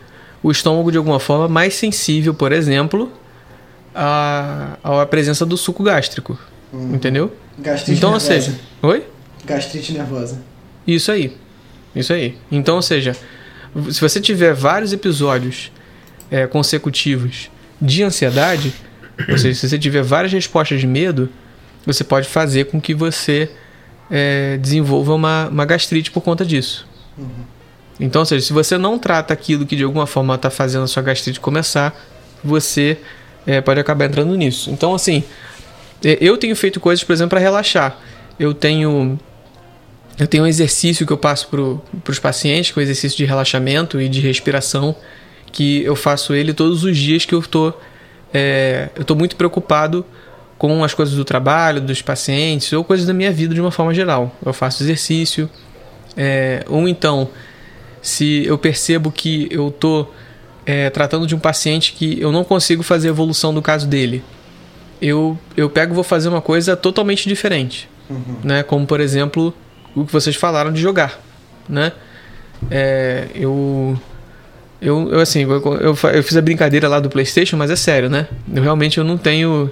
[0.43, 3.11] o estômago de alguma forma mais sensível, por exemplo,
[3.95, 6.37] à, à presença do suco gástrico.
[6.73, 6.95] Uhum.
[6.95, 7.33] Entendeu?
[7.57, 8.33] Gastrite então, nervosa.
[8.33, 9.03] ou seja, oi?
[9.45, 10.41] Gastrite nervosa.
[10.85, 11.35] Isso aí.
[11.95, 12.37] Isso aí.
[12.51, 13.15] Então, ou seja,
[13.89, 15.71] se você tiver vários episódios
[16.29, 17.49] é, consecutivos
[17.81, 18.73] de ansiedade,
[19.29, 21.29] ou seja, se você tiver várias respostas de medo,
[21.85, 23.49] você pode fazer com que você
[24.11, 26.87] é, desenvolva uma, uma gastrite por conta disso.
[27.17, 27.27] Uhum.
[27.99, 30.87] Então, ou seja, se você não trata aquilo que de alguma forma está fazendo a
[30.87, 31.95] sua gastrite começar,
[32.43, 32.97] você
[33.45, 34.69] é, pode acabar entrando nisso.
[34.71, 35.23] Então, assim,
[36.03, 37.97] é, eu tenho feito coisas, por exemplo, para relaxar.
[38.39, 39.19] Eu tenho
[40.17, 43.25] eu tenho um exercício que eu passo para os pacientes, que é um exercício de
[43.25, 44.95] relaxamento e de respiração,
[45.51, 47.77] que eu faço ele todos os dias que eu estou
[48.33, 50.05] é, eu estou muito preocupado
[50.57, 53.93] com as coisas do trabalho, dos pacientes ou coisas da minha vida de uma forma
[53.93, 54.33] geral.
[54.45, 55.49] Eu faço exercício,
[56.15, 57.29] é, ou então,
[58.01, 60.13] se eu percebo que eu estou
[60.65, 64.23] é, tratando de um paciente que eu não consigo fazer a evolução do caso dele,
[65.01, 67.89] eu, eu pego e vou fazer uma coisa totalmente diferente.
[68.09, 68.37] Uhum.
[68.43, 68.63] Né?
[68.63, 69.53] Como, por exemplo,
[69.95, 71.19] o que vocês falaram de jogar.
[71.67, 71.91] Né?
[72.71, 73.99] É, eu,
[74.81, 78.09] eu, eu, assim, eu, eu, eu, fiz a brincadeira lá do PlayStation, mas é sério,
[78.09, 78.27] né?
[78.53, 79.69] Eu realmente eu não tenho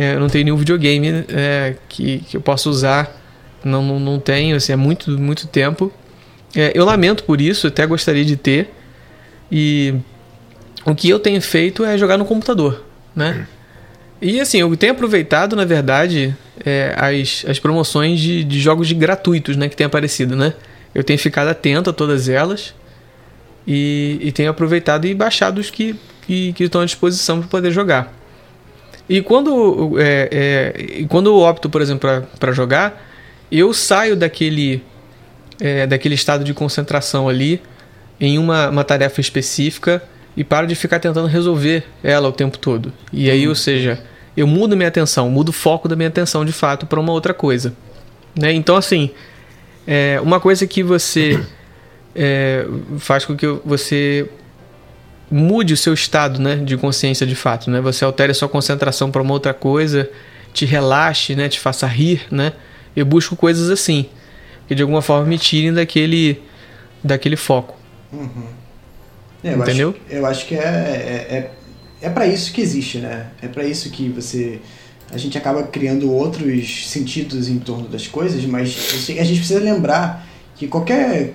[0.00, 3.14] é, eu não tenho nenhum videogame é, que, que eu possa usar.
[3.62, 5.92] Não, não, não tenho, assim, é muito, muito tempo.
[6.56, 8.72] É, eu lamento por isso, até gostaria de ter.
[9.50, 9.94] E
[10.84, 13.46] o que eu tenho feito é jogar no computador, né?
[14.22, 18.94] E assim, eu tenho aproveitado, na verdade, é, as, as promoções de, de jogos de
[18.94, 20.52] gratuitos né, que tem aparecido, né?
[20.94, 22.74] Eu tenho ficado atento a todas elas
[23.66, 25.96] e, e tenho aproveitado e baixado os que,
[26.26, 28.12] que, que estão à disposição para poder jogar.
[29.08, 32.08] E quando, é, é, quando eu opto, por exemplo,
[32.38, 33.02] para jogar,
[33.50, 34.82] eu saio daquele,
[35.60, 37.60] é, daquele estado de concentração ali
[38.20, 40.02] em uma, uma tarefa específica
[40.36, 42.92] e paro de ficar tentando resolver ela o tempo todo.
[43.12, 44.02] E aí, ou seja,
[44.36, 47.34] eu mudo minha atenção, mudo o foco da minha atenção de fato para uma outra
[47.34, 47.74] coisa.
[48.38, 48.52] Né?
[48.52, 49.10] Então, assim,
[49.86, 51.40] é, uma coisa que você
[52.14, 52.66] é,
[52.98, 54.28] faz com que você
[55.30, 57.70] mude o seu estado né, de consciência de fato.
[57.70, 57.80] Né?
[57.80, 60.08] Você altere a sua concentração para uma outra coisa,
[60.52, 62.22] te relaxe, né, te faça rir.
[62.30, 62.52] Né?
[62.94, 64.06] Eu busco coisas assim,
[64.68, 66.42] que de alguma forma me tirem daquele,
[67.02, 67.79] daquele foco.
[68.12, 68.46] Uhum.
[69.42, 69.90] É, eu Entendeu?
[69.90, 71.50] Acho, eu acho que é, é, é,
[72.02, 73.30] é para isso que existe, né?
[73.40, 74.60] É para isso que você.
[75.10, 78.68] A gente acaba criando outros sentidos em torno das coisas, mas
[79.08, 81.34] a gente precisa lembrar que qualquer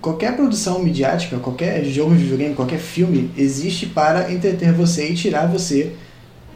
[0.00, 5.46] qualquer produção midiática, qualquer jogo de videogame, qualquer filme existe para entreter você e tirar
[5.46, 5.94] você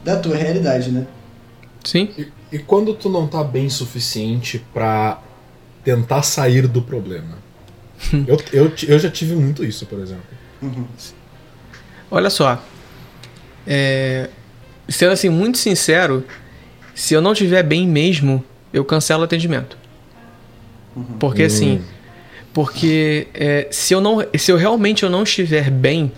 [0.04, 1.06] da tua realidade, né?
[1.84, 2.10] Sim.
[2.18, 5.22] E, e quando tu não tá bem suficiente para
[5.84, 7.38] tentar sair do problema?
[8.26, 10.24] eu, eu, eu já tive muito isso, por exemplo.
[10.62, 10.86] Uhum.
[12.10, 12.62] Olha só.
[13.66, 14.30] É,
[14.88, 16.24] sendo assim muito sincero,
[16.94, 19.76] se eu não estiver bem mesmo, eu cancelo o atendimento.
[20.96, 21.04] Uhum.
[21.18, 21.98] Porque assim, hum.
[22.52, 26.10] Porque é, se, eu não, se eu realmente eu não estiver bem,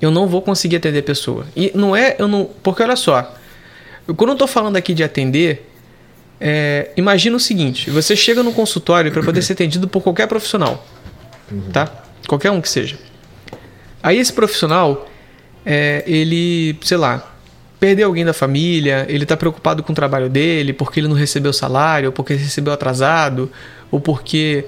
[0.00, 1.46] eu não vou conseguir atender a pessoa.
[1.54, 2.16] E não é.
[2.18, 3.32] Eu não, porque olha só.
[4.16, 5.71] Quando eu estou falando aqui de atender,
[6.44, 10.84] é, imagina o seguinte: você chega no consultório para poder ser atendido por qualquer profissional.
[11.50, 11.70] Uhum.
[11.72, 11.88] Tá?
[12.26, 12.96] Qualquer um que seja.
[14.02, 15.08] Aí esse profissional,
[15.64, 17.32] é, ele, sei lá,
[17.78, 21.52] perdeu alguém da família, ele está preocupado com o trabalho dele, porque ele não recebeu
[21.52, 23.48] salário, ou porque recebeu atrasado,
[23.88, 24.64] ou porque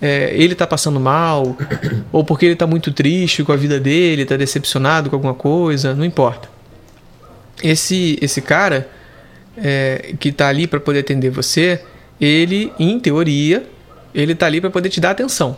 [0.00, 1.56] é, ele está passando mal,
[2.10, 5.94] ou porque ele está muito triste com a vida dele, está decepcionado com alguma coisa,
[5.94, 6.48] não importa.
[7.62, 8.88] Esse, esse cara
[9.56, 11.80] é, que está ali para poder atender você,
[12.20, 13.66] ele, em teoria,
[14.14, 15.56] ele está ali para poder te dar atenção,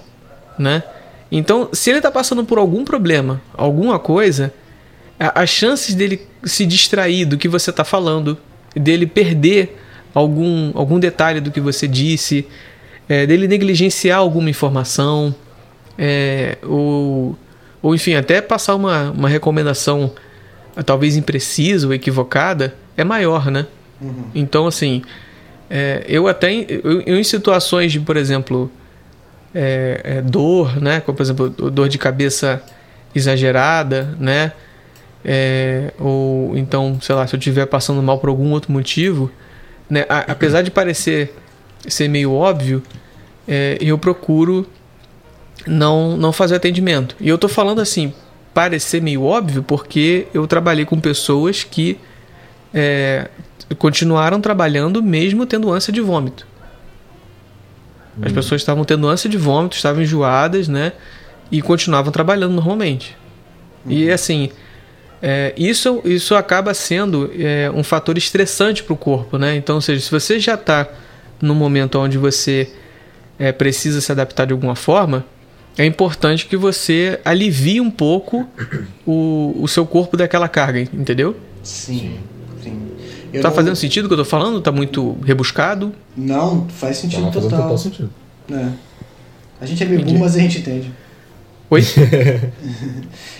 [0.58, 0.82] né?
[1.30, 4.52] Então, se ele está passando por algum problema, alguma coisa,
[5.18, 8.38] as chances dele se distrair do que você está falando,
[8.74, 9.76] dele perder
[10.14, 12.46] algum, algum detalhe do que você disse,
[13.08, 15.34] é, dele negligenciar alguma informação,
[15.98, 17.36] é, ou,
[17.82, 20.12] ou enfim, até passar uma, uma recomendação
[20.84, 23.66] talvez imprecisa ou equivocada, é maior, né?
[24.04, 24.24] Uhum.
[24.34, 25.02] Então, assim,
[25.70, 28.70] é, eu até eu, eu, em situações de, por exemplo,
[29.54, 31.00] é, é, dor, né?
[31.00, 32.62] Como, por exemplo, dor de cabeça
[33.14, 34.52] exagerada, né?
[35.24, 39.30] É, ou então, sei lá, se eu estiver passando mal por algum outro motivo,
[39.88, 40.04] né?
[40.08, 41.34] A, apesar de parecer
[41.86, 42.82] ser meio óbvio,
[43.48, 44.66] é, eu procuro
[45.66, 47.16] não, não fazer atendimento.
[47.20, 48.12] E eu tô falando assim,
[48.52, 51.98] parecer meio óbvio, porque eu trabalhei com pessoas que
[52.72, 53.28] é,
[53.78, 56.46] continuaram trabalhando mesmo tendo ânsia de vômito.
[58.22, 58.34] As hum.
[58.34, 60.92] pessoas estavam tendo ânsia de vômito, estavam enjoadas, né?
[61.50, 63.16] E continuavam trabalhando normalmente.
[63.86, 64.14] E uhum.
[64.14, 64.50] assim,
[65.22, 69.56] é, isso, isso acaba sendo é, um fator estressante para o corpo, né?
[69.56, 70.88] Então, ou seja, se você já está
[71.40, 72.70] no momento onde você
[73.38, 75.24] é, precisa se adaptar de alguma forma,
[75.76, 78.48] é importante que você alivie um pouco
[79.06, 81.36] o, o seu corpo daquela carga, entendeu?
[81.62, 82.18] Sim,
[82.62, 82.82] sim.
[83.36, 84.60] Eu tá não- fazendo sentido o que eu tô falando?
[84.60, 85.92] Tá muito rebuscado?
[86.16, 87.62] Não, faz sentido Tá total.
[87.62, 88.10] total sentido.
[88.50, 88.68] É.
[89.60, 90.90] A gente é burro, mas a gente entende.
[91.70, 91.82] Oi?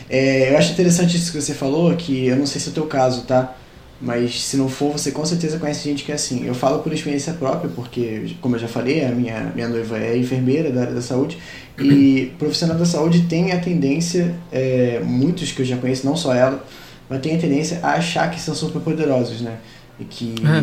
[0.09, 2.75] É, eu acho interessante isso que você falou, que eu não sei se é o
[2.75, 3.55] teu caso, tá?
[4.01, 6.45] Mas se não for, você com certeza conhece gente que é assim.
[6.47, 10.17] Eu falo por experiência própria, porque, como eu já falei, a minha, minha noiva é
[10.17, 11.39] enfermeira da área da saúde.
[11.79, 16.35] E profissional da saúde tem a tendência, é, muitos que eu já conheço, não só
[16.35, 16.63] ela,
[17.09, 19.57] mas tem a tendência a achar que são super poderosos, né?
[19.99, 20.61] E que, Ah,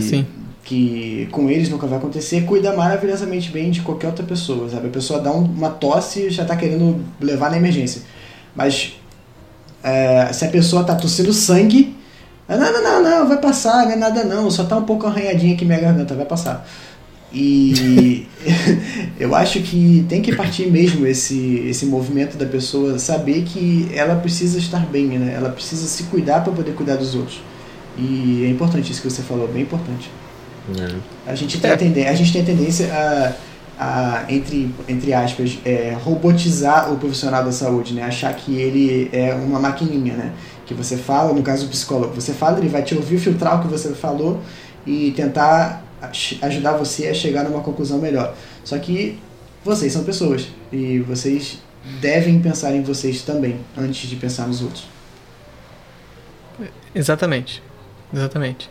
[0.64, 4.88] que com eles nunca vai acontecer, cuida maravilhosamente bem de qualquer outra pessoa, sabe?
[4.88, 8.02] A pessoa dá um- uma tosse e já tá querendo levar na emergência.
[8.56, 8.94] Mas
[9.84, 11.96] é, se a pessoa tá tossindo sangue,
[12.48, 15.08] ah, não, não, não, não, vai passar, não é nada não, só tá um pouco
[15.08, 16.68] arranhadinha aqui minha garganta, vai passar.
[17.34, 18.28] E
[19.20, 24.16] eu acho que tem que partir mesmo esse, esse movimento da pessoa saber que ela
[24.16, 25.34] precisa estar bem, né?
[25.36, 27.40] Ela precisa se cuidar para poder cuidar dos outros.
[27.98, 30.10] E é importante isso que você falou, bem importante.
[30.80, 31.32] É.
[31.32, 31.74] A gente tem, É.
[31.74, 33.34] a, tendência, a gente tem a tendência a,
[33.80, 38.04] a entre, entre aspas, é, robotizar o profissional da saúde, né?
[38.04, 40.34] Achar que ele é uma maquininha, né?
[40.66, 43.62] Que você fala, no caso do psicólogo, você fala, ele vai te ouvir, filtrar o
[43.62, 44.40] que você falou
[44.86, 45.84] e tentar
[46.42, 48.36] ajudar você a chegar numa conclusão melhor.
[48.64, 49.20] Só que
[49.64, 51.60] vocês são pessoas e vocês
[52.00, 54.86] devem pensar em vocês também antes de pensar nos outros.
[56.94, 57.62] Exatamente.
[58.14, 58.70] Exatamente.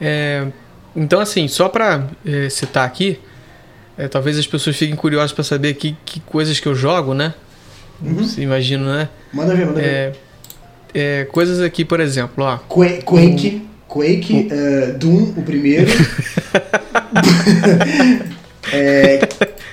[0.00, 0.46] É,
[0.94, 3.18] então, assim, só pra é, citar aqui,
[3.96, 7.34] é, talvez as pessoas fiquem curiosas pra saber que, que coisas que eu jogo, né?
[8.02, 8.24] Uhum.
[8.24, 9.08] Se imagino, né?
[9.32, 9.86] Manda ver, manda ver.
[9.86, 10.12] É,
[10.94, 12.58] é, coisas aqui, por exemplo, ó.
[12.58, 15.90] Qua- Quake, Quake, eh, Doom, o primeiro.
[18.72, 19.20] é,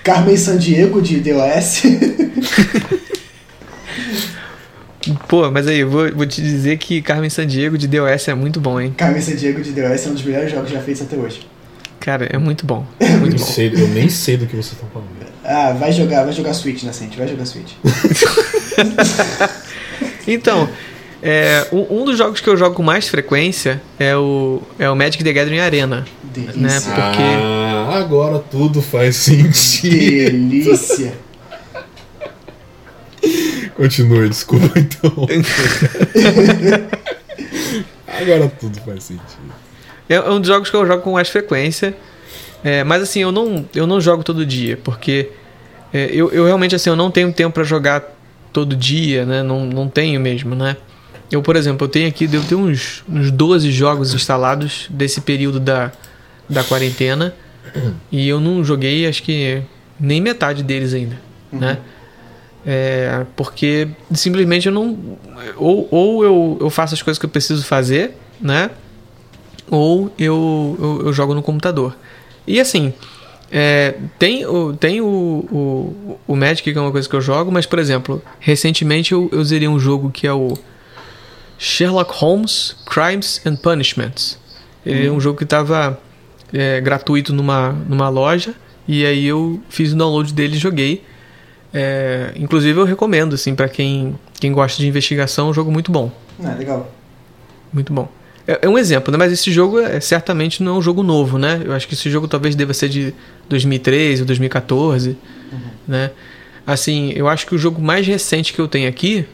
[0.04, 1.84] Carmen Sandiego de DOS.
[5.28, 8.60] Pô, mas aí, eu vou, vou te dizer que Carmen Sandiego de DOS é muito
[8.60, 8.94] bom, hein?
[8.96, 11.42] Carmen Sandiego de DOS é um dos melhores jogos já feitos até hoje.
[12.00, 12.86] Cara, é muito bom.
[13.00, 13.46] Eu, Muito nem bom.
[13.46, 15.08] sei, eu nem sei do que vocês estão falando.
[15.46, 17.72] Ah, vai jogar, vai jogar Switch, Nascente, vai jogar Switch.
[20.28, 20.70] Então,
[21.22, 24.96] é, um, um dos jogos que eu jogo com mais frequência é o, é o
[24.96, 26.06] Magic the Gathering Arena.
[26.24, 26.56] Delícia.
[26.62, 29.98] Né, Porque- Ah, agora tudo faz sentido.
[30.00, 31.14] Delícia.
[33.76, 35.12] Continue, desculpa então.
[38.08, 39.54] agora tudo faz sentido.
[40.08, 41.96] É é um dos jogos que eu jogo com mais frequência.
[42.64, 45.30] É, mas assim, eu não, eu não jogo todo dia, porque
[45.94, 48.02] é, eu, eu realmente assim, eu não tenho tempo pra jogar
[48.54, 49.44] todo dia, né?
[49.44, 50.78] Não, não tenho mesmo, né?
[51.30, 55.60] Eu, por exemplo, eu tenho aqui, devo ter uns, uns 12 jogos instalados desse período
[55.60, 55.92] da,
[56.48, 57.34] da quarentena.
[58.12, 59.64] E eu não joguei, acho que
[60.00, 61.20] nem metade deles ainda,
[61.52, 61.80] né?
[62.66, 64.98] É, porque simplesmente eu não.
[65.58, 68.70] Ou, ou eu, eu faço as coisas que eu preciso fazer, né?
[69.70, 71.96] Ou eu, eu, eu jogo no computador.
[72.48, 72.94] E assim,
[73.52, 77.52] é, tem, o, tem o, o, o Magic, que é uma coisa que eu jogo,
[77.52, 80.58] mas, por exemplo, recentemente eu, eu zerei um jogo que é o
[81.58, 84.40] Sherlock Holmes Crimes and Punishments.
[84.86, 85.98] Ele é um jogo que estava
[86.84, 88.54] gratuito numa, numa loja,
[88.88, 91.04] e aí eu fiz o download dele e joguei.
[91.74, 95.92] É, inclusive eu recomendo, assim, para quem, quem gosta de investigação, é um jogo muito
[95.92, 96.12] bom.
[96.44, 96.92] Ah, legal.
[97.72, 98.08] Muito bom.
[98.48, 99.18] É, é um exemplo, né?
[99.18, 101.62] Mas esse jogo é, certamente não é um jogo novo, né?
[101.66, 103.14] Eu acho que esse jogo talvez deva ser de
[103.50, 105.18] 2013 ou 2014,
[105.88, 106.12] né?
[106.66, 109.26] Assim, eu acho que o jogo mais recente que eu tenho aqui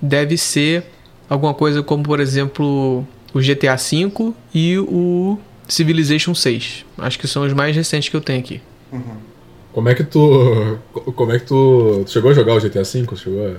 [0.00, 0.84] deve ser
[1.28, 5.38] alguma coisa como, por exemplo, o GTA V e o
[5.68, 6.84] Civilization 6.
[6.98, 8.60] Acho que são os mais recentes que eu tenho aqui.
[9.74, 10.78] Como é que tu.
[11.16, 12.02] Como é que tu.
[12.06, 13.06] tu chegou a jogar o GTA V?
[13.16, 13.54] Chegou a...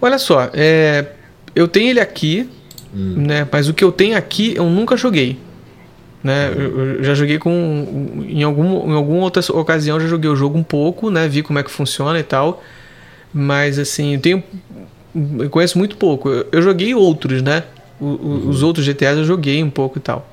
[0.00, 1.06] Olha só, é,
[1.54, 2.48] eu tenho ele aqui,
[2.94, 3.46] né?
[3.50, 5.38] Mas o que eu tenho aqui eu nunca joguei.
[6.22, 6.52] Né?
[6.56, 8.22] Eu, eu já joguei com.
[8.28, 11.26] Em, algum, em alguma outra ocasião eu já joguei o jogo um pouco, né?
[11.26, 12.62] Vi como é que funciona e tal.
[13.34, 14.42] Mas assim, eu tenho.
[15.40, 16.28] Eu conheço muito pouco.
[16.28, 17.64] Eu, eu joguei outros, né?
[18.00, 20.28] O- o- Os outros GTAs eu joguei um pouco e tal.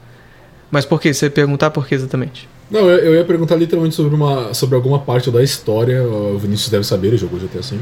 [0.69, 1.11] Mas por quê?
[1.13, 2.47] Você perguntar por que exatamente?
[2.69, 6.03] Não, eu, eu ia perguntar literalmente sobre, uma, sobre alguma parte da história.
[6.03, 7.77] O Vinícius deve saber, ele jogou GTA V.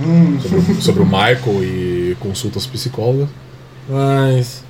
[0.00, 3.28] Hum, Sobre, o- sobre o Michael e consultas psicólogas.
[3.88, 4.64] Mas.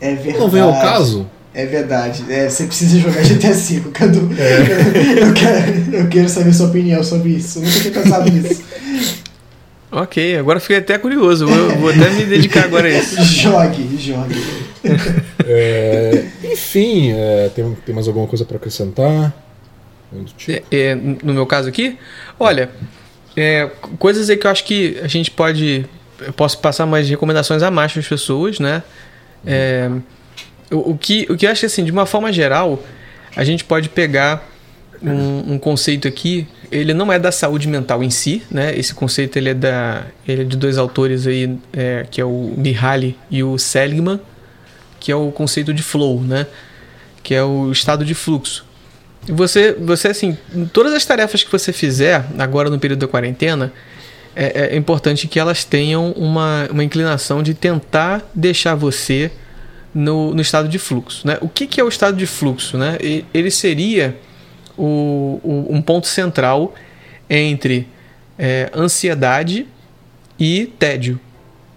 [0.00, 0.38] é verdade.
[0.38, 1.26] Não vem ao caso?
[1.52, 2.24] É verdade.
[2.28, 4.28] É, você precisa jogar GTA V, Cadu.
[5.18, 7.58] Eu, quero, eu quero saber sua opinião sobre isso.
[7.58, 8.62] Eu nunca tinha pensado nisso.
[9.90, 11.46] Ok, agora fiquei até curioso.
[11.46, 13.20] Vou, vou até me dedicar agora a isso.
[13.24, 14.34] Jogue, jogue.
[15.50, 19.34] É, enfim, é, tem, tem mais alguma coisa pra acrescentar?
[20.36, 20.66] Tipo?
[20.70, 21.96] É, no meu caso aqui,
[22.38, 22.68] olha,
[23.34, 25.86] é, coisas aí que eu acho que a gente pode.
[26.20, 28.82] Eu posso passar mais recomendações a mais para as pessoas, né?
[30.70, 32.82] O, o, que, o que eu acho que, assim, de uma forma geral,
[33.34, 34.46] a gente pode pegar
[35.02, 36.46] um, um, conceito aqui.
[36.70, 38.76] Ele não é da saúde mental em si, né?
[38.76, 42.52] Esse conceito ele é, da, ele é de dois autores aí, é, que é o
[42.56, 44.20] Mihaly e o Seligman,
[45.00, 46.46] que é o conceito de flow, né?
[47.22, 48.64] Que é o estado de fluxo.
[49.28, 50.36] Você, você assim,
[50.72, 53.72] todas as tarefas que você fizer agora no período da quarentena,
[54.34, 59.30] é, é importante que elas tenham uma, uma inclinação de tentar deixar você
[59.94, 61.26] no, no estado de fluxo.
[61.26, 61.36] Né?
[61.40, 62.78] O que, que é o estado de fluxo?
[62.78, 62.96] Né?
[63.34, 64.16] Ele seria
[64.76, 66.74] o, o um ponto central
[67.28, 67.88] entre
[68.38, 69.66] é, ansiedade
[70.38, 71.20] e tédio.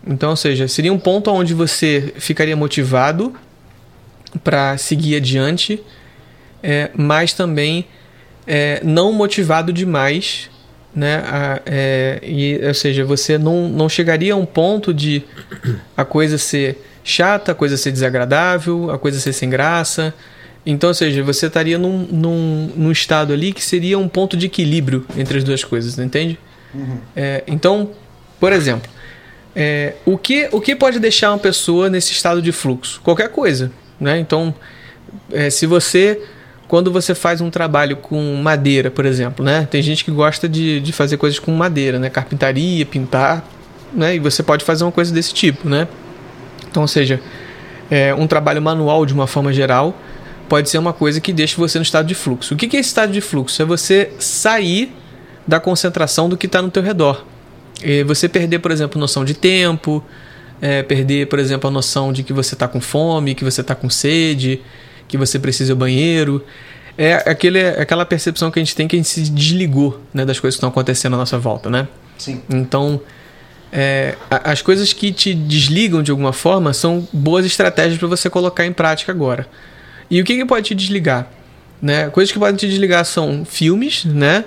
[0.06, 3.36] Então, ou seja, seria um ponto onde você ficaria motivado
[4.44, 5.82] para seguir adiante,
[6.64, 7.86] é, mas também
[8.48, 10.50] é, não motivado demais
[10.94, 11.24] né?
[11.26, 15.24] A, é, e, ou seja, você não, não chegaria a um ponto de
[15.96, 20.14] a coisa ser chata, a coisa ser desagradável, a coisa ser sem graça.
[20.66, 24.46] Então, ou seja, você estaria num, num, num estado ali que seria um ponto de
[24.46, 26.38] equilíbrio entre as duas coisas, entende?
[26.74, 27.00] Uhum.
[27.16, 27.92] É, então,
[28.40, 28.90] por exemplo,
[29.56, 33.02] é, o, que, o que pode deixar uma pessoa nesse estado de fluxo?
[33.02, 33.72] Qualquer coisa.
[34.00, 34.20] Né?
[34.20, 34.54] Então,
[35.32, 36.22] é, se você
[36.72, 39.68] quando você faz um trabalho com madeira, por exemplo, né?
[39.70, 42.10] Tem gente que gosta de, de fazer coisas com madeira, né?
[42.10, 43.46] Carpintaria, pintar,
[43.94, 44.16] né?
[44.16, 45.86] E você pode fazer uma coisa desse tipo, né?
[46.70, 47.20] Então, ou seja,
[47.90, 49.94] é, um trabalho manual de uma forma geral
[50.48, 52.54] pode ser uma coisa que deixa você no estado de fluxo.
[52.54, 53.62] O que é esse estado de fluxo?
[53.62, 54.96] É você sair
[55.46, 57.26] da concentração do que está no teu redor.
[57.84, 60.04] E você perder, por exemplo, noção de tempo,
[60.62, 63.74] é, perder, por exemplo, a noção de que você está com fome, que você está
[63.74, 64.62] com sede,
[65.08, 66.44] que você precisa ir ao banheiro.
[66.98, 70.40] É aquele, aquela percepção que a gente tem que a gente se desligou né, das
[70.40, 71.88] coisas que estão acontecendo à nossa volta, né?
[72.18, 72.42] Sim.
[72.50, 73.02] Então,
[73.72, 78.66] é, as coisas que te desligam de alguma forma são boas estratégias para você colocar
[78.66, 79.48] em prática agora.
[80.10, 81.28] E o que, que pode te desligar?
[81.82, 82.10] Né?
[82.10, 84.44] Coisas que podem te desligar são filmes, né?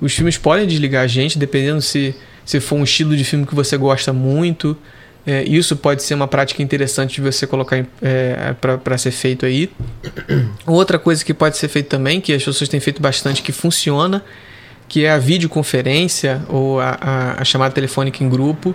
[0.00, 2.14] Os filmes podem desligar a gente, dependendo se,
[2.50, 4.76] se for um estilo de filme que você gosta muito.
[5.24, 9.70] É, isso pode ser uma prática interessante de você colocar é, para ser feito aí.
[10.66, 14.24] Outra coisa que pode ser feito também, que as pessoas têm feito bastante, que funciona,
[14.88, 18.74] que é a videoconferência ou a, a, a chamada telefônica em grupo.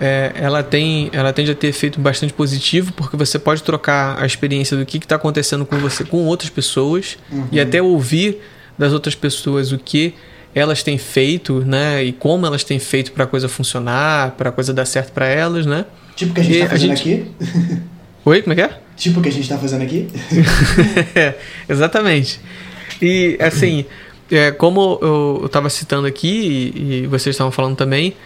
[0.00, 4.26] É, ela, tem, ela tende a ter efeito bastante positivo, porque você pode trocar a
[4.26, 7.46] experiência do que está acontecendo com você com outras pessoas uhum.
[7.52, 8.42] e até ouvir
[8.76, 10.12] das outras pessoas o que
[10.56, 12.02] elas têm feito, né?
[12.02, 15.26] E como elas têm feito para a coisa funcionar, para a coisa dar certo para
[15.26, 15.84] elas, né?
[16.16, 17.12] Tipo o que a gente está fazendo gente...
[17.12, 17.30] aqui.
[18.24, 18.78] Oi, como é que é?
[18.96, 20.08] Tipo o que a gente está fazendo aqui.
[21.14, 21.34] é,
[21.68, 22.40] exatamente.
[23.02, 23.84] E assim,
[24.30, 28.16] é, como eu estava citando aqui e, e, vocês estavam falando também,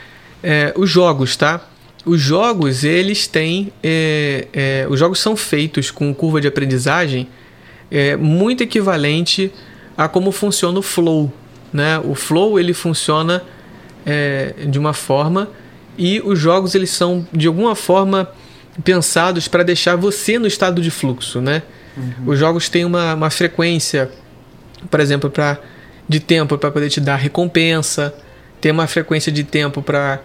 [0.40, 1.68] é, os jogos, tá?
[2.06, 3.72] Os jogos, eles têm.
[3.82, 7.28] É, é os jogos são feitos com curva de aprendizagem
[7.90, 9.52] é, muito equivalente
[9.96, 11.30] a como funciona o flow,
[11.72, 11.98] né?
[11.98, 13.42] O flow ele funciona
[14.04, 15.48] é, de uma forma
[15.96, 18.30] e os jogos eles são de alguma forma
[18.84, 21.62] pensados para deixar você no estado de fluxo, né?
[21.96, 22.12] Uhum.
[22.26, 24.10] Os jogos têm uma, uma frequência,
[24.90, 25.58] por exemplo, para
[26.08, 28.12] de tempo para poder te dar recompensa,
[28.60, 30.20] tem uma frequência de tempo para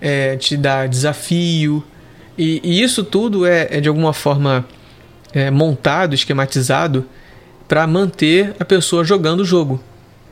[0.00, 1.84] é, te dar desafio
[2.38, 4.64] e, e, isso tudo é, é de alguma forma
[5.32, 7.04] é, montado, esquematizado
[7.68, 9.82] para manter a pessoa jogando o jogo.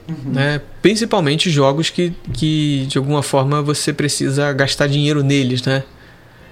[0.08, 0.32] Uhum.
[0.32, 0.60] Né?
[0.82, 5.82] Principalmente jogos que, que de alguma forma você precisa gastar dinheiro neles, né?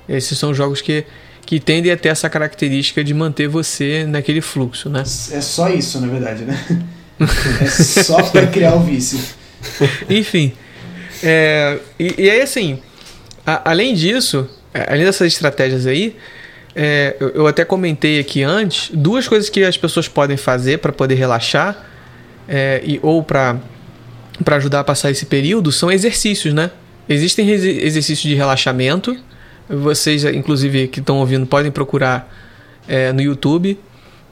[0.08, 1.04] Esses são jogos que,
[1.44, 5.00] que tendem a ter essa característica de manter você naquele fluxo, né?
[5.00, 6.58] É só isso, na verdade, né?
[7.60, 9.20] é só para criar o vício.
[10.08, 10.52] Enfim.
[11.22, 12.80] É, e, e aí, assim,
[13.46, 16.16] a, além disso, é, além dessas estratégias aí,
[16.74, 20.90] é, eu, eu, até comentei aqui antes duas coisas que as pessoas podem fazer para
[20.90, 21.91] poder relaxar
[22.48, 23.60] é, e, ou para
[24.46, 26.70] ajudar a passar esse período são exercícios, né?
[27.08, 29.16] Existem exercícios de relaxamento.
[29.68, 32.32] Vocês, inclusive, que estão ouvindo, podem procurar
[32.88, 33.78] é, no YouTube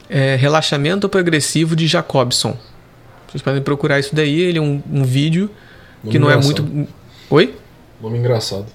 [0.09, 2.57] é, Relaxamento Progressivo de Jacobson.
[3.27, 4.41] Vocês podem procurar isso daí.
[4.41, 5.49] Ele é um, um vídeo
[6.03, 6.61] nome que não engraçado.
[6.61, 6.93] é muito.
[7.29, 7.55] Oi?
[8.01, 8.65] Nome engraçado.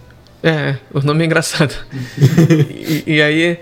[0.43, 1.75] É, o nome é engraçado.
[3.07, 3.59] e, e, aí,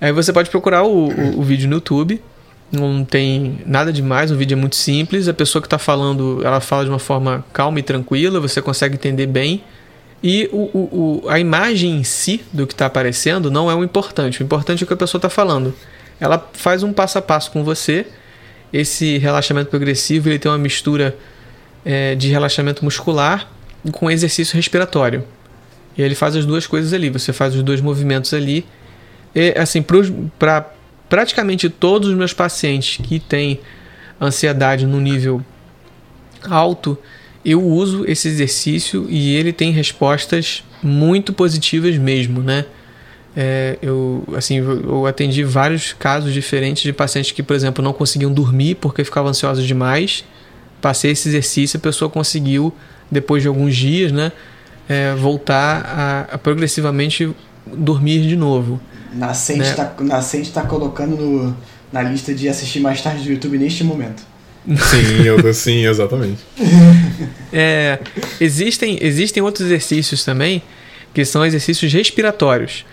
[0.00, 2.22] aí você pode procurar o, o, o vídeo no YouTube
[2.70, 5.28] não tem nada demais, o vídeo é muito simples.
[5.28, 8.94] A pessoa que está falando, ela fala de uma forma calma e tranquila, você consegue
[8.94, 9.62] entender bem.
[10.22, 13.84] E o, o, o a imagem em si do que está aparecendo não é o
[13.84, 14.40] importante.
[14.40, 15.74] O importante é o que a pessoa está falando.
[16.18, 18.06] Ela faz um passo a passo com você.
[18.72, 21.16] Esse relaxamento progressivo ele tem uma mistura
[21.84, 23.48] é, de relaxamento muscular
[23.92, 25.24] com exercício respiratório.
[25.96, 27.08] E ele faz as duas coisas ali.
[27.10, 28.66] Você faz os dois movimentos ali.
[29.34, 29.84] E, assim,
[30.38, 30.66] para
[31.08, 33.60] praticamente todos os meus pacientes que têm
[34.20, 35.42] ansiedade no nível
[36.48, 36.98] alto,
[37.44, 42.64] eu uso esse exercício e ele tem respostas muito positivas mesmo, né?
[43.38, 48.32] É, eu assim eu atendi vários casos diferentes de pacientes que, por exemplo, não conseguiam
[48.32, 50.24] dormir porque ficavam ansiosos demais.
[50.80, 52.72] Passei esse exercício, a pessoa conseguiu
[53.10, 54.32] depois de alguns dias, né,
[54.88, 57.30] é, voltar a, a, progressivamente
[57.66, 58.80] dormir de novo.
[59.14, 59.90] Nascente está né?
[59.96, 61.56] Tá, Nascente tá colocando no,
[61.92, 64.22] na lista de assistir mais tarde do YouTube neste momento.
[64.66, 66.44] Sim, eu, sim, exatamente.
[67.52, 68.00] é,
[68.40, 70.62] existem, existem outros exercícios também
[71.14, 72.84] que são exercícios respiratórios.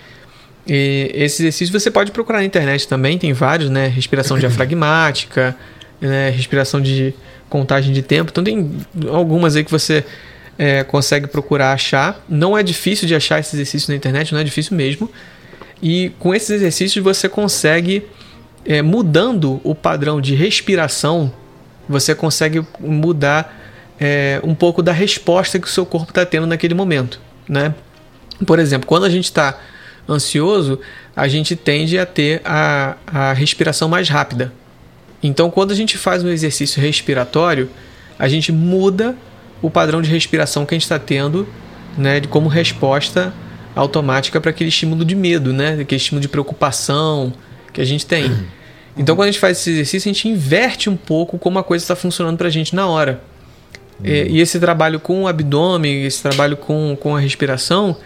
[0.67, 3.87] E esse exercício você pode procurar na internet também, tem vários, né?
[3.87, 5.55] Respiração diafragmática,
[5.99, 6.29] né?
[6.29, 7.13] respiração de
[7.49, 8.31] contagem de tempo.
[8.31, 8.71] Então tem
[9.11, 10.05] algumas aí que você
[10.57, 12.23] é, consegue procurar achar.
[12.29, 15.09] Não é difícil de achar esse exercício na internet, não é difícil mesmo.
[15.83, 18.07] E com esses exercícios você consegue,
[18.65, 21.29] é, mudando o padrão de respiração,
[21.89, 23.53] você consegue mudar
[23.99, 27.19] é, um pouco da resposta que o seu corpo está tendo naquele momento.
[27.49, 27.75] Né?
[28.47, 29.59] Por exemplo, quando a gente está
[30.07, 30.79] ansioso,
[31.13, 34.53] a gente tende a ter a, a respiração mais rápida.
[35.21, 37.69] Então, quando a gente faz um exercício respiratório,
[38.17, 39.17] a gente muda
[39.61, 41.45] o padrão de respiração que a gente está tendo,
[41.97, 43.33] né, de como resposta
[43.75, 47.33] automática para aquele estímulo de medo, né, aquele estímulo de preocupação
[47.71, 48.31] que a gente tem.
[48.95, 51.83] Então, quando a gente faz esse exercício, a gente inverte um pouco como a coisa
[51.83, 53.21] está funcionando para a gente na hora.
[53.99, 54.05] Uhum.
[54.05, 57.97] E, e, esse trabalho com o abdômen, esse trabalho com, com a respiração,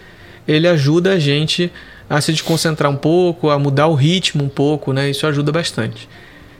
[0.46, 1.70] ele ajuda a gente
[2.08, 5.10] a se desconcentrar um pouco, a mudar o ritmo um pouco, né?
[5.10, 6.08] Isso ajuda bastante.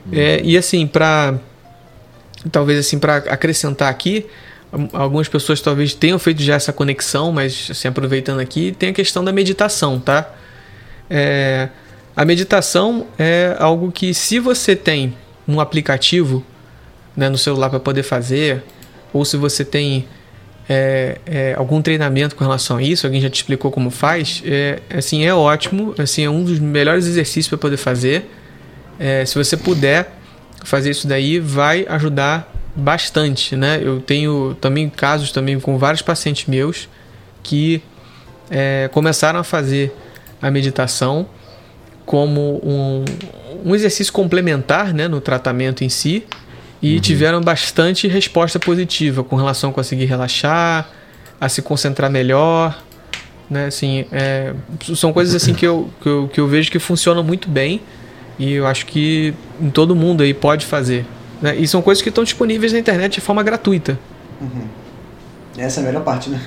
[0.05, 0.11] Uhum.
[0.13, 1.39] É, e assim, para
[2.51, 4.25] talvez assim para acrescentar aqui,
[4.93, 9.23] algumas pessoas talvez tenham feito já essa conexão, mas assim, aproveitando aqui, tem a questão
[9.23, 10.31] da meditação, tá?
[11.09, 11.69] É,
[12.15, 15.15] a meditação é algo que se você tem
[15.47, 16.45] um aplicativo
[17.15, 18.63] né, no celular para poder fazer,
[19.11, 20.07] ou se você tem
[20.67, 24.79] é, é, algum treinamento com relação a isso, alguém já te explicou como faz, é,
[24.95, 28.29] assim, é ótimo, assim, é um dos melhores exercícios para poder fazer.
[28.99, 30.13] É, se você puder
[30.63, 33.79] fazer isso daí, vai ajudar bastante, né?
[33.81, 36.87] Eu tenho também casos também com vários pacientes meus
[37.43, 37.81] que
[38.49, 39.95] é, começaram a fazer
[40.41, 41.27] a meditação
[42.05, 43.05] como um,
[43.65, 46.25] um exercício complementar né, no tratamento em si
[46.81, 47.01] e uhum.
[47.01, 50.89] tiveram bastante resposta positiva com relação a conseguir relaxar,
[51.39, 52.81] a se concentrar melhor.
[53.49, 53.65] Né?
[53.65, 54.53] Assim, é,
[54.95, 57.81] são coisas assim que eu, que, eu, que eu vejo que funcionam muito bem
[58.39, 61.05] e eu acho que em todo mundo aí pode fazer.
[61.41, 61.55] Né?
[61.55, 63.99] E são coisas que estão disponíveis na internet de forma gratuita.
[64.41, 64.67] Uhum.
[65.57, 66.41] Essa é a melhor parte, né?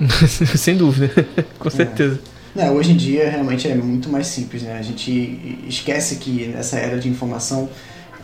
[0.56, 1.10] Sem dúvida,
[1.58, 2.20] com certeza.
[2.28, 2.32] É.
[2.54, 4.76] Não, hoje em dia realmente é muito mais simples, né?
[4.78, 7.68] A gente esquece que nessa era de informação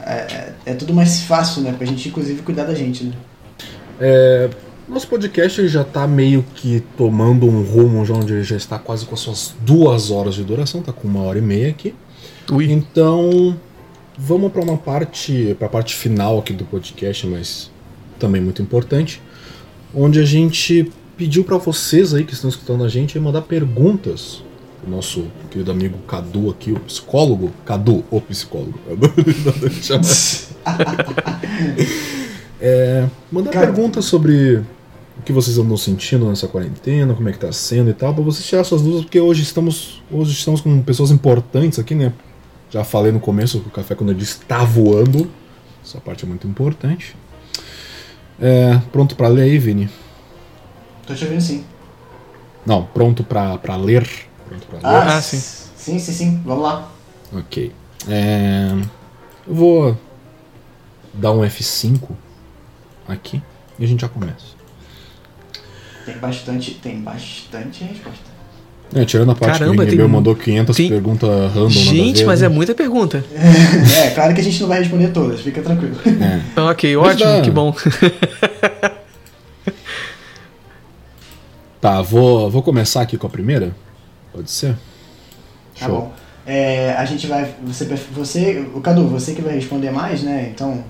[0.02, 1.74] é, é, é, tudo mais fácil, né?
[1.76, 3.12] Pra gente, inclusive, cuidar da gente, né?
[4.00, 4.50] É,
[4.88, 9.14] nosso podcast já está meio que tomando um rumo onde ele já está quase com
[9.14, 11.94] as suas duas horas de duração, tá com uma hora e meia aqui.
[12.50, 12.70] Ui.
[12.70, 13.58] Então,
[14.18, 17.70] vamos para uma parte, para a parte final aqui do podcast, mas
[18.18, 19.22] também muito importante,
[19.94, 24.42] onde a gente pediu para vocês aí que estão escutando a gente mandar perguntas
[24.86, 27.52] o nosso querido amigo Cadu aqui, o psicólogo.
[27.64, 28.78] Cadu, o psicólogo.
[32.60, 33.66] é, mandar Cara.
[33.66, 34.62] perguntas sobre
[35.18, 38.22] o que vocês andam sentindo nessa quarentena, como é que tá sendo e tal, para
[38.22, 42.12] vocês tirar suas dúvidas, porque hoje estamos, hoje estamos com pessoas importantes aqui, né?
[42.70, 45.30] Já falei no começo que o café quando eu disse tá voando.
[45.82, 47.16] Essa parte é muito importante.
[48.40, 49.88] É, pronto para ler aí, Vini?
[51.06, 51.64] Tô te ouvindo sim.
[52.66, 54.06] Não, pronto para ler.
[54.46, 55.10] Pronto pra ah, ler.
[55.12, 55.38] Ah, sim.
[55.38, 56.42] Sim, sim, sim.
[56.44, 56.92] Vamos lá.
[57.32, 57.72] Ok.
[58.06, 58.70] É,
[59.46, 59.98] eu vou
[61.14, 62.10] dar um F5
[63.08, 63.42] aqui
[63.78, 64.58] e a gente já começa.
[66.04, 68.37] Tem bastante, tem bastante resposta.
[68.94, 70.08] É, tirando a parte Caramba, que o tem...
[70.08, 70.88] mandou 500 tem...
[70.88, 71.68] perguntas random.
[71.68, 73.22] Gente, mas é muita pergunta.
[74.04, 75.96] É, claro que a gente não vai responder todas, fica tranquilo.
[76.06, 76.40] É.
[76.60, 77.40] ok, ótimo, dá...
[77.42, 77.74] que bom.
[81.80, 83.74] tá, vou, vou começar aqui com a primeira.
[84.32, 84.74] Pode ser?
[85.78, 85.94] Tá Show.
[85.96, 86.12] bom.
[86.46, 87.54] É, a gente vai.
[87.66, 90.50] Você, você, o Cadu, você que vai responder mais, né?
[90.54, 90.82] Então,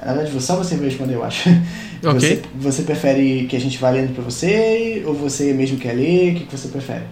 [0.00, 1.50] na verdade, só você vai responder, eu acho.
[2.04, 2.18] Ok.
[2.18, 6.32] Você, você prefere que a gente vá lendo pra você ou você mesmo quer ler?
[6.32, 7.04] O que, que você prefere?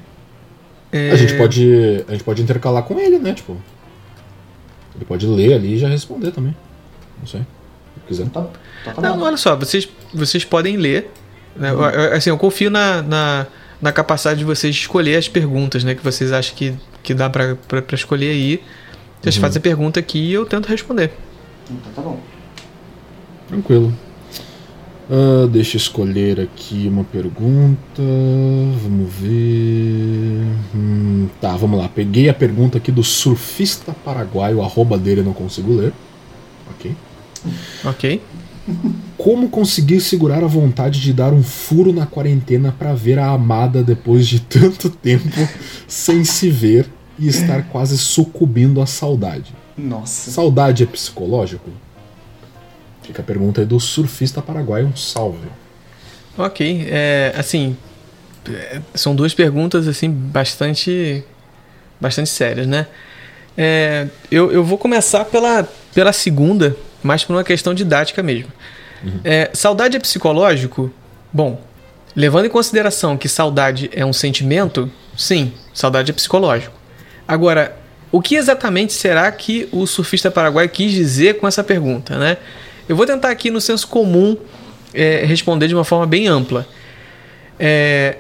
[0.93, 1.11] É...
[1.13, 2.05] A gente pode.
[2.09, 3.33] A gente pode intercalar com ele, né?
[3.35, 3.57] Tipo.
[4.97, 6.55] Ele pode ler ali e já responder também.
[7.19, 7.41] Não sei.
[7.41, 8.29] Se quiser.
[8.31, 8.47] Tá,
[8.85, 11.11] tá, Não, olha só, vocês, vocês podem ler
[11.57, 11.71] Né?
[11.71, 13.47] Eu- eu- assim, eu confio na, na,
[13.83, 15.95] na capacidade de vocês escolher as perguntas, né?
[15.95, 18.63] Que vocês acham que, que dá pra, pra, pra escolher aí.
[19.21, 19.41] Vocês Uhum.
[19.41, 21.13] fazem a pergunta aqui e eu tento responder.
[21.71, 22.21] Então tá bom.
[23.49, 23.93] Tranquilo.
[25.11, 28.01] Ah, deixa eu escolher aqui uma pergunta.
[28.81, 30.47] Vamos ver.
[30.73, 31.89] Hum, tá, vamos lá.
[31.89, 35.93] Peguei a pergunta aqui do surfista paraguaio, o arroba dele eu não consigo ler.
[36.71, 36.95] Ok.
[37.85, 38.23] Ok?
[39.19, 43.83] Como conseguir segurar a vontade de dar um furo na quarentena pra ver a amada
[43.83, 45.49] depois de tanto tempo
[45.89, 46.89] sem se ver
[47.19, 49.53] e estar quase sucumbindo à saudade?
[49.77, 50.31] Nossa.
[50.31, 51.69] Saudade é psicológico?
[53.11, 55.49] Fica a pergunta aí do surfista paraguaio, um salve.
[56.39, 56.87] Ok.
[56.89, 57.77] É, assim,
[58.49, 61.25] é, são duas perguntas assim bastante,
[62.01, 62.87] bastante sérias, né?
[63.59, 68.53] É, eu, eu vou começar pela, pela segunda, mais por uma questão didática mesmo.
[69.25, 70.89] É, saudade é psicológico?
[71.33, 71.61] Bom,
[72.15, 76.79] levando em consideração que saudade é um sentimento, sim, saudade é psicológico.
[77.27, 77.77] Agora,
[78.13, 82.37] o que exatamente será que o surfista paraguaio quis dizer com essa pergunta, né?
[82.91, 84.37] Eu vou tentar aqui no senso comum
[84.93, 86.67] é, responder de uma forma bem ampla.
[87.57, 88.17] É,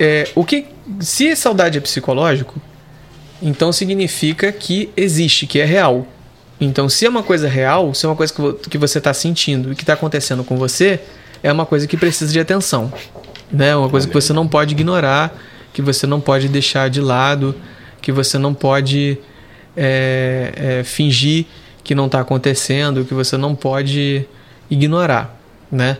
[0.00, 0.64] é, o que,
[0.98, 2.58] se saudade é psicológico,
[3.42, 6.06] então significa que existe, que é real.
[6.58, 9.70] Então, se é uma coisa real, se é uma coisa que, que você está sentindo
[9.70, 10.98] e que está acontecendo com você,
[11.42, 12.90] é uma coisa que precisa de atenção.
[13.52, 13.76] Né?
[13.76, 15.36] Uma coisa que você não pode ignorar,
[15.74, 17.54] que você não pode deixar de lado,
[18.00, 19.18] que você não pode
[19.76, 21.44] é, é, fingir
[21.86, 24.26] que não está acontecendo, que você não pode
[24.68, 25.38] ignorar.
[25.70, 25.96] Né?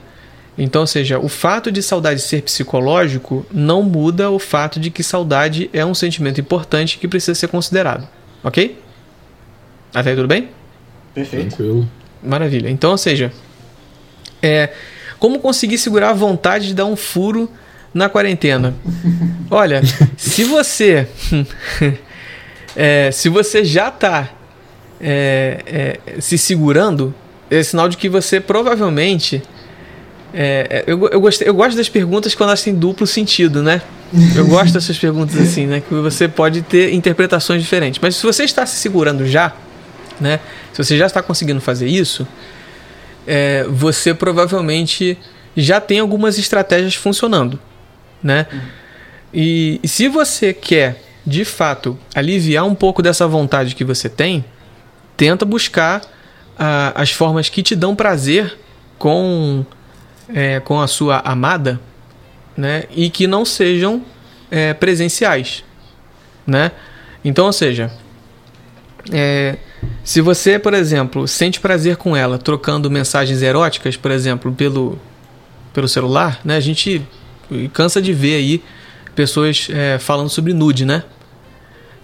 [0.58, 5.04] Então, ou seja, o fato de saudade ser psicológico não muda o fato de que
[5.04, 8.08] saudade é um sentimento importante que precisa ser considerado.
[8.42, 8.76] Ok?
[9.94, 10.48] Até aí tudo bem?
[11.14, 11.56] Perfeito.
[11.56, 11.88] Tranquilo.
[12.20, 12.68] Maravilha.
[12.68, 13.32] Então, ou seja,
[14.42, 14.70] é,
[15.20, 17.48] como conseguir segurar a vontade de dar um furo
[17.94, 18.74] na quarentena?
[19.48, 19.82] Olha,
[20.18, 21.06] se você
[22.74, 23.88] é, se você já
[25.00, 27.14] está se segurando,
[27.50, 29.42] é sinal de que você provavelmente
[30.38, 33.80] é, é, eu, eu, gostei, eu gosto das perguntas quando elas têm duplo sentido, né?
[34.34, 35.80] Eu gosto dessas perguntas assim, né?
[35.80, 37.98] Que você pode ter interpretações diferentes.
[38.02, 39.54] Mas se você está se segurando já,
[40.20, 40.40] né?
[40.74, 42.28] Se você já está conseguindo fazer isso,
[43.26, 45.18] é, você provavelmente
[45.56, 47.58] já tem algumas estratégias funcionando,
[48.22, 48.46] né?
[49.32, 54.44] E, e se você quer, de fato, aliviar um pouco dessa vontade que você tem,
[55.16, 56.02] tenta buscar
[56.94, 58.56] as formas que te dão prazer
[58.98, 59.64] com,
[60.32, 61.80] é, com a sua amada,
[62.56, 62.84] né?
[62.90, 64.02] E que não sejam
[64.50, 65.62] é, presenciais,
[66.46, 66.72] né?
[67.24, 67.90] Então, ou seja,
[69.12, 69.58] é,
[70.02, 74.98] se você, por exemplo, sente prazer com ela trocando mensagens eróticas, por exemplo, pelo,
[75.72, 76.56] pelo celular, né?
[76.56, 77.02] A gente
[77.72, 78.64] cansa de ver aí
[79.14, 81.02] pessoas é, falando sobre nude, né?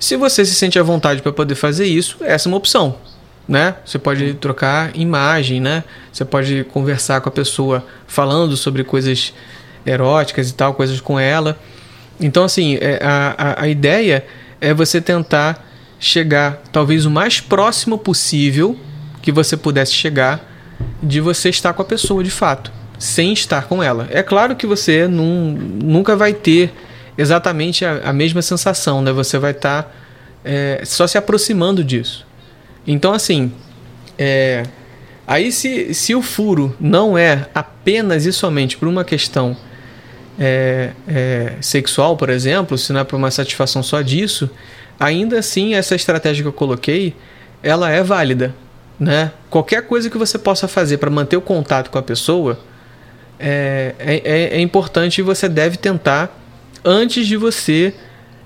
[0.02, 2.96] Se você se sente à vontade para poder fazer isso, essa é uma opção,
[3.46, 3.76] né?
[3.84, 5.84] Você pode trocar imagem, né?
[6.12, 9.32] Você pode conversar com a pessoa falando sobre coisas
[9.86, 11.56] eróticas e tal, coisas com ela.
[12.20, 14.26] Então, assim, é, a, a, a ideia
[14.60, 15.64] é você tentar
[16.00, 18.76] chegar talvez o mais próximo possível
[19.22, 20.52] que você pudesse chegar
[21.00, 24.08] de você estar com a pessoa de fato, sem estar com ela.
[24.10, 26.74] É claro que você não, nunca vai ter
[27.16, 29.12] exatamente a, a mesma sensação, né?
[29.12, 29.94] Você vai estar
[30.44, 32.26] é, só se aproximando disso.
[32.86, 33.52] Então, assim,
[34.18, 34.64] é,
[35.26, 39.56] aí se, se o furo não é apenas e somente por uma questão
[40.38, 44.50] é, é, sexual, por exemplo, se não é por uma satisfação só disso,
[44.98, 47.14] ainda assim essa estratégia que eu coloquei,
[47.62, 48.54] ela é válida,
[48.98, 49.30] né?
[49.48, 52.58] Qualquer coisa que você possa fazer para manter o contato com a pessoa
[53.38, 56.41] é, é, é importante e você deve tentar
[56.84, 57.94] antes de você,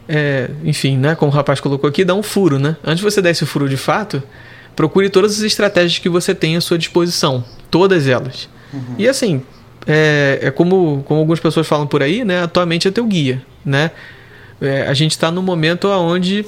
[0.08, 1.14] é, enfim, né?
[1.14, 2.76] Como o rapaz colocou aqui, dar um furo, né?
[2.84, 4.22] Antes de você dar esse furo de fato,
[4.74, 8.48] procure todas as estratégias que você tem à sua disposição, todas elas.
[8.98, 9.42] E assim,
[9.86, 12.42] é, é como, como algumas pessoas falam por aí, né?
[12.42, 13.90] Atualmente é teu guia, né?
[14.60, 16.44] É, a gente está no momento onde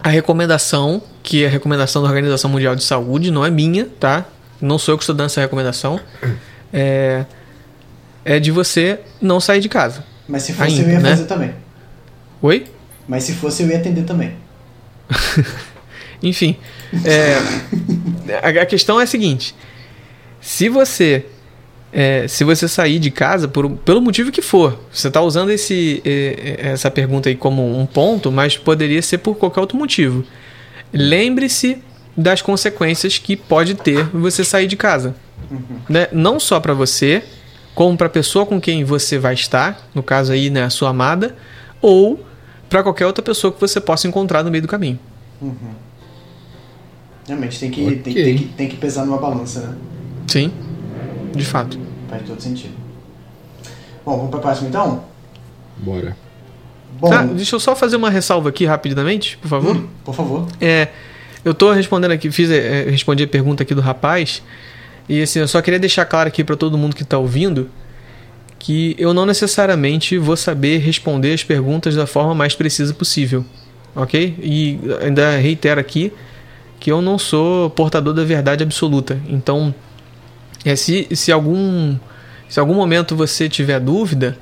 [0.00, 4.26] a recomendação, que é a recomendação da Organização Mundial de Saúde, não é minha, tá?
[4.60, 6.00] Não sou eu que estou dando essa recomendação.
[6.72, 7.24] É,
[8.24, 10.04] é de você não sair de casa.
[10.28, 11.10] Mas se fosse, Ainda, eu ia né?
[11.10, 11.54] fazer também.
[12.42, 12.66] Oi?
[13.08, 14.34] Mas se fosse, eu ia atender também.
[16.22, 16.56] Enfim,
[17.04, 19.54] é, a, questão é a seguinte:
[20.40, 21.24] se você
[21.92, 26.02] é, se você sair de casa por, pelo motivo que for, você está usando esse,
[26.58, 30.24] essa pergunta aí como um ponto, mas poderia ser por qualquer outro motivo.
[30.92, 31.78] Lembre-se
[32.16, 35.14] das consequências que pode ter você sair de casa,
[35.88, 36.08] né?
[36.12, 37.22] Não só para você,
[37.78, 40.88] como para a pessoa com quem você vai estar, no caso aí, né, a sua
[40.88, 41.36] amada,
[41.80, 42.26] ou
[42.68, 44.98] para qualquer outra pessoa que você possa encontrar no meio do caminho.
[45.40, 45.54] Uhum.
[47.28, 47.96] Realmente tem que, Ok.
[47.98, 49.76] tem, tem que, tem que pesar numa balança, né?
[50.26, 50.52] Sim,
[51.32, 51.78] de fato.
[52.10, 52.74] Faz todo sentido.
[54.04, 55.04] Bom, vamos pra próxima então?
[55.76, 56.16] Bora.
[56.98, 59.76] Bom, Ah, deixa eu só fazer uma ressalva aqui rapidamente, por favor.
[59.76, 60.48] hum, por favor.
[60.60, 60.88] É,
[61.44, 64.42] eu tô respondendo aqui, fiz, é, respondi a pergunta aqui do rapaz.
[65.08, 67.70] E assim, eu só queria deixar claro aqui para todo mundo que tá ouvindo
[68.58, 73.44] que eu não necessariamente vou saber responder as perguntas da forma mais precisa possível,
[73.94, 74.34] ok?
[74.42, 76.12] E ainda reitero aqui
[76.80, 79.20] que eu não sou portador da verdade absoluta.
[79.28, 79.72] Então,
[80.64, 81.96] é, se, se algum
[82.48, 84.36] se algum momento você tiver dúvida,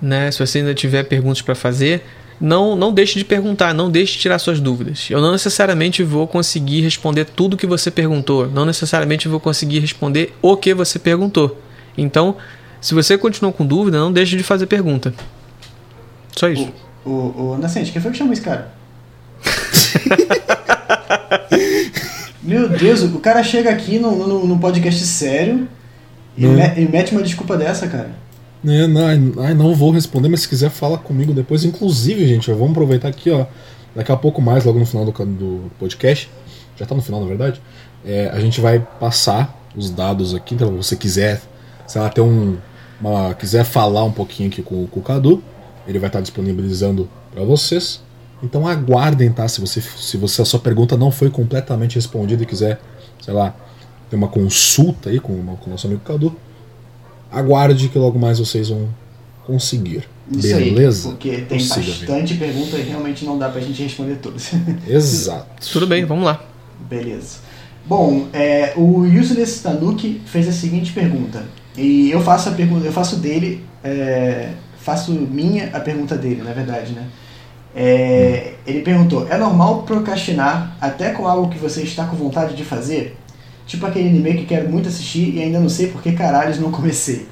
[0.00, 2.02] né, se você ainda tiver perguntas para fazer,
[2.40, 5.08] não, não deixe de perguntar, não deixe de tirar suas dúvidas.
[5.10, 10.34] Eu não necessariamente vou conseguir responder tudo que você perguntou, não necessariamente vou conseguir responder
[10.42, 11.60] o que você perguntou.
[11.96, 12.36] Então,
[12.80, 15.14] se você continua com dúvida, não deixe de fazer pergunta.
[16.36, 16.70] Só isso.
[17.04, 18.70] O, o, o Nascente, quem foi que chamou esse cara?
[22.42, 25.66] Meu Deus, o cara chega aqui num no, no podcast sério
[26.36, 26.52] e, Não.
[26.52, 28.10] me- e mete uma desculpa dessa, cara.
[28.66, 31.64] É, não, não vou responder, mas se quiser fala comigo depois.
[31.64, 33.46] Inclusive, gente, vamos aproveitar aqui, ó.
[33.94, 36.30] Daqui a pouco mais, logo no final do, do podcast.
[36.76, 37.60] Já tá no final, na verdade.
[38.04, 40.54] é, a gente vai passar os dados aqui.
[40.54, 41.40] Então, se você quiser,
[41.86, 42.56] sei lá, ter um.
[43.00, 45.42] uma- quiser falar um pouquinho aqui com, com o Cadu,
[45.86, 48.00] ele vai estar disponibilizando para vocês.
[48.42, 49.48] Então aguardem, tá?
[49.48, 52.78] Se você, se você a sua pergunta não foi completamente respondida e quiser,
[53.22, 53.54] sei lá,
[54.10, 56.36] ter uma consulta aí com, com o nosso amigo Cadu,
[57.36, 58.88] aguarde que logo mais vocês vão
[59.46, 60.08] conseguir.
[60.30, 61.08] Isso Beleza?
[61.08, 64.50] aí, porque tem Consiga, bastante pergunta e realmente não dá pra gente responder todas.
[64.88, 65.70] Exato.
[65.70, 66.42] Tudo bem, vamos lá.
[66.88, 67.38] Beleza.
[67.86, 71.44] Bom, é, o Useless Tanuki fez a seguinte pergunta.
[71.76, 74.50] E eu faço a pergunta, eu faço dele, é,
[74.80, 77.06] faço minha a pergunta dele, na verdade, né?
[77.74, 82.64] É, ele perguntou: é normal procrastinar até com algo que você está com vontade de
[82.64, 83.16] fazer?
[83.66, 86.70] Tipo aquele anime que quero muito assistir e ainda não sei por que caralhos não
[86.70, 87.26] comecei.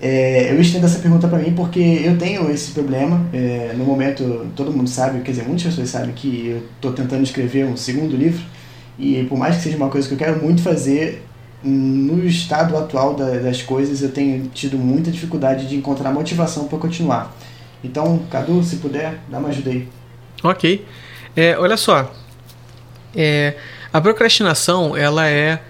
[0.00, 3.26] É, eu estendo essa pergunta pra mim porque eu tenho esse problema.
[3.32, 7.22] É, no momento, todo mundo sabe, quer dizer, muitas pessoas sabem que eu estou tentando
[7.24, 8.42] escrever um segundo livro.
[8.98, 11.24] E por mais que seja uma coisa que eu quero muito fazer,
[11.64, 16.78] no estado atual da- das coisas eu tenho tido muita dificuldade de encontrar motivação para
[16.78, 17.34] continuar.
[17.82, 19.88] Então, Cadu, se puder, dá uma ajuda aí.
[20.44, 20.84] Ok.
[21.36, 22.12] É, olha só.
[23.14, 23.54] É,
[23.92, 25.60] a procrastinação, ela é,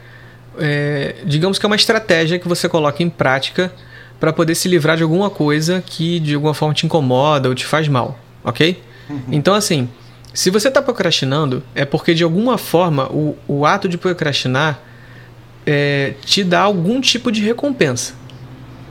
[0.59, 3.73] é, digamos que é uma estratégia que você coloca em prática
[4.19, 7.65] para poder se livrar de alguma coisa que de alguma forma te incomoda ou te
[7.65, 8.83] faz mal, ok?
[9.31, 9.89] Então, assim,
[10.35, 14.79] se você está procrastinando, é porque de alguma forma o, o ato de procrastinar
[15.67, 18.15] é, te dá algum tipo de recompensa.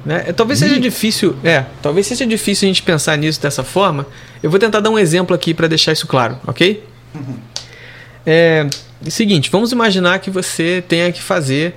[0.06, 0.26] Né?
[0.28, 4.06] É, Talvez seja difícil, é, talvez seja difícil a gente pensar nisso dessa forma.
[4.41, 6.84] Eu vou tentar dar um exemplo aqui para deixar isso claro, ok?
[8.26, 8.68] É,
[9.10, 11.76] seguinte, vamos imaginar que você tenha que fazer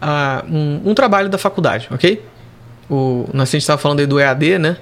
[0.00, 2.22] ah, um, um trabalho da faculdade, ok?
[2.90, 4.76] O Nascente estava falando aí do EAD, né?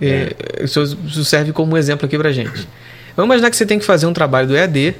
[0.00, 2.68] É, Isso, isso serve como exemplo aqui pra gente.
[3.16, 4.94] Vamos imaginar que você tem que fazer um trabalho do EAD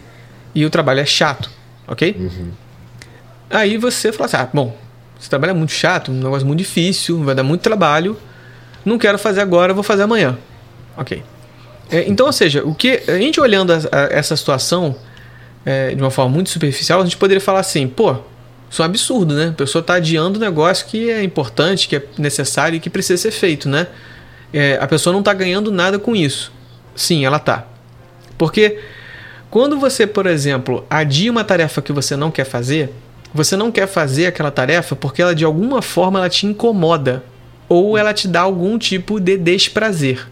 [0.54, 1.50] e o trabalho é chato,
[1.86, 2.16] ok?
[3.50, 4.76] Aí você fala assim: ah, bom,
[5.20, 8.16] esse trabalho é muito chato, um negócio muito difícil, vai dar muito trabalho,
[8.84, 10.36] não quero fazer agora, vou fazer amanhã.
[10.96, 11.22] Ok.
[11.90, 14.96] É, então, ou seja, o que a gente olhando a- a- essa situação
[15.66, 18.16] é, de uma forma muito superficial, a gente poderia falar assim: pô,
[18.70, 19.48] isso é um absurdo, né?
[19.48, 23.20] A pessoa está adiando um negócio que é importante, que é necessário e que precisa
[23.20, 23.88] ser feito, né?
[24.52, 26.52] É, a pessoa não está ganhando nada com isso.
[26.94, 27.66] Sim, ela tá.
[28.38, 28.78] Porque
[29.51, 32.93] quando você, por exemplo, adia uma tarefa que você não quer fazer,
[33.34, 37.24] você não quer fazer aquela tarefa porque ela de alguma forma ela te incomoda
[37.68, 40.26] ou ela te dá algum tipo de desprazer,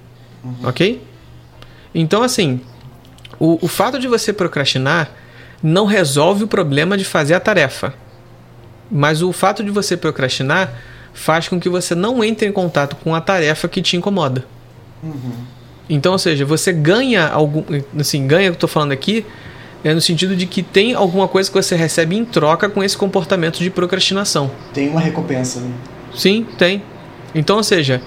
[0.62, 1.02] ok?
[1.92, 2.60] Então assim,
[3.38, 5.10] o, o fato de você procrastinar
[5.64, 7.94] não resolve o problema de fazer a tarefa,
[8.90, 10.74] mas o fato de você procrastinar
[11.14, 14.44] faz com que você não entre em contato com a tarefa que te incomoda.
[15.88, 17.64] Então, ou seja, você ganha algum.
[17.98, 19.24] Assim, ganha, eu tô falando aqui,
[19.82, 22.96] é no sentido de que tem alguma coisa que você recebe em troca com esse
[22.96, 24.50] comportamento de procrastinação.
[24.74, 25.72] Tem uma recompensa, né?
[26.14, 26.82] Sim, tem.
[27.34, 28.02] Então, ou seja,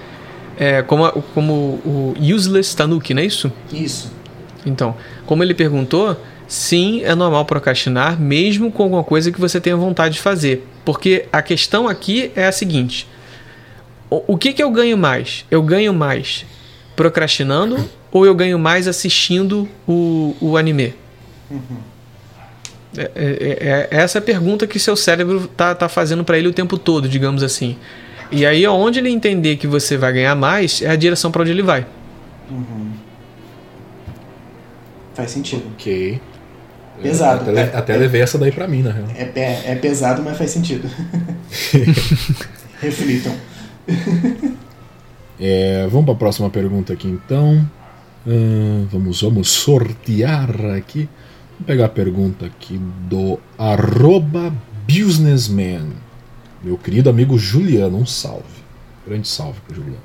[0.57, 1.53] é, como, como
[1.83, 3.51] o Useless Tanuki, não é isso?
[3.73, 4.11] Isso.
[4.63, 6.17] Então, como ele perguntou,
[6.47, 10.65] sim, é normal procrastinar, mesmo com alguma coisa que você tenha vontade de fazer.
[10.85, 13.07] Porque a questão aqui é a seguinte:
[14.09, 15.45] o, que, que eu ganho mais?
[15.51, 16.45] Eu ganho mais
[16.95, 17.77] procrastinando
[18.11, 20.93] ou eu ganho mais assistindo o, o anime?
[22.97, 26.47] É, é- é- é essa a pergunta que seu cérebro tá, tá fazendo para ele
[26.47, 27.77] o tempo todo, digamos assim.
[28.31, 31.51] E aí, onde ele entender que você vai ganhar mais, é a direção para onde
[31.51, 31.85] ele vai.
[32.49, 32.91] Uhum.
[35.13, 35.63] Faz sentido.
[35.73, 36.19] Ok.
[37.01, 37.51] Pesado.
[37.51, 39.07] Até, até é, levei essa daí pra mim, na real.
[39.15, 40.89] É, é, é pesado, mas faz sentido.
[42.81, 43.33] Reflitam.
[45.39, 47.67] É, vamos para a próxima pergunta aqui então.
[48.25, 51.07] Uh, vamos, vamos sortear aqui.
[51.57, 54.53] Vou pegar a pergunta aqui do arroba
[54.87, 55.93] businessman.
[56.63, 58.43] Meu querido amigo Juliano, um salve.
[59.07, 60.01] Grande salve para Juliano.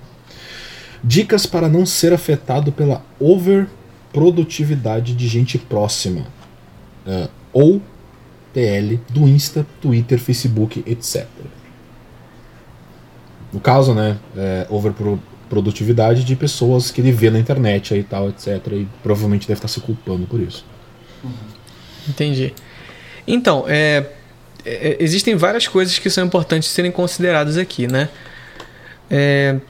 [1.02, 6.26] Dicas para não ser afetado pela overprodutividade de gente próxima.
[7.06, 7.82] Uh, ou
[8.52, 11.26] TL do Insta, Twitter, Facebook, etc.
[13.52, 18.48] No caso, né, é, overprodutividade de pessoas que ele vê na internet aí tal, etc.
[18.72, 20.64] E provavelmente deve estar se culpando por isso.
[22.08, 22.54] Entendi.
[23.26, 24.06] Então, é,
[24.64, 28.08] é, existem várias coisas que são importantes serem consideradas aqui, né?
[29.10, 29.60] É,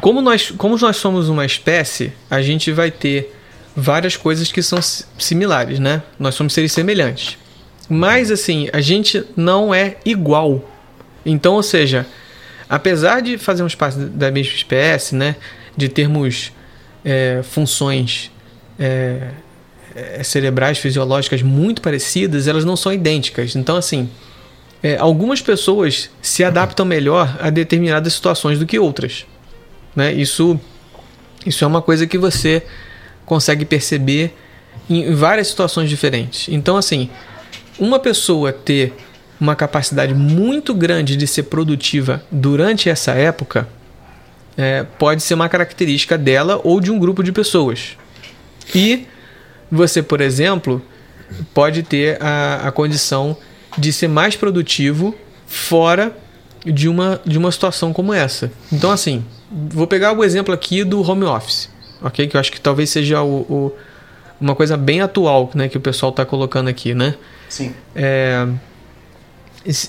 [0.00, 3.37] como, nós, como nós somos uma espécie, a gente vai ter
[3.78, 4.80] várias coisas que são
[5.16, 6.02] similares, né?
[6.18, 7.38] Nós somos seres semelhantes.
[7.88, 10.68] Mas, assim, a gente não é igual.
[11.24, 12.04] Então, ou seja,
[12.68, 15.36] apesar de fazermos parte da mesma espécie, né,
[15.76, 16.52] de termos
[17.04, 18.32] é, funções
[18.80, 19.28] é,
[19.94, 23.54] é, cerebrais fisiológicas muito parecidas, elas não são idênticas.
[23.54, 24.10] Então, assim,
[24.82, 29.24] é, algumas pessoas se adaptam melhor a determinadas situações do que outras.
[29.94, 30.12] Né?
[30.12, 30.58] Isso,
[31.46, 32.64] isso é uma coisa que você
[33.28, 34.34] consegue perceber
[34.88, 36.48] em várias situações diferentes.
[36.48, 37.10] Então, assim,
[37.78, 38.94] uma pessoa ter
[39.38, 43.68] uma capacidade muito grande de ser produtiva durante essa época
[44.56, 47.96] é, pode ser uma característica dela ou de um grupo de pessoas.
[48.74, 49.06] E
[49.70, 50.82] você, por exemplo,
[51.54, 53.36] pode ter a, a condição
[53.76, 55.14] de ser mais produtivo
[55.46, 56.16] fora
[56.64, 58.50] de uma, de uma situação como essa.
[58.72, 61.70] Então, assim, vou pegar o exemplo aqui do home office,
[62.02, 62.26] ok?
[62.26, 63.72] Que eu acho que talvez seja o, o
[64.40, 67.16] uma coisa bem atual né, que o pessoal está colocando aqui, né?
[67.48, 67.74] Sim.
[67.94, 68.46] É,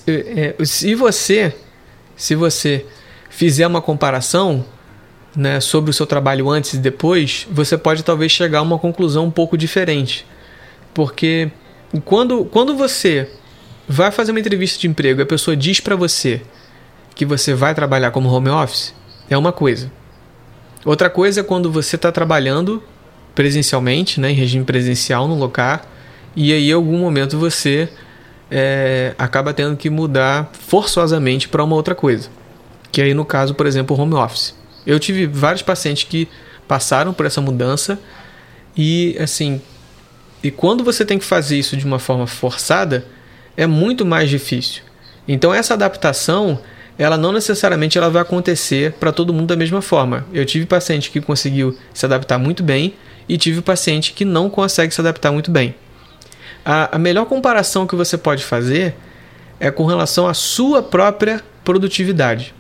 [0.08, 1.54] é, é, se você
[2.16, 2.86] se você
[3.30, 4.66] fizer uma comparação
[5.36, 9.26] né, sobre o seu trabalho antes e depois, você pode talvez chegar a uma conclusão
[9.26, 10.26] um pouco diferente.
[10.94, 11.52] Porque
[12.04, 13.30] quando, quando você
[13.88, 16.42] vai fazer uma entrevista de emprego e a pessoa diz para você
[17.16, 18.94] que você vai trabalhar como home office,
[19.30, 19.92] é uma coisa.
[20.86, 22.82] Outra coisa é quando você está trabalhando
[23.36, 25.82] presencialmente, né, em regime presencial no local,
[26.36, 27.90] e aí em algum momento você
[28.50, 32.30] é, acaba tendo que mudar forçosamente para uma outra coisa.
[32.92, 34.56] Que aí, no caso, por exemplo, o home office.
[34.86, 36.28] Eu tive vários pacientes que
[36.68, 38.00] passaram por essa mudança
[38.76, 39.62] e, assim,
[40.42, 43.06] e quando você tem que fazer isso de uma forma forçada,
[43.56, 44.84] é muito mais difícil.
[45.28, 46.60] Então, essa adaptação,
[47.00, 50.26] ela não necessariamente ela vai acontecer para todo mundo da mesma forma.
[50.34, 52.94] Eu tive paciente que conseguiu se adaptar muito bem
[53.28, 55.74] e tive paciente que não consegue se adaptar muito bem.
[56.66, 58.96] A, a melhor comparação que você pode fazer
[59.62, 62.54] é com relação à sua própria produtividade.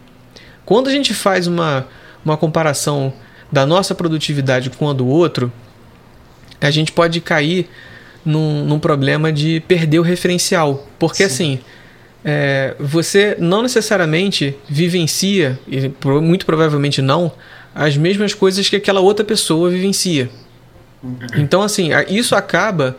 [0.65, 1.85] Quando a gente faz uma,
[2.23, 3.11] uma comparação
[3.51, 5.51] da nossa produtividade com a do outro,
[6.61, 7.69] a gente pode cair
[8.23, 10.87] num, num problema de perder o referencial.
[10.97, 11.33] Porque Sim.
[11.55, 11.59] assim,
[12.23, 15.91] é, você não necessariamente vivencia, e
[16.21, 17.31] muito provavelmente não,
[17.73, 20.29] as mesmas coisas que aquela outra pessoa vivencia.
[21.37, 22.97] Então, assim, isso acaba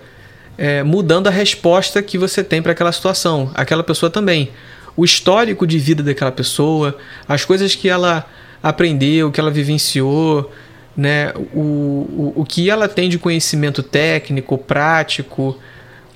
[0.56, 3.50] é, mudando a resposta que você tem para aquela situação.
[3.54, 4.50] Aquela pessoa também.
[4.96, 6.96] O histórico de vida daquela pessoa,
[7.28, 8.26] as coisas que ela
[8.62, 10.50] aprendeu, que ela vivenciou,
[10.96, 11.32] né?
[11.54, 15.58] o, o, o que ela tem de conhecimento técnico, prático,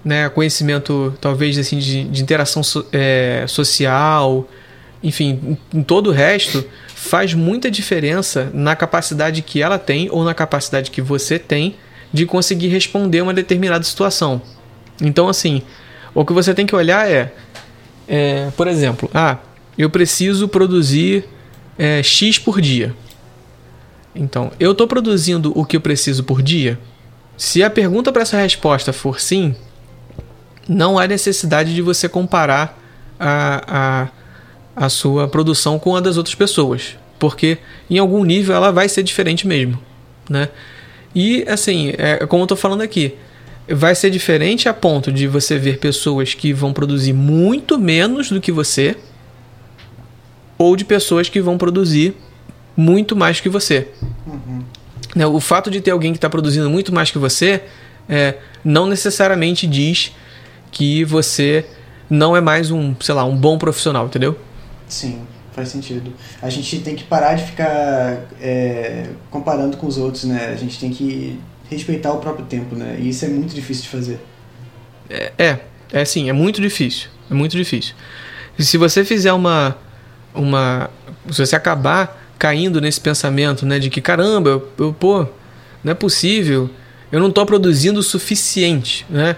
[0.05, 0.29] né?
[0.29, 4.49] conhecimento talvez assim, de, de interação so, é, social,
[5.03, 6.65] enfim, em, todo o resto,
[6.95, 11.77] faz muita diferença na capacidade que ela tem ou na capacidade que você tem
[12.13, 14.41] de conseguir responder uma determinada situação.
[15.03, 15.63] Então, assim,
[16.15, 17.33] o que você tem que olhar é,
[18.09, 19.39] é por exemplo, ah,
[19.77, 21.25] eu preciso produzir
[21.79, 22.95] é, X por dia.
[24.15, 26.79] Então, eu estou produzindo o que eu preciso por dia?
[27.37, 29.57] Se a pergunta para essa resposta for sim,
[30.69, 32.78] não há necessidade de você comparar
[33.19, 34.09] a,
[34.77, 37.59] a, a sua produção com a das outras pessoas, porque
[37.89, 39.78] em algum nível ela vai ser diferente mesmo,
[40.28, 40.49] né?
[41.15, 43.15] E assim, é, como eu tô falando aqui,
[43.69, 48.41] vai ser diferente a ponto de você ver pessoas que vão produzir muito menos do
[48.41, 48.97] que você,
[50.59, 52.15] ou de pessoas que vão produzir
[52.77, 53.89] muito mais que você.
[54.27, 54.62] Uhum.
[55.15, 57.62] Né, o fato de ter alguém que está produzindo muito mais que você
[58.09, 58.35] é,
[58.65, 60.12] não necessariamente diz
[60.75, 61.65] que você
[62.11, 64.39] não é mais um, sei lá, um bom profissional, entendeu?
[64.87, 65.23] Sim.
[65.55, 66.13] Faz sentido.
[66.43, 70.49] A gente tem que parar de ficar é, comparando com os outros, né?
[70.53, 71.39] A gente tem que
[71.71, 72.97] respeitar o próprio tempo, né?
[72.99, 74.21] E isso é muito difícil de fazer.
[75.09, 75.61] É, é,
[75.93, 77.09] é sim, é muito difícil.
[77.31, 77.95] É muito difícil.
[78.59, 79.77] E se você fizer uma.
[80.35, 80.91] uma
[81.31, 83.79] se você acabar caindo nesse pensamento, né?
[83.79, 85.25] De que caramba, eu, eu pô,
[85.85, 86.69] não é possível,
[87.13, 89.37] eu não estou produzindo o suficiente, né?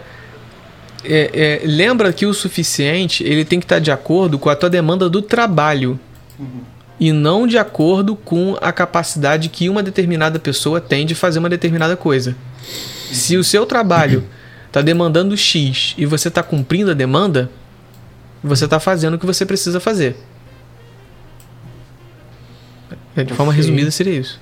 [1.08, 4.68] É, é, lembra que o suficiente ele tem que estar de acordo com a tua
[4.68, 5.98] demanda do trabalho
[6.38, 6.60] uhum.
[6.98, 11.48] e não de acordo com a capacidade que uma determinada pessoa tem de fazer uma
[11.48, 12.30] determinada coisa.
[12.30, 13.14] Uhum.
[13.14, 14.24] Se o seu trabalho
[14.66, 17.50] está demandando X e você está cumprindo a demanda,
[18.42, 20.16] você está fazendo o que você precisa fazer.
[23.16, 24.38] É, de forma resumida seria isso.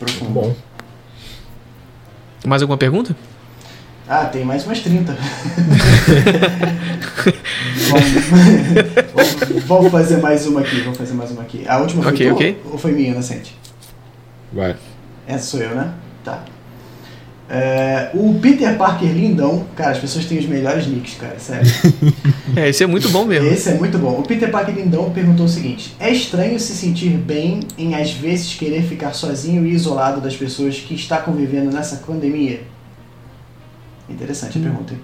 [0.00, 0.56] Muito bom.
[2.46, 3.16] Mais alguma pergunta?
[4.12, 5.16] Ah, tem mais umas 30.
[9.14, 11.64] vamos, vamos, fazer mais uma aqui, vamos fazer mais uma aqui.
[11.68, 12.56] A última foi okay, tua okay.
[12.72, 13.56] ou foi minha, Inocente?
[14.52, 14.74] Vai.
[15.28, 15.94] Essa sou eu, né?
[16.24, 16.42] Tá.
[17.48, 21.70] É, o Peter Parker lindão, cara, as pessoas têm os melhores nicks, cara, sério.
[22.56, 23.48] é, esse é muito bom mesmo.
[23.48, 24.18] Esse é muito bom.
[24.18, 28.54] O Peter Parker lindão perguntou o seguinte: É estranho se sentir bem em às vezes
[28.54, 32.62] querer ficar sozinho e isolado das pessoas que está convivendo nessa pandemia?
[34.10, 35.00] Interessante a pergunta, hein?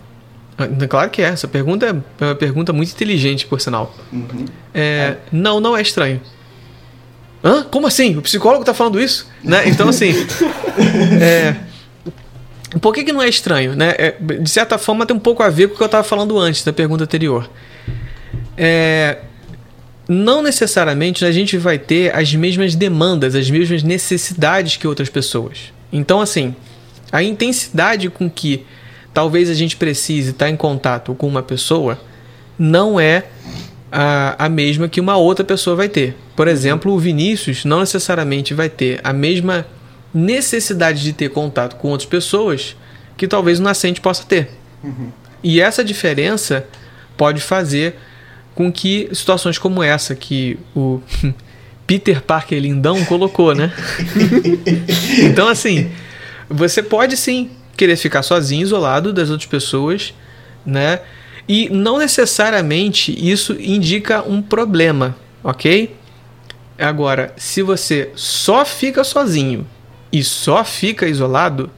[0.59, 1.27] Ah, claro que é.
[1.27, 3.95] Essa pergunta é uma pergunta muito inteligente, por sinal.
[4.13, 4.47] Uhum.
[4.75, 5.19] É, é.
[5.31, 6.21] Não, não é estranho.
[7.45, 7.63] Hã?
[7.65, 8.17] Como assim?
[8.17, 9.29] O psicólogo está falando isso?
[9.43, 9.69] né?
[9.69, 10.13] Então, assim.
[11.21, 11.57] é,
[12.81, 13.77] por que, que não é estranho?
[13.77, 13.95] Né?
[13.99, 16.39] É, de certa forma, tem um pouco a ver com o que eu estava falando
[16.39, 17.49] antes, da pergunta anterior.
[18.57, 19.19] É,
[20.09, 25.73] não necessariamente a gente vai ter as mesmas demandas, as mesmas necessidades que outras pessoas.
[25.93, 26.55] Então, assim,
[27.13, 28.65] a intensidade com que
[29.17, 31.99] talvez a gente precise estar em contato com uma pessoa
[32.59, 33.25] não é
[33.91, 36.15] a, a mesma que uma outra pessoa vai ter.
[36.37, 39.67] Por exemplo, o Vinícius não necessariamente vai ter a mesma
[40.13, 42.77] necessidade de ter contato com outras pessoas
[43.17, 44.51] que talvez o nascente possa ter.
[44.85, 45.11] Uhum.
[45.43, 46.67] E essa diferença
[47.17, 47.97] pode fazer
[48.55, 51.01] com que situações como essa que o
[51.87, 53.73] Peter Parker lindão colocou, né?
[55.25, 55.91] então assim,
[56.51, 60.15] você pode sim querer ficar sozinho, isolado das outras pessoas,
[60.65, 61.01] né?
[61.49, 65.95] E não necessariamente isso indica um problema, ok?
[66.79, 69.67] Agora, se você só fica sozinho
[70.13, 71.71] e só fica isolado,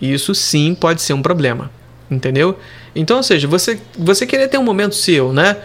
[0.00, 1.70] isso sim pode ser um problema,
[2.10, 2.58] entendeu?
[2.94, 5.56] Então, ou seja, você, você querer ter um momento seu, né?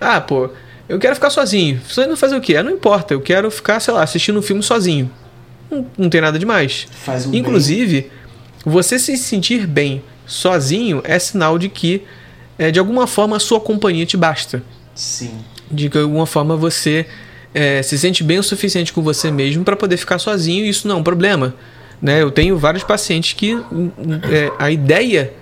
[0.00, 0.50] Ah, pô,
[0.88, 1.80] eu quero ficar sozinho.
[1.88, 2.60] Você não fazer o quê?
[2.62, 5.10] Não importa, eu quero ficar, sei lá, assistindo um filme sozinho.
[5.70, 6.86] Não, não tem nada demais.
[6.90, 8.10] Faz um Inclusive, bem.
[8.68, 12.02] Você se sentir bem sozinho é sinal de que,
[12.58, 14.60] é, de alguma forma, a sua companhia te basta.
[14.92, 15.38] Sim.
[15.70, 17.06] De que, de alguma forma, você
[17.54, 20.88] é, se sente bem o suficiente com você mesmo para poder ficar sozinho e isso
[20.88, 21.54] não é um problema.
[22.02, 22.20] Né?
[22.20, 25.32] Eu tenho vários pacientes que é, a ideia,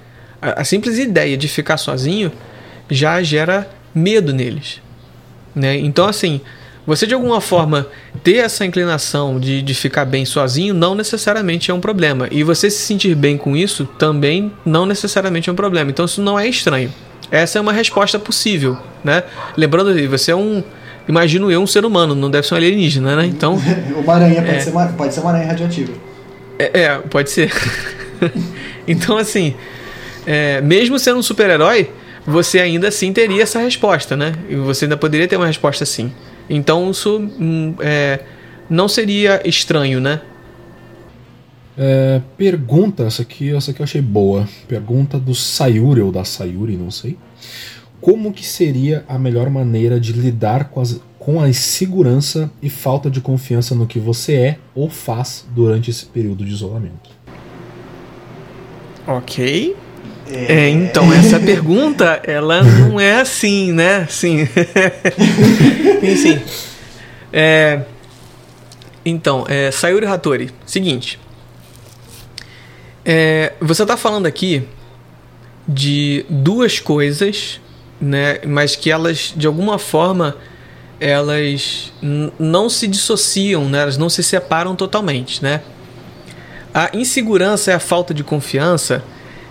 [0.42, 2.30] a, a simples ideia de ficar sozinho
[2.90, 4.82] já gera medo neles.
[5.54, 5.78] Né?
[5.78, 6.42] Então, assim,
[6.86, 7.86] você de alguma forma
[8.22, 12.28] ter essa inclinação de, de ficar bem sozinho não necessariamente é um problema.
[12.30, 15.90] E você se sentir bem com isso também não necessariamente é um problema.
[15.90, 16.92] Então isso não é estranho.
[17.30, 19.22] Essa é uma resposta possível, né?
[19.56, 20.62] Lembrando aí, você é um.
[21.08, 23.26] Imagino eu um ser humano, não deve ser um alienígena, né?
[23.26, 23.58] Então.
[23.96, 25.92] uma aranha pode, é, ser uma, pode ser uma aranha radioativa.
[26.58, 27.52] É, é pode ser.
[28.86, 29.54] então, assim,
[30.26, 31.90] é, mesmo sendo um super-herói,
[32.26, 34.34] você ainda assim teria essa resposta, né?
[34.48, 36.12] E você ainda poderia ter uma resposta assim.
[36.48, 38.20] Então isso hum, é,
[38.68, 40.20] não seria estranho, né?
[41.76, 44.48] É, pergunta, essa aqui, essa aqui eu achei boa.
[44.68, 47.18] Pergunta do Sayuri ou da Sayuri, não sei.
[48.00, 53.10] Como que seria a melhor maneira de lidar com, as, com a insegurança e falta
[53.10, 57.10] de confiança no que você é ou faz durante esse período de isolamento?
[59.06, 59.74] Ok.
[60.34, 60.64] É...
[60.64, 64.06] é, então, essa pergunta, ela não é assim, né?
[64.10, 64.40] Sim.
[66.02, 66.42] Enfim.
[67.32, 67.82] É,
[69.04, 71.20] então, é, Sayuri Hattori, seguinte.
[73.04, 74.66] É, você está falando aqui
[75.68, 77.60] de duas coisas,
[78.00, 78.40] né?
[78.44, 80.36] Mas que elas, de alguma forma,
[80.98, 81.92] elas
[82.38, 83.82] não se dissociam, né?
[83.82, 85.60] Elas não se separam totalmente, né?
[86.72, 89.04] A insegurança e a falta de confiança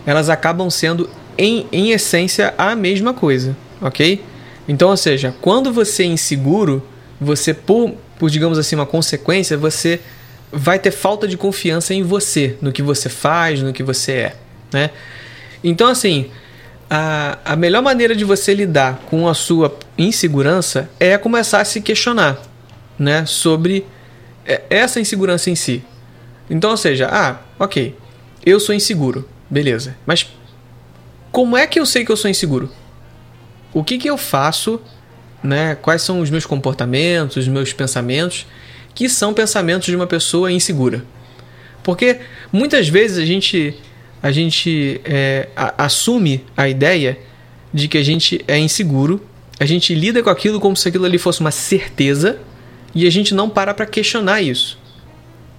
[0.05, 4.23] elas acabam sendo, em, em essência, a mesma coisa, ok?
[4.67, 6.85] Então, ou seja, quando você é inseguro,
[7.19, 9.99] você, por, por digamos assim, uma consequência, você
[10.51, 14.35] vai ter falta de confiança em você, no que você faz, no que você é,
[14.71, 14.89] né?
[15.63, 16.29] Então, assim,
[16.89, 21.81] a, a melhor maneira de você lidar com a sua insegurança é começar a se
[21.81, 22.39] questionar
[22.99, 23.85] né, sobre
[24.45, 25.83] é, essa insegurança em si.
[26.49, 27.95] Então, ou seja, ah, ok,
[28.45, 30.27] eu sou inseguro, beleza, mas
[31.31, 32.69] como é que eu sei que eu sou inseguro?
[33.73, 34.81] O que, que eu faço,
[35.43, 35.75] né?
[35.75, 38.45] Quais são os meus comportamentos, os meus pensamentos,
[38.93, 41.03] que são pensamentos de uma pessoa insegura?
[41.83, 42.19] Porque
[42.51, 43.75] muitas vezes a gente
[44.21, 47.17] a gente é, a, assume a ideia
[47.73, 49.21] de que a gente é inseguro,
[49.59, 52.39] a gente lida com aquilo como se aquilo ali fosse uma certeza
[52.95, 54.79] e a gente não para para questionar isso.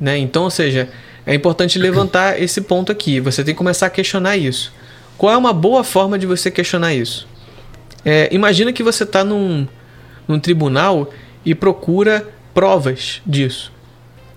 [0.01, 0.19] Né?
[0.19, 0.89] Então, ou seja,
[1.27, 3.21] é importante levantar esse ponto aqui.
[3.21, 4.73] Você tem que começar a questionar isso.
[5.17, 7.27] Qual é uma boa forma de você questionar isso?
[8.05, 9.67] É, imagina que você está num,
[10.29, 11.11] num tribunal
[11.45, 13.73] e procura provas disso.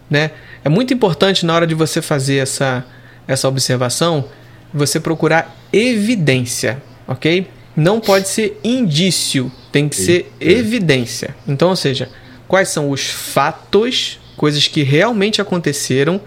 [0.09, 0.31] Né?
[0.63, 2.85] É muito importante na hora de você fazer essa,
[3.27, 4.25] essa observação,
[4.73, 7.47] você procurar evidência, ok?
[7.75, 11.35] Não pode ser indício, tem que ser evidência.
[11.47, 12.09] Então, ou seja,
[12.47, 16.21] quais são os fatos, coisas que realmente aconteceram,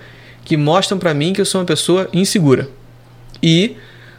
[0.50, 2.68] que mostram para mim que eu sou uma pessoa insegura.
[3.40, 3.76] E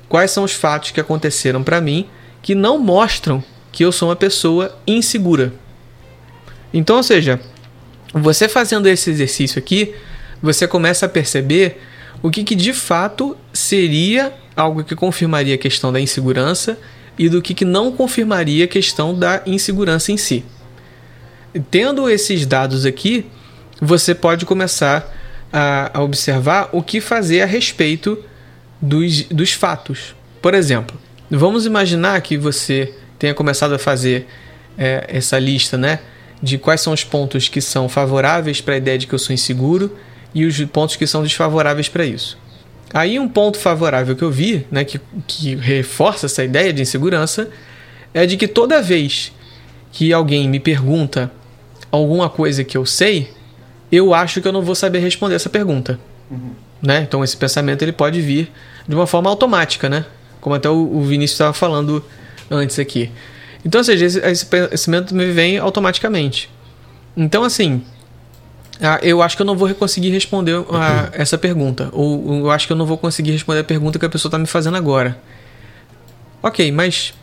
[0.08, 2.08] quais são os fatos que aconteceram para mim
[2.42, 5.52] que não mostram que eu sou uma pessoa insegura.
[6.74, 7.38] Então, ou seja,
[8.14, 9.94] você fazendo esse exercício aqui,
[10.42, 11.82] você começa a perceber
[12.24, 16.80] o que, que de fato seria algo que confirmaria a questão da insegurança
[17.20, 20.46] e do que, que não confirmaria a questão da insegurança em si.
[21.70, 23.26] Tendo esses dados aqui,
[23.82, 25.20] você pode começar
[25.52, 28.18] a, a observar o que fazer a respeito
[28.82, 30.16] dos, dos fatos.
[30.42, 31.00] Por exemplo,
[31.30, 34.28] vamos imaginar que você tenha começado a fazer
[34.78, 36.00] é, essa lista né,
[36.42, 39.34] de quais são os pontos que são favoráveis para a ideia de que eu sou
[39.34, 39.96] inseguro
[40.34, 42.38] e os pontos que são desfavoráveis para isso.
[42.94, 47.50] Aí um ponto favorável que eu vi, né, que, que reforça essa ideia de insegurança,
[48.14, 49.32] é de que toda vez
[49.92, 51.32] que alguém me pergunta
[51.92, 53.30] alguma coisa que eu sei,
[53.92, 56.00] eu acho que eu não vou saber responder essa pergunta.
[56.30, 56.52] Uhum.
[56.82, 57.02] Né?
[57.02, 58.52] Então esse pensamento ele pode vir
[58.88, 60.06] de uma forma automática, né?
[60.40, 62.04] Como até o Vinícius estava falando
[62.50, 63.12] antes aqui.
[63.64, 66.50] Então, ou seja, esse, esse pensamento me vem automaticamente.
[67.16, 67.84] Então, assim,
[69.04, 71.90] eu acho que eu não vou conseguir responder a essa pergunta.
[71.92, 74.40] Ou eu acho que eu não vou conseguir responder a pergunta que a pessoa está
[74.40, 75.20] me fazendo agora.
[76.42, 77.14] Ok, mas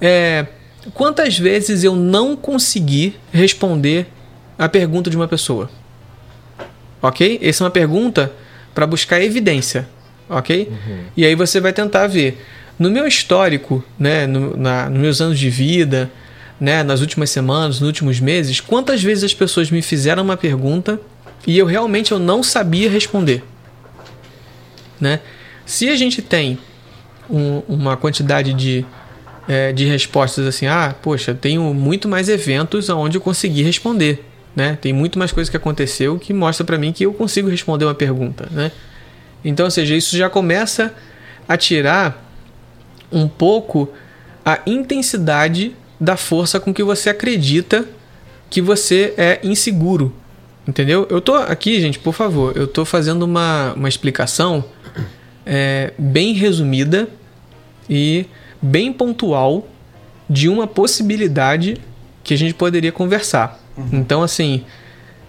[0.00, 0.46] é,
[0.92, 4.08] quantas vezes eu não consegui responder
[4.58, 5.70] a pergunta de uma pessoa?
[7.00, 7.38] Ok?
[7.42, 8.32] Essa é uma pergunta
[8.74, 9.88] para buscar evidência.
[10.28, 10.68] Ok?
[10.70, 11.04] Uhum.
[11.16, 12.42] E aí você vai tentar ver.
[12.78, 16.10] No meu histórico, né, no, na, nos meus anos de vida,
[16.60, 21.00] né, nas últimas semanas, nos últimos meses, quantas vezes as pessoas me fizeram uma pergunta
[21.46, 23.42] e eu realmente eu não sabia responder,
[25.00, 25.20] né?
[25.64, 26.58] Se a gente tem
[27.28, 28.84] um, uma quantidade de,
[29.48, 34.24] é, de respostas assim, ah, poxa, tenho muito mais eventos onde eu consegui responder,
[34.56, 34.78] né?
[34.80, 37.94] Tem muito mais coisa que aconteceu que mostra para mim que eu consigo responder uma
[37.94, 38.72] pergunta, né?
[39.44, 40.94] Então, ou seja, isso já começa
[41.46, 42.24] a tirar
[43.12, 43.88] um pouco
[44.44, 47.84] a intensidade da força com que você acredita
[48.48, 50.12] que você é inseguro.
[50.66, 51.06] Entendeu?
[51.10, 54.64] Eu tô aqui, gente, por favor, eu tô fazendo uma, uma explicação
[55.44, 57.08] é, bem resumida
[57.88, 58.26] e
[58.60, 59.68] bem pontual
[60.28, 61.76] de uma possibilidade
[62.24, 63.60] que a gente poderia conversar.
[63.76, 63.88] Uhum.
[63.92, 64.64] Então, assim,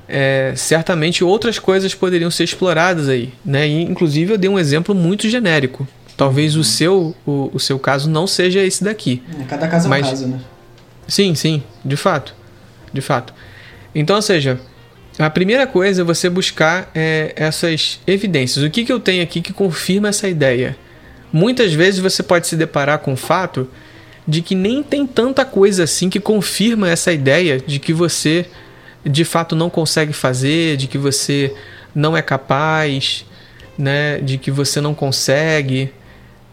[0.07, 3.67] é, certamente outras coisas poderiam ser exploradas aí, né?
[3.67, 5.87] E, inclusive eu dei um exemplo muito genérico.
[6.15, 6.61] Talvez uhum.
[6.61, 9.21] o seu o, o, seu caso não seja esse daqui.
[9.39, 10.39] É, cada caso é um caso, né?
[11.07, 12.33] Sim, sim, de fato.
[12.91, 13.33] De fato.
[13.93, 14.59] Então, ou seja,
[15.19, 18.63] a primeira coisa é você buscar é, essas evidências.
[18.63, 20.77] O que, que eu tenho aqui que confirma essa ideia?
[21.31, 23.69] Muitas vezes você pode se deparar com o fato
[24.27, 28.45] de que nem tem tanta coisa assim que confirma essa ideia de que você
[29.05, 31.55] de fato não consegue fazer, de que você
[31.95, 33.25] não é capaz,
[33.77, 35.93] né, de que você não consegue.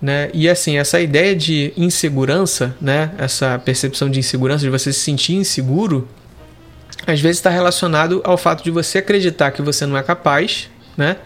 [0.01, 0.31] Né?
[0.35, 3.11] E assim, essa ideia de insegurança, né?
[3.19, 6.07] essa percepção de insegurança, de você se sentir inseguro,
[7.07, 11.17] às vezes está relacionado ao fato de você acreditar que você não é capaz, né?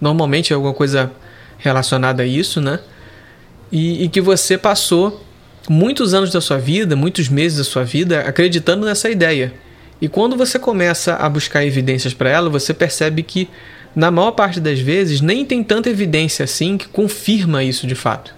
[0.00, 1.10] Normalmente é alguma coisa
[1.58, 2.80] relacionada a isso, né?
[3.70, 5.24] E, e, que você passou
[5.72, 9.52] muitos anos da sua vida, muitos meses da sua vida acreditando nessa ideia.
[10.00, 13.48] E quando você começa a buscar evidências para ela, você percebe que
[13.94, 18.34] na maior parte das vezes, nem tem tanta evidência assim que confirma isso de fato.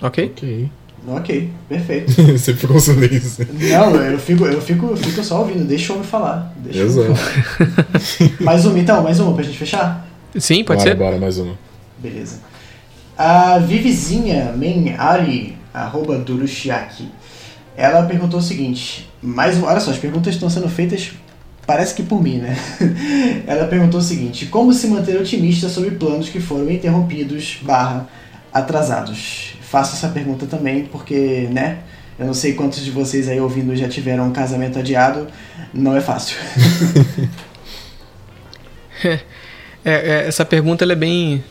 [0.00, 0.32] Ok?
[0.36, 0.70] Ok.
[1.06, 2.12] Ok, perfeito.
[2.32, 3.46] Você ficou silêncio.
[3.52, 6.50] Não, eu fico, eu fico, eu fico só ouvindo, deixa eu me falar.
[6.56, 7.08] Deixa Exato.
[7.08, 8.30] Eu falar.
[8.40, 10.08] mais uma então, mais uma pra gente fechar?
[10.38, 10.96] Sim, pode bora, ser.
[10.96, 11.58] Bora, mais uma.
[11.98, 12.40] Beleza.
[13.18, 17.10] A Vivizinha Men Ari arroba Durushiaki.
[17.76, 21.12] Ela perguntou o seguinte, mais olha só, as perguntas estão sendo feitas
[21.66, 22.56] parece que por mim, né?
[23.46, 28.06] Ela perguntou o seguinte, como se manter otimista sobre planos que foram interrompidos barra
[28.52, 29.54] atrasados?
[29.62, 31.78] Faço essa pergunta também porque, né,
[32.18, 35.26] eu não sei quantos de vocês aí ouvindo já tiveram um casamento adiado,
[35.72, 36.36] não é fácil.
[39.04, 39.18] é,
[39.84, 41.42] é, essa pergunta é bem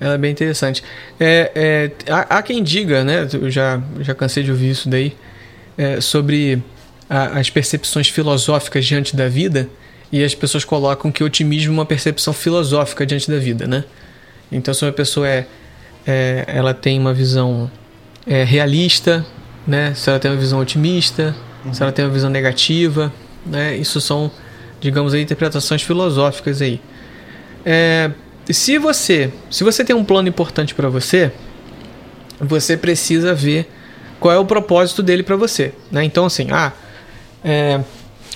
[0.00, 0.82] ela é bem interessante.
[1.18, 3.26] É, é, há, há, quem diga, né?
[3.32, 5.16] Eu já, já cansei de ouvir isso daí,
[5.76, 6.62] é, sobre
[7.08, 9.68] a, as percepções filosóficas diante da vida,
[10.12, 13.84] e as pessoas colocam que otimismo é uma percepção filosófica diante da vida, né?
[14.52, 15.46] Então, se uma pessoa é,
[16.06, 17.70] é ela tem uma visão
[18.26, 19.26] é, realista,
[19.66, 19.94] né?
[19.94, 21.74] Se ela tem uma visão otimista, uhum.
[21.74, 23.12] se ela tem uma visão negativa,
[23.44, 23.76] né?
[23.76, 24.30] Isso são,
[24.80, 26.80] digamos aí, interpretações filosóficas aí.
[27.64, 28.10] É,
[28.54, 31.32] se você, se você tem um plano importante para você,
[32.40, 33.68] você precisa ver
[34.20, 36.04] qual é o propósito dele para você, né?
[36.04, 36.72] Então assim, ah,
[37.44, 37.80] é,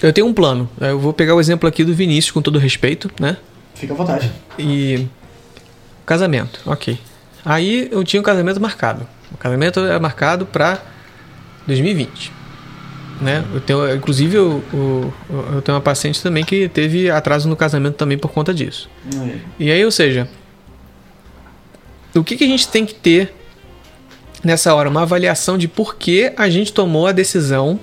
[0.02, 0.68] eu tenho um plano.
[0.80, 3.36] Eu vou pegar o exemplo aqui do Vinícius com todo respeito, né?
[3.74, 4.30] Fica à vontade.
[4.58, 5.06] E
[6.04, 6.98] casamento, ok.
[7.44, 9.06] Aí eu tinha um casamento marcado.
[9.32, 10.82] O casamento é marcado para
[11.66, 12.39] 2020.
[13.20, 13.44] Né?
[13.52, 15.14] Eu tenho, inclusive, eu, eu,
[15.52, 18.88] eu, tenho uma paciente também que teve atraso no casamento também por conta disso.
[19.14, 19.38] É.
[19.58, 20.26] E aí, ou seja,
[22.14, 23.34] o que, que a gente tem que ter
[24.42, 24.88] nessa hora?
[24.88, 27.78] Uma avaliação de por que a gente tomou a decisão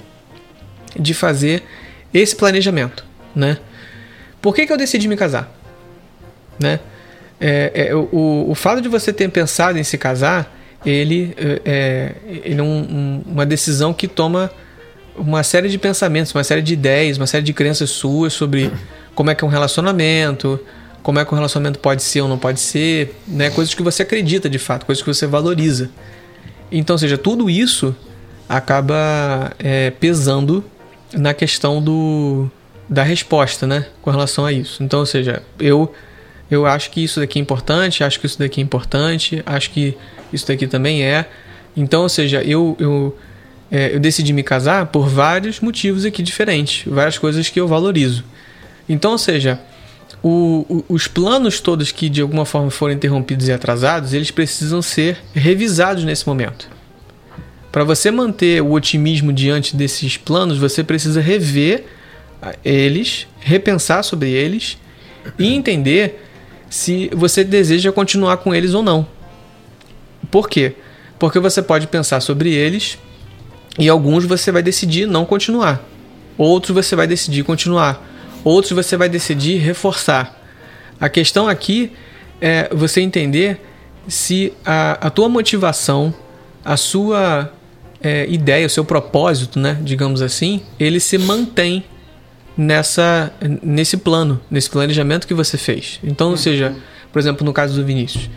[0.99, 1.63] de fazer
[2.11, 3.05] esse planejamento,
[3.35, 3.59] né?
[4.41, 5.53] Por que, que eu decidi me casar?
[6.59, 6.79] Né?
[7.39, 12.15] É, é, o, o fato de você ter pensado em se casar, ele é, é
[12.43, 14.49] ele é um, um, uma decisão que toma
[15.17, 18.71] uma série de pensamentos, uma série de ideias, uma série de crenças suas sobre
[19.15, 20.59] como é que é um relacionamento,
[21.01, 23.49] como é que um relacionamento pode ser ou não pode ser, né?
[23.49, 25.89] Coisas que você acredita de fato, coisas que você valoriza.
[26.71, 27.95] Então, seja, tudo isso
[28.47, 30.63] acaba é, pesando
[31.13, 32.49] na questão do,
[32.89, 33.87] da resposta, né?
[34.01, 34.83] Com relação a isso.
[34.83, 35.93] Então, ou seja, eu
[36.49, 39.97] eu acho que isso daqui é importante, acho que isso daqui é importante, acho que
[40.31, 41.25] isso daqui também é.
[41.75, 43.17] Então, ou seja, eu, eu
[43.71, 48.23] é, eu decidi me casar por vários motivos aqui diferentes, várias coisas que eu valorizo.
[48.87, 49.59] Então, ou seja,
[50.23, 54.81] o, o, os planos todos que de alguma forma foram interrompidos e atrasados, eles precisam
[54.81, 56.69] ser revisados nesse momento.
[57.71, 61.85] Para você manter o otimismo diante desses planos, você precisa rever
[62.63, 64.77] eles, repensar sobre eles
[65.37, 66.23] e entender
[66.69, 69.07] se você deseja continuar com eles ou não.
[70.31, 70.73] Por quê?
[71.19, 72.97] Porque você pode pensar sobre eles
[73.77, 75.83] e alguns você vai decidir não continuar.
[76.37, 78.03] Outros você vai decidir continuar.
[78.43, 80.35] Outros você vai decidir reforçar.
[80.99, 81.91] A questão aqui
[82.41, 83.61] é você entender
[84.07, 86.13] se a, a tua motivação,
[86.63, 87.51] a sua
[88.01, 91.83] é, ideia, o seu propósito, né, digamos assim, ele se mantém
[92.57, 93.31] nessa
[93.61, 95.99] nesse plano, nesse planejamento que você fez.
[96.03, 96.75] Então, ou seja,
[97.11, 98.29] por exemplo, no caso do Vinícius,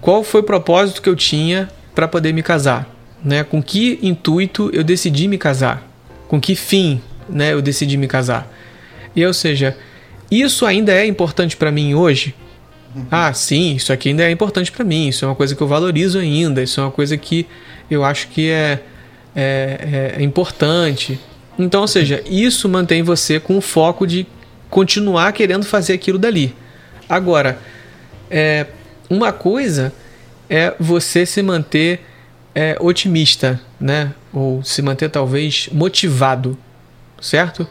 [0.00, 2.88] qual foi o propósito que eu tinha para poder me casar?
[3.24, 3.44] Né?
[3.44, 5.86] Com que intuito eu decidi me casar?
[6.28, 8.50] Com que fim, né, eu decidi me casar?
[9.14, 9.76] E ou seja,
[10.30, 12.34] isso ainda é importante para mim hoje?
[12.94, 13.06] Uhum.
[13.10, 15.08] Ah, sim, isso aqui ainda é importante para mim.
[15.08, 16.62] Isso é uma coisa que eu valorizo ainda.
[16.62, 17.46] Isso é uma coisa que
[17.90, 18.80] eu acho que é,
[19.34, 21.18] é, é, é importante.
[21.58, 24.26] Então, ou seja, isso mantém você com o foco de
[24.68, 26.54] continuar querendo fazer aquilo dali.
[27.08, 27.58] Agora,
[28.30, 28.66] é,
[29.08, 29.92] uma coisa
[30.48, 32.00] é você se manter
[32.54, 34.12] é, otimista, né?
[34.32, 36.56] Ou se manter talvez motivado,
[37.20, 37.66] certo?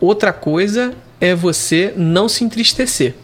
[0.00, 3.14] Outra coisa é você não se entristecer,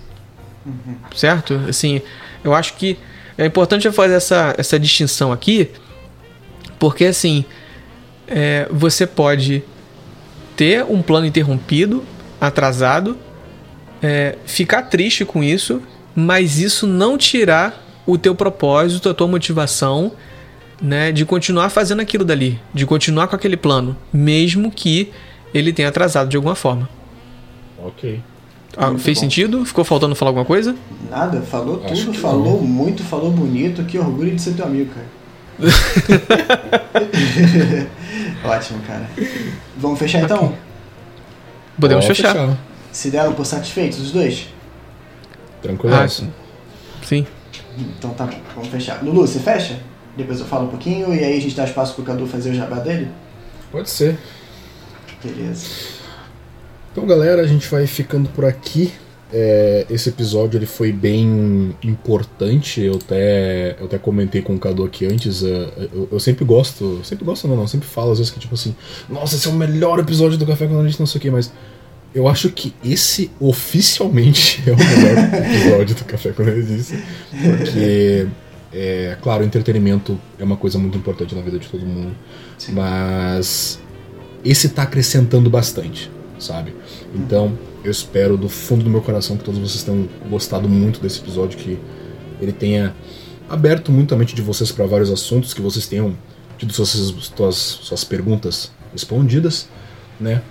[0.64, 0.96] uhum.
[1.14, 1.54] certo?
[1.68, 2.02] Assim,
[2.44, 2.98] eu acho que
[3.38, 5.70] é importante eu fazer essa, essa distinção aqui,
[6.78, 7.44] porque assim,
[8.26, 9.62] é, você pode
[10.56, 12.04] ter um plano interrompido,
[12.40, 13.16] atrasado,
[14.02, 15.82] é, ficar triste com isso,
[16.14, 20.12] mas isso não tirar o teu propósito, a tua motivação
[20.80, 25.10] né, de continuar fazendo aquilo dali, de continuar com aquele plano, mesmo que
[25.54, 26.88] ele tenha atrasado de alguma forma.
[27.82, 28.20] Ok.
[28.76, 29.20] Ah, fez bom.
[29.22, 29.64] sentido?
[29.64, 30.76] Ficou faltando falar alguma coisa?
[31.10, 32.68] Nada, falou Acho tudo, falou não.
[32.68, 33.82] muito, falou bonito.
[33.84, 35.06] Que orgulho de ser teu amigo, cara.
[38.44, 39.08] Ótimo, cara.
[39.78, 40.54] Vamos fechar então?
[41.80, 42.32] Podemos fechar.
[42.32, 42.58] fechar.
[42.92, 44.48] Se deram por satisfeitos os dois?
[45.62, 45.94] Tranquilo.
[45.94, 47.26] Ah, sim.
[47.78, 49.02] Então tá bom, vamos fechar.
[49.02, 49.78] Lulu, você fecha?
[50.16, 52.54] Depois eu falo um pouquinho e aí a gente dá espaço pro Cadu fazer o
[52.54, 53.08] jabá dele?
[53.70, 54.18] Pode ser.
[55.22, 55.66] Beleza.
[56.92, 58.92] Então, galera, a gente vai ficando por aqui.
[59.32, 62.80] é, esse episódio ele foi bem importante.
[62.80, 65.42] Eu até, eu até comentei com o Cadu aqui antes.
[65.42, 68.54] é, eu, eu sempre gosto, sempre gosto não, não, sempre falo às vezes que tipo
[68.54, 68.74] assim,
[69.08, 71.30] nossa, esse é o melhor episódio do Café com a gente não sei o que,
[71.30, 71.52] mas
[72.14, 78.26] eu acho que esse oficialmente é o melhor episódio do Café com Nerdice, porque
[78.72, 82.14] é claro, o entretenimento é uma coisa muito importante na vida de todo mundo,
[82.58, 82.72] Sim.
[82.72, 83.80] mas
[84.44, 86.74] esse tá acrescentando bastante, sabe?
[87.14, 91.20] Então, eu espero do fundo do meu coração que todos vocês tenham gostado muito desse
[91.20, 91.78] episódio, que
[92.40, 92.94] ele tenha
[93.48, 96.16] aberto muito a mente de vocês para vários assuntos, que vocês tenham
[96.58, 99.68] tido suas, suas, suas perguntas respondidas,
[100.18, 100.42] né?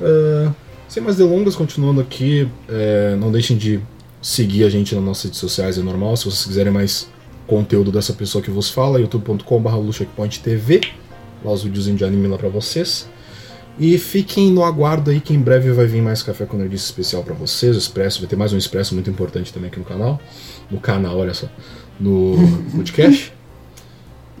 [0.00, 0.52] Ah,
[0.88, 3.80] sem mais delongas, continuando aqui, é, não deixem de
[4.20, 6.16] seguir a gente nas nossas redes sociais, é normal.
[6.16, 7.08] Se vocês quiserem mais
[7.52, 10.80] conteúdo dessa pessoa que vos fala, youtube.com.br TV,
[11.44, 13.06] lá os videozinhos de anime lá pra vocês.
[13.78, 17.22] E fiquem no aguardo aí que em breve vai vir mais Café com Nerdice especial
[17.22, 20.18] pra vocês, o Expresso, vai ter mais um Expresso muito importante também aqui no canal.
[20.70, 21.46] No canal, olha só.
[22.00, 22.36] No
[22.74, 23.34] podcast.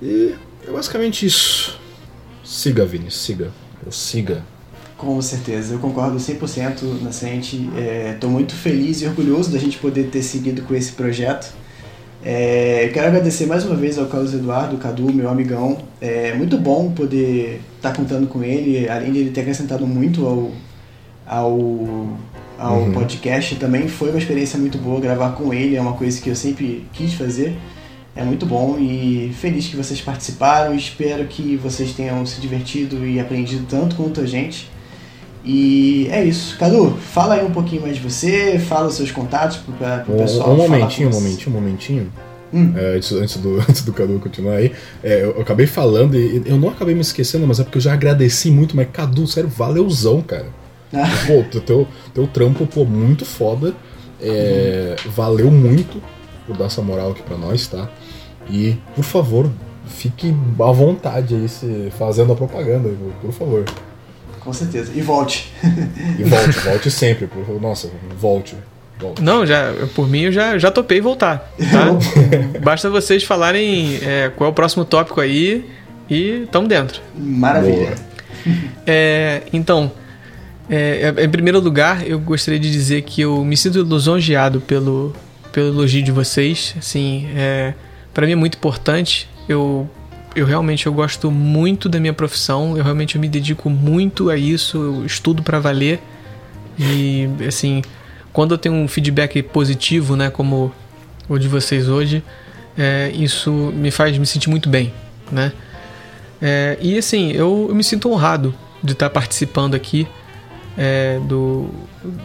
[0.00, 0.34] E
[0.66, 1.78] é basicamente isso.
[2.42, 3.50] Siga, Vini, siga.
[3.84, 4.42] Ou siga.
[4.96, 7.68] Com certeza, eu concordo 100% Nascente.
[8.14, 11.60] Estou muito feliz e orgulhoso da gente poder ter seguido com esse projeto.
[12.24, 15.78] É, eu quero agradecer mais uma vez ao Carlos Eduardo, Cadu, meu amigão.
[16.00, 20.50] É muito bom poder estar contando com ele, além de ele ter acrescentado muito ao,
[21.26, 22.08] ao,
[22.58, 22.92] ao Uhum.
[22.92, 23.56] podcast.
[23.56, 26.86] Também foi uma experiência muito boa gravar com ele, é uma coisa que eu sempre
[26.92, 27.56] quis fazer.
[28.14, 30.74] É muito bom e feliz que vocês participaram.
[30.74, 34.70] Espero que vocês tenham se divertido e aprendido tanto quanto a gente.
[35.44, 36.56] E é isso.
[36.58, 40.18] Cadu, fala aí um pouquinho mais de você, fala os seus contatos para o Um,
[40.18, 40.50] pessoal.
[40.52, 42.12] um momentinho, um momentinho, um momentinho.
[42.54, 42.74] Hum.
[42.76, 46.42] É, antes, antes do, antes do Cadu continuar aí, é, eu, eu acabei falando e
[46.46, 49.48] eu não acabei me esquecendo, mas é porque eu já agradeci muito, mas Cadu, sério,
[49.50, 50.46] valeuzão, cara.
[50.94, 53.72] Ah, Pô, teu, teu, trampo, pô, muito foda.
[54.20, 56.02] É, Valeu muito
[56.46, 57.88] por dar essa moral aqui pra nós, tá?
[58.50, 59.50] E, por favor,
[59.86, 62.90] fique à vontade aí se fazendo a propaganda,
[63.22, 63.64] por favor.
[64.42, 64.92] Com certeza.
[64.94, 65.52] E volte.
[66.18, 67.28] E volte, volte sempre.
[67.60, 68.54] Nossa, volte.
[68.98, 69.22] volte.
[69.22, 71.50] Não, já, por mim eu já, já topei voltar.
[71.70, 71.86] Tá?
[72.62, 75.64] Basta vocês falarem é, qual é o próximo tópico aí
[76.08, 77.00] e tamo dentro.
[77.16, 77.94] Maravilha.
[78.84, 79.92] É, então,
[80.68, 85.14] é, é, em primeiro lugar, eu gostaria de dizer que eu me sinto lisonjeado pelo,
[85.52, 86.74] pelo elogio de vocês.
[86.78, 87.74] Assim, é,
[88.12, 89.28] para mim é muito importante.
[89.48, 89.88] Eu,
[90.34, 92.76] eu realmente eu gosto muito da minha profissão.
[92.76, 94.76] Eu realmente eu me dedico muito a isso.
[94.76, 96.00] Eu estudo para valer.
[96.78, 97.82] E assim,
[98.32, 100.72] quando eu tenho um feedback positivo, né, como
[101.28, 102.22] o de vocês hoje,
[102.76, 104.92] é, isso me faz me sentir muito bem,
[105.30, 105.52] né?
[106.40, 110.08] É, e assim, eu, eu me sinto honrado de estar participando aqui
[110.76, 111.70] é, do,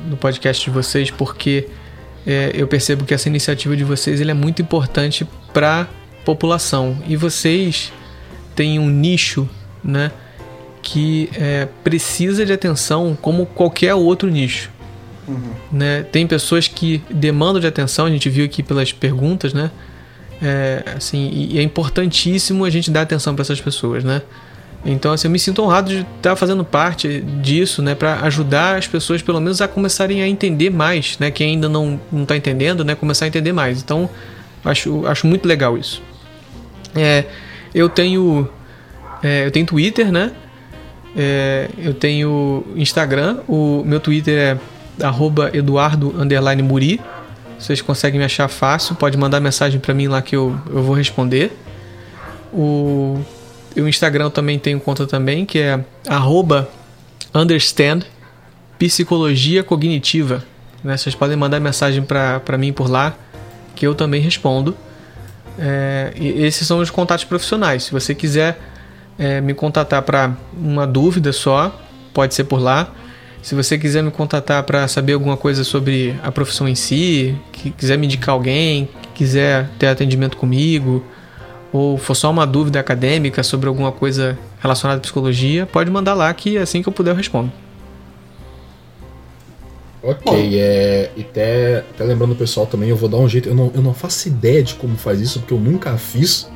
[0.10, 1.68] do podcast de vocês, porque
[2.26, 5.88] é, eu percebo que essa iniciativa de vocês ele é muito importante para
[6.28, 6.98] população.
[7.08, 7.94] E vocês
[8.54, 9.48] têm um nicho
[9.82, 10.12] né,
[10.82, 14.70] que é, precisa de atenção como qualquer outro nicho.
[15.26, 15.52] Uhum.
[15.72, 16.04] Né?
[16.04, 19.72] Tem pessoas que demandam de atenção, a gente viu aqui pelas perguntas, né?
[20.42, 24.22] É, assim, e- é importantíssimo a gente dar atenção para essas pessoas, né?
[24.86, 28.86] Então, assim, eu me sinto honrado de estar fazendo parte disso, né, para ajudar as
[28.88, 32.86] pessoas pelo menos a começarem a entender mais, né, quem ainda não não está entendendo,
[32.86, 33.82] né, começar a entender mais.
[33.82, 34.08] Então,
[34.64, 36.02] acho acho muito legal isso.
[36.96, 37.26] É,
[37.74, 38.50] eu tenho
[39.24, 40.32] é, eu tenho Twitter, né?
[41.16, 43.40] É, eu tenho Instagram.
[43.48, 46.14] O meu Twitter é arroba Eduardo
[46.64, 47.00] Muri.
[47.58, 48.96] Vocês conseguem me achar fácil.
[48.96, 51.52] Pode mandar mensagem para mim lá que eu, eu vou responder.
[52.54, 53.20] O,
[53.76, 56.70] o Instagram eu também tenho conta também, que é arroba
[57.34, 58.04] understand
[58.78, 60.44] psicologia cognitiva.
[60.84, 60.96] Né?
[60.96, 63.16] Vocês podem mandar mensagem para mim por lá,
[63.76, 64.78] que eu também respondo.
[65.60, 67.84] É, esses são os contatos profissionais.
[67.84, 68.60] Se você quiser
[69.18, 71.76] é, me contatar para uma dúvida só,
[72.14, 72.92] pode ser por lá.
[73.42, 77.72] Se você quiser me contatar para saber alguma coisa sobre a profissão em si, que
[77.72, 81.06] quiser me indicar alguém, quiser ter atendimento comigo,
[81.72, 86.34] ou for só uma dúvida acadêmica sobre alguma coisa relacionada à psicologia, pode mandar lá
[86.34, 87.52] que assim que eu puder eu respondo.
[90.10, 90.38] Ok, Bom.
[90.54, 93.50] é, e até, até lembrando o pessoal também, eu vou dar um jeito.
[93.50, 96.48] Eu não, eu não faço ideia de como faz isso, porque eu nunca fiz.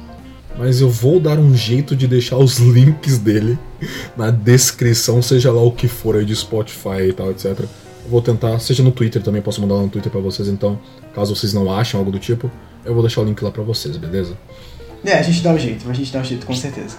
[0.57, 3.57] Mas eu vou dar um jeito de deixar os links dele
[4.15, 7.59] na descrição, seja lá o que for aí de Spotify e tal, etc.
[7.59, 7.67] Eu
[8.09, 10.79] vou tentar, seja no Twitter também, posso mandar lá no Twitter pra vocês, então,
[11.13, 12.49] caso vocês não achem algo do tipo,
[12.85, 14.37] eu vou deixar o link lá pra vocês, beleza?
[15.05, 16.97] É, a gente dá um jeito, a gente dá um jeito com certeza.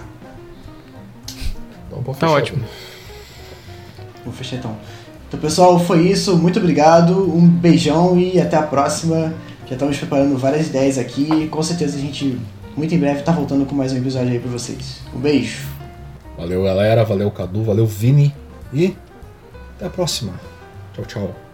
[1.87, 2.59] Então pode Tá fechar, ótimo.
[2.59, 2.73] Bruno.
[4.25, 4.77] Vou fechar então.
[5.33, 6.37] Então, pessoal, foi isso.
[6.37, 7.35] Muito obrigado.
[7.35, 9.33] Um beijão e até a próxima.
[9.67, 11.49] Já estamos preparando várias ideias aqui.
[11.49, 12.39] Com certeza a gente,
[12.77, 15.01] muito em breve, tá voltando com mais um episódio aí pra vocês.
[15.17, 15.67] Um beijo.
[16.37, 17.03] Valeu, galera.
[17.03, 17.65] Valeu, Cadu.
[17.65, 18.35] Valeu, Vini.
[18.75, 18.95] E
[19.77, 20.35] até a próxima.
[20.93, 21.52] Tchau, tchau.